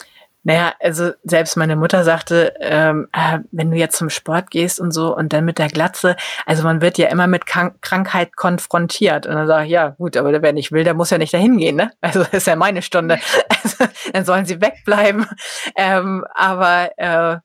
[0.47, 4.93] Naja, also selbst meine Mutter sagte, ähm, äh, wenn du jetzt zum Sport gehst und
[4.93, 6.15] so und dann mit der Glatze,
[6.45, 9.27] also man wird ja immer mit Krank Krankheit konfrontiert.
[9.27, 11.59] Und dann sage ich, ja gut, aber wer nicht will, der muss ja nicht dahin
[11.59, 11.91] gehen, ne?
[12.01, 13.19] Also das ist ja meine Stunde.
[13.65, 15.27] Also, dann sollen sie wegbleiben.
[15.75, 17.39] Ähm, aber äh,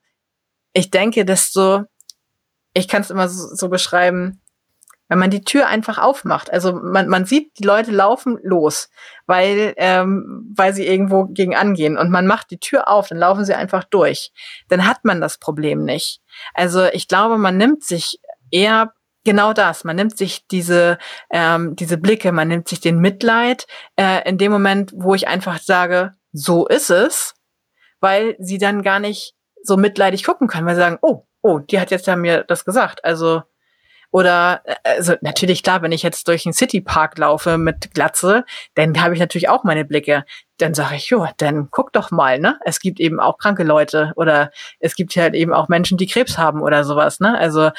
[0.73, 1.81] ich denke, dass so,
[2.75, 4.40] ich kann es immer so, so beschreiben,
[5.11, 6.53] wenn man die Tür einfach aufmacht.
[6.53, 8.89] Also man, man sieht, die Leute laufen los,
[9.25, 13.43] weil, ähm, weil sie irgendwo gegen angehen und man macht die Tür auf, dann laufen
[13.43, 14.31] sie einfach durch.
[14.69, 16.21] Dann hat man das Problem nicht.
[16.53, 18.93] Also ich glaube, man nimmt sich eher
[19.25, 19.83] genau das.
[19.83, 20.97] Man nimmt sich diese,
[21.29, 25.59] ähm, diese Blicke, man nimmt sich den Mitleid äh, in dem Moment, wo ich einfach
[25.59, 27.33] sage, so ist es,
[27.99, 31.81] weil sie dann gar nicht so mitleidig gucken können, weil sie sagen, oh, oh, die
[31.81, 33.03] hat jetzt ja mir das gesagt.
[33.03, 33.43] Also
[34.11, 38.45] oder äh, also natürlich klar, wenn ich jetzt durch einen Citypark laufe mit Glatze,
[38.75, 40.25] dann habe ich natürlich auch meine Blicke.
[40.57, 42.59] Dann sage ich, jo, dann guck doch mal, ne?
[42.65, 46.37] Es gibt eben auch kranke Leute oder es gibt halt eben auch Menschen, die Krebs
[46.37, 47.37] haben oder sowas, ne?
[47.37, 47.71] Also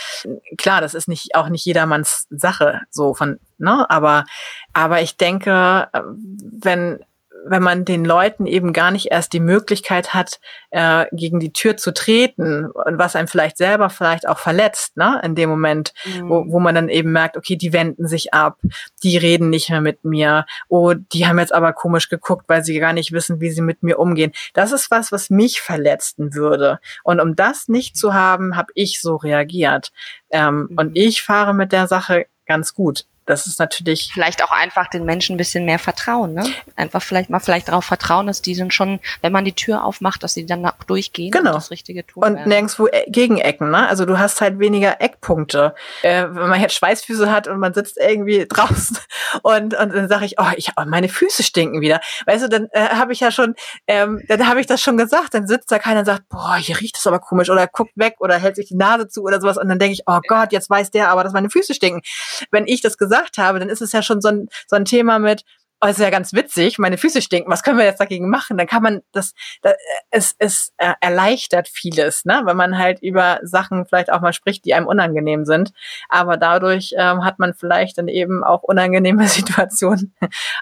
[0.59, 3.89] klar, das ist nicht auch nicht jedermanns Sache so von, ne?
[3.89, 4.24] Aber
[4.72, 7.05] aber ich denke, äh, wenn
[7.45, 10.40] wenn man den Leuten eben gar nicht erst die Möglichkeit hat,
[10.70, 15.20] äh, gegen die Tür zu treten und was einem vielleicht selber vielleicht auch verletzt, ne,
[15.24, 16.28] in dem Moment, mhm.
[16.28, 18.59] wo, wo man dann eben merkt, okay, die wenden sich ab,
[19.03, 22.78] die reden nicht mehr mit mir, oh, die haben jetzt aber komisch geguckt, weil sie
[22.78, 24.32] gar nicht wissen, wie sie mit mir umgehen.
[24.55, 26.78] Das ist was, was mich verletzen würde.
[27.03, 29.93] Und um das nicht zu haben, habe ich so reagiert.
[30.30, 30.78] Ähm, mhm.
[30.78, 34.10] Und ich fahre mit der Sache ganz gut das ist natürlich.
[34.12, 36.44] Vielleicht auch einfach den Menschen ein bisschen mehr vertrauen, ne?
[36.74, 40.22] Einfach vielleicht mal vielleicht darauf vertrauen, dass die sind schon, wenn man die Tür aufmacht,
[40.24, 41.50] dass sie dann durchgehen genau.
[41.50, 42.24] und das Richtige tun.
[42.24, 42.48] Und werden.
[42.48, 43.88] nirgendwo e Gegenecken, ne?
[43.88, 45.74] Also du hast halt weniger Eckpunkte.
[46.02, 48.98] Äh, wenn man jetzt Schweißfüße hat und man sitzt irgendwie draußen
[49.42, 52.00] und, und dann sage ich, oh, ich, oh, meine Füße stinken wieder.
[52.26, 53.54] Weißt du, dann äh, habe ich ja schon,
[53.86, 56.80] ähm, dann habe ich das schon gesagt, dann sitzt da keiner und sagt, boah, hier
[56.80, 59.58] riecht es aber komisch oder guckt weg oder hält sich die Nase zu oder sowas
[59.58, 62.02] und dann denke ich, oh Gott, jetzt weiß der aber, dass meine Füße stinken.
[62.50, 64.84] Wenn ich das gesagt gesagt habe, dann ist es ja schon so ein, so ein
[64.86, 65.44] Thema mit,
[65.82, 68.56] oh, ist ja ganz witzig, meine Füße stinken, was können wir jetzt dagegen machen?
[68.56, 69.74] Dann kann man das, das
[70.10, 72.42] es, es äh, erleichtert vieles, ne?
[72.44, 75.72] wenn man halt über Sachen vielleicht auch mal spricht, die einem unangenehm sind.
[76.08, 80.14] Aber dadurch ähm, hat man vielleicht dann eben auch unangenehme Situationen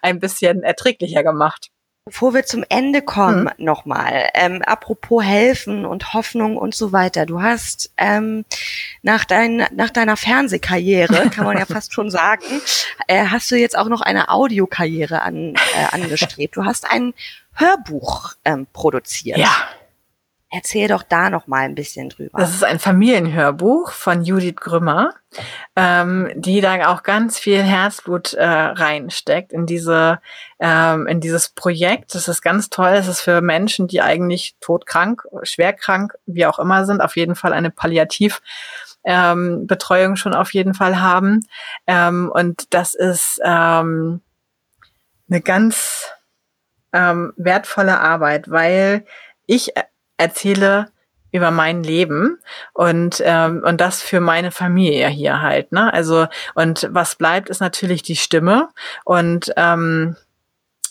[0.03, 1.70] ein bisschen erträglicher gemacht.
[2.07, 3.64] Bevor wir zum Ende kommen, mhm.
[3.64, 7.26] nochmal, ähm, apropos helfen und Hoffnung und so weiter.
[7.26, 8.44] Du hast ähm,
[9.03, 12.44] nach, dein, nach deiner Fernsehkarriere, kann man ja fast schon sagen,
[13.07, 16.57] äh, hast du jetzt auch noch eine Audiokarriere an, äh, angestrebt.
[16.57, 17.12] Du hast ein
[17.55, 19.38] Hörbuch ähm, produziert.
[19.38, 19.68] Ja.
[20.53, 22.36] Erzähl doch da noch mal ein bisschen drüber.
[22.38, 25.14] Das ist ein Familienhörbuch von Judith Grümmer,
[25.76, 30.20] ähm, die da auch ganz viel Herzblut äh, reinsteckt in diese
[30.59, 32.16] ähm, in dieses Projekt.
[32.16, 32.94] Das ist ganz toll.
[32.94, 37.53] Es ist für Menschen, die eigentlich todkrank, schwerkrank, wie auch immer sind, auf jeden Fall
[37.53, 38.42] eine Palliativ
[39.04, 41.46] ähm, Betreuung schon auf jeden Fall haben.
[41.87, 44.20] Ähm, und das ist ähm,
[45.30, 46.11] eine ganz
[46.92, 49.04] ähm, wertvolle Arbeit, weil
[49.46, 49.72] ich
[50.21, 50.87] erzähle
[51.33, 52.38] über mein Leben
[52.72, 55.92] und ähm, und das für meine Familie hier halt ne?
[55.92, 58.68] Also und was bleibt ist natürlich die Stimme
[59.05, 60.17] und ähm,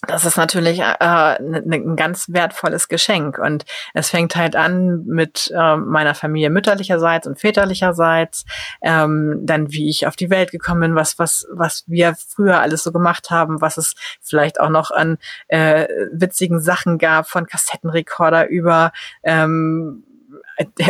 [0.07, 3.37] das ist natürlich äh, ne, ne, ein ganz wertvolles Geschenk.
[3.37, 8.45] Und es fängt halt an mit äh, meiner Familie mütterlicherseits und väterlicherseits,
[8.81, 12.83] ähm, dann wie ich auf die Welt gekommen bin, was, was, was wir früher alles
[12.83, 15.17] so gemacht haben, was es vielleicht auch noch an
[15.49, 18.93] äh, witzigen Sachen gab, von Kassettenrekorder über
[19.23, 20.05] ähm,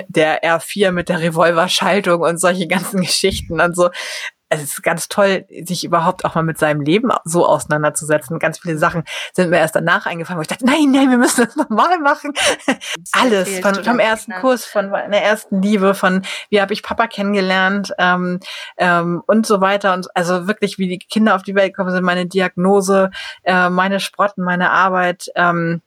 [0.07, 3.76] der R4 mit der Revolverschaltung und solche ganzen Geschichten und
[4.57, 8.39] so es ist ganz toll, sich überhaupt auch mal mit seinem Leben so auseinanderzusetzen.
[8.39, 9.03] Ganz viele Sachen
[9.34, 12.34] sind mir erst danach eingefallen, wo ich dachte, nein, nein, wir müssen das nochmal machen.
[13.11, 14.34] Alles, von, vom ersten?
[14.34, 18.39] Kurs, von meiner ersten Liebe, von wie habe ich Papa kennengelernt ähm,
[18.77, 19.93] ähm, und so weiter.
[19.93, 23.11] Und also wirklich, wie die Kinder auf die Welt kommen sind, meine Diagnose,
[23.43, 25.27] äh, meine Sprotten, meine Arbeit.
[25.35, 25.81] Ähm,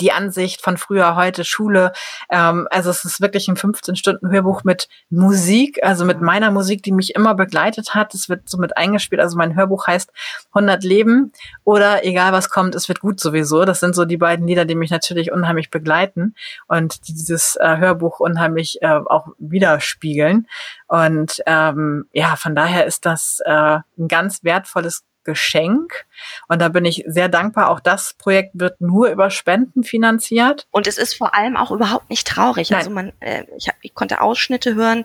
[0.00, 1.92] die Ansicht von früher, heute, Schule.
[2.28, 7.14] Ähm, also es ist wirklich ein 15-Stunden-Hörbuch mit Musik, also mit meiner Musik, die mich
[7.14, 8.14] immer begleitet hat.
[8.14, 9.20] Es wird so mit eingespielt.
[9.20, 10.10] Also mein Hörbuch heißt
[10.54, 11.32] 100 Leben
[11.62, 13.64] oder egal was kommt, es wird gut sowieso.
[13.64, 16.34] Das sind so die beiden Lieder, die mich natürlich unheimlich begleiten
[16.66, 20.48] und die dieses äh, Hörbuch unheimlich äh, auch widerspiegeln.
[20.88, 26.06] Und ähm, ja, von daher ist das äh, ein ganz wertvolles Geschenk.
[26.48, 27.70] Und da bin ich sehr dankbar.
[27.70, 30.66] Auch das Projekt wird nur über Spenden finanziert.
[30.70, 32.70] Und es ist vor allem auch überhaupt nicht traurig.
[32.70, 32.78] Nein.
[32.78, 35.04] Also man, äh, ich, hab, ich konnte Ausschnitte hören.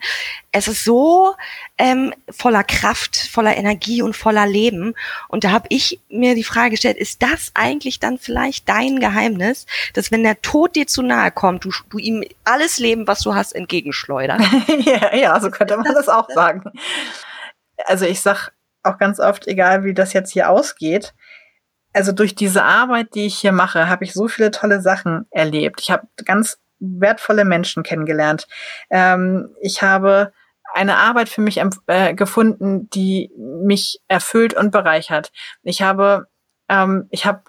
[0.51, 1.35] Es ist so
[1.77, 4.93] ähm, voller Kraft, voller Energie und voller Leben.
[5.27, 9.65] Und da habe ich mir die Frage gestellt: Ist das eigentlich dann vielleicht dein Geheimnis,
[9.93, 13.35] dass wenn der Tod dir zu nahe kommt, du, du ihm alles Leben, was du
[13.35, 14.45] hast, entgegenschleuderst?
[14.85, 16.63] ja, ja, so könnte man das auch sagen.
[17.85, 18.51] Also ich sag
[18.85, 21.13] auch ganz oft, egal wie das jetzt hier ausgeht,
[21.93, 25.79] also durch diese Arbeit, die ich hier mache, habe ich so viele tolle Sachen erlebt.
[25.81, 28.47] Ich habe ganz wertvolle Menschen kennengelernt.
[28.89, 30.33] Ähm, ich habe
[30.73, 35.31] eine Arbeit für mich äh, gefunden, die mich erfüllt und bereichert.
[35.63, 36.27] Ich habe,
[36.67, 37.43] ähm, ich habe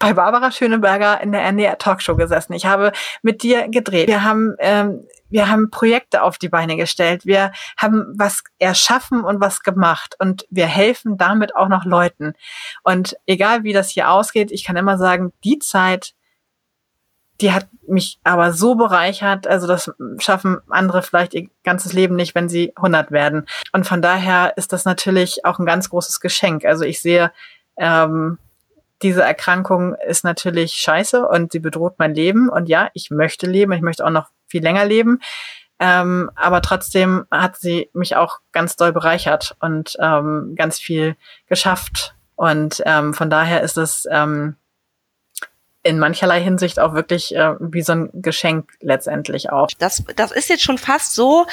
[0.00, 2.52] bei Barbara Schöneberger in der NDR Talkshow gesessen.
[2.52, 2.90] Ich habe
[3.22, 4.08] mit dir gedreht.
[4.08, 7.26] Wir haben, ähm, wir haben Projekte auf die Beine gestellt.
[7.26, 12.34] Wir haben was erschaffen und was gemacht und wir helfen damit auch noch Leuten.
[12.82, 16.14] Und egal wie das hier ausgeht, ich kann immer sagen, die Zeit,
[17.40, 22.34] die hat mich aber so bereichert, also das schaffen andere vielleicht ihr ganzes Leben nicht,
[22.34, 23.46] wenn sie 100 werden.
[23.72, 26.64] Und von daher ist das natürlich auch ein ganz großes Geschenk.
[26.64, 27.32] Also ich sehe
[27.76, 28.38] ähm,
[29.04, 32.48] diese Erkrankung ist natürlich scheiße und sie bedroht mein Leben.
[32.48, 35.20] Und ja, ich möchte leben, ich möchte auch noch viel länger leben.
[35.78, 41.16] Ähm, aber trotzdem hat sie mich auch ganz doll bereichert und ähm, ganz viel
[41.46, 42.16] geschafft.
[42.34, 44.56] Und ähm, von daher ist es ähm,
[45.84, 49.68] in mancherlei Hinsicht auch wirklich äh, wie so ein Geschenk letztendlich auch.
[49.78, 51.46] Das, das ist jetzt schon fast so.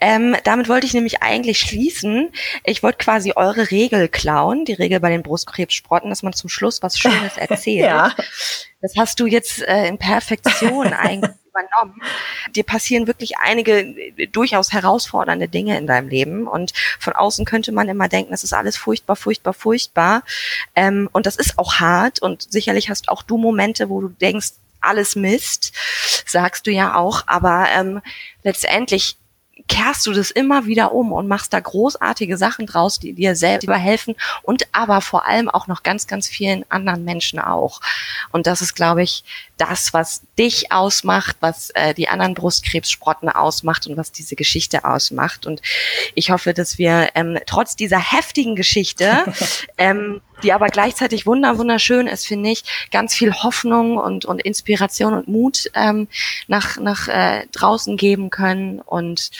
[0.00, 2.32] Ähm, damit wollte ich nämlich eigentlich schließen.
[2.64, 6.82] Ich wollte quasi eure Regel klauen, die Regel bei den Brustkrebssprotten, dass man zum Schluss
[6.82, 7.86] was Schönes erzählt.
[7.86, 8.12] ja.
[8.82, 12.00] Das hast du jetzt äh, in Perfektion eigentlich übernommen.
[12.54, 17.72] Dir passieren wirklich einige äh, durchaus herausfordernde Dinge in deinem Leben und von außen könnte
[17.72, 20.22] man immer denken, das ist alles furchtbar, furchtbar, furchtbar.
[20.74, 24.52] Ähm, und das ist auch hart und sicherlich hast auch du Momente, wo du denkst,
[24.80, 25.72] alles Mist,
[26.26, 28.00] sagst du ja auch, aber ähm,
[28.44, 29.16] letztendlich
[29.68, 33.68] kehrst du das immer wieder um und machst da großartige Sachen draus, die dir selbst
[33.68, 37.80] helfen und aber vor allem auch noch ganz, ganz vielen anderen Menschen auch.
[38.32, 39.24] Und das ist, glaube ich,
[39.56, 45.46] das, was dich ausmacht, was äh, die anderen Brustkrebssprotten ausmacht und was diese Geschichte ausmacht.
[45.46, 45.62] Und
[46.14, 49.24] ich hoffe, dass wir ähm, trotz dieser heftigen Geschichte,
[49.78, 55.14] ähm, die aber gleichzeitig wunder wunderschön ist, finde ich, ganz viel Hoffnung und, und Inspiration
[55.14, 56.08] und Mut ähm,
[56.46, 58.80] nach, nach äh, draußen geben können.
[58.80, 59.30] Und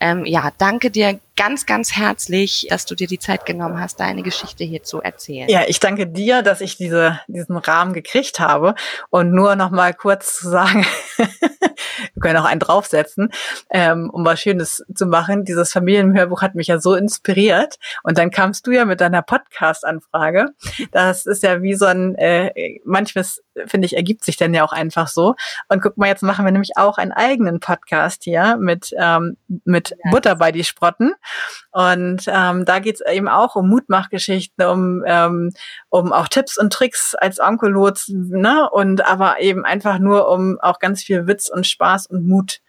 [0.00, 4.22] ähm, ja, danke dir ganz, ganz herzlich, dass du dir die Zeit genommen hast, deine
[4.22, 5.48] Geschichte hier zu erzählen.
[5.48, 8.74] Ja, ich danke dir, dass ich diese, diesen Rahmen gekriegt habe.
[9.10, 10.86] Und nur noch mal kurz zu sagen,
[11.16, 13.30] wir können auch einen draufsetzen,
[13.70, 15.44] ähm, um was Schönes zu machen.
[15.44, 17.76] Dieses Familienhörbuch hat mich ja so inspiriert.
[18.02, 20.50] Und dann kamst du ja mit deiner Podcast-Anfrage.
[20.90, 24.72] Das ist ja wie so ein, äh, manches finde ich, ergibt sich dann ja auch
[24.72, 25.34] einfach so.
[25.68, 29.90] Und guck mal, jetzt machen wir nämlich auch einen eigenen Podcast hier mit, ähm, mit
[29.90, 30.10] ja.
[30.10, 31.12] Butter bei die Sprotten.
[31.72, 35.52] Und ähm, da geht's eben auch um Mutmachgeschichten, um, ähm,
[35.88, 38.68] um auch Tipps und Tricks als Onkelot, ne?
[38.70, 42.60] Und aber eben einfach nur um auch ganz viel Witz und Spaß und Mut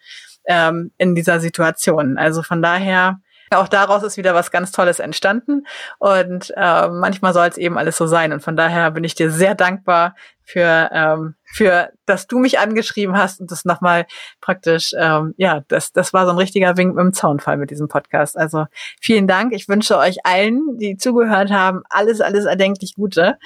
[0.46, 2.18] ähm, in dieser Situation.
[2.18, 3.20] Also von daher
[3.50, 5.66] auch daraus ist wieder was ganz Tolles entstanden.
[5.98, 8.32] Und äh, manchmal soll es eben alles so sein.
[8.32, 10.14] Und von daher bin ich dir sehr dankbar
[10.48, 14.06] für ähm, für dass du mich angeschrieben hast und das nochmal
[14.40, 17.88] praktisch ähm, ja das das war so ein richtiger Wink mit dem Zaunfall mit diesem
[17.88, 18.36] Podcast.
[18.38, 18.66] Also
[19.00, 19.52] vielen Dank.
[19.52, 23.38] Ich wünsche euch allen die zugehört haben alles alles erdenklich Gute.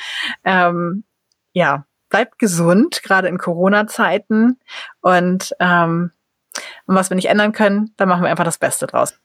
[0.44, 1.04] Ähm,
[1.52, 4.60] ja bleibt gesund gerade in Corona Zeiten
[5.00, 6.12] und ähm,
[6.86, 9.21] und was wir nicht ändern können, dann machen wir einfach das Beste draus.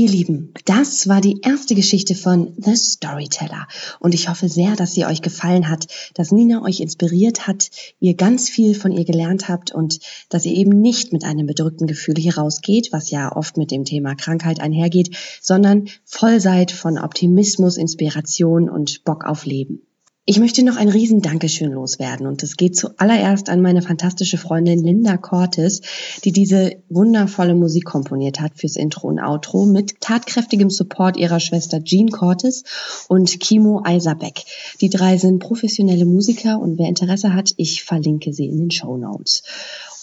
[0.00, 3.68] Ihr Lieben, das war die erste Geschichte von The Storyteller
[3.98, 7.68] und ich hoffe sehr, dass sie euch gefallen hat, dass Nina euch inspiriert hat,
[7.98, 10.00] ihr ganz viel von ihr gelernt habt und
[10.30, 13.84] dass ihr eben nicht mit einem bedrückten Gefühl hier rausgeht, was ja oft mit dem
[13.84, 19.82] Thema Krankheit einhergeht, sondern voll seid von Optimismus, Inspiration und Bock auf Leben.
[20.26, 24.84] Ich möchte noch ein riesen Dankeschön loswerden und das geht zuallererst an meine fantastische Freundin
[24.84, 25.80] Linda Cortes,
[26.24, 31.82] die diese wundervolle Musik komponiert hat fürs Intro und Outro mit tatkräftigem Support ihrer Schwester
[31.82, 32.64] Jean Cortes
[33.08, 34.44] und Kimo Eiserbeck.
[34.82, 38.98] Die drei sind professionelle Musiker und wer Interesse hat, ich verlinke sie in den Show
[38.98, 39.42] Notes.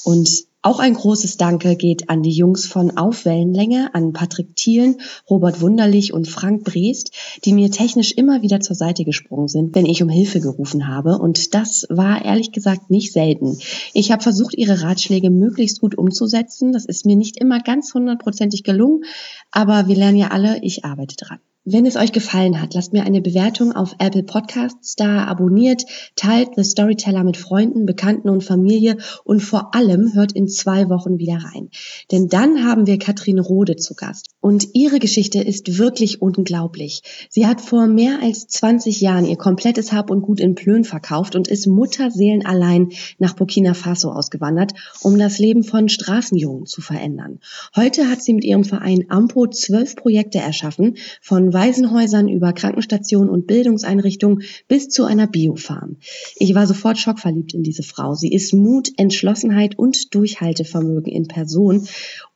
[0.03, 4.97] Und auch ein großes Danke geht an die Jungs von Auf Wellenlänge, an Patrick Thielen,
[5.29, 7.11] Robert Wunderlich und Frank Breest,
[7.45, 11.19] die mir technisch immer wieder zur Seite gesprungen sind, wenn ich um Hilfe gerufen habe.
[11.19, 13.57] Und das war ehrlich gesagt nicht selten.
[13.93, 16.73] Ich habe versucht, ihre Ratschläge möglichst gut umzusetzen.
[16.73, 19.05] Das ist mir nicht immer ganz hundertprozentig gelungen,
[19.51, 21.39] aber wir lernen ja alle, ich arbeite dran.
[21.69, 25.83] Wenn es euch gefallen hat, lasst mir eine Bewertung auf Apple Podcasts da, abonniert,
[26.15, 28.95] teilt The Storyteller mit Freunden, Bekannten und Familie
[29.25, 31.67] und vor allem hört in zwei Wochen wieder rein.
[32.09, 34.29] Denn dann haben wir Katrin Rode zu Gast.
[34.39, 37.01] Und ihre Geschichte ist wirklich unglaublich.
[37.29, 41.35] Sie hat vor mehr als 20 Jahren ihr komplettes Hab und Gut in Plön verkauft
[41.35, 44.71] und ist mutterseelenallein nach Burkina Faso ausgewandert,
[45.01, 47.39] um das Leben von Straßenjungen zu verändern.
[47.75, 53.47] Heute hat sie mit ihrem Verein Ampo zwölf Projekte erschaffen, von Waisenhäusern über Krankenstationen und
[53.47, 55.97] Bildungseinrichtungen bis zu einer Biofarm.
[56.35, 58.13] Ich war sofort schockverliebt in diese Frau.
[58.13, 61.87] Sie ist Mut, Entschlossenheit und Durchhaltevermögen in Person.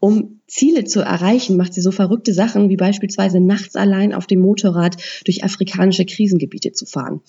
[0.02, 4.42] Um Ziele zu erreichen, macht sie so verrückte Sachen wie beispielsweise nachts allein auf dem
[4.42, 7.22] Motorrad durch afrikanische Krisengebiete zu fahren.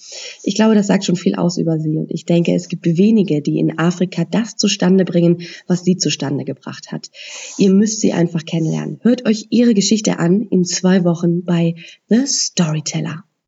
[0.42, 3.42] Ich glaube, das sagt schon viel aus über sie und ich denke, es gibt wenige,
[3.42, 7.10] die in Afrika das zustande bringen, was sie zustande gebracht hat.
[7.58, 9.00] Ihr müsst sie einfach kennenlernen.
[9.02, 11.74] Hört euch ihre Geschichte an in zwei Wochen bei
[12.08, 13.24] The Storyteller.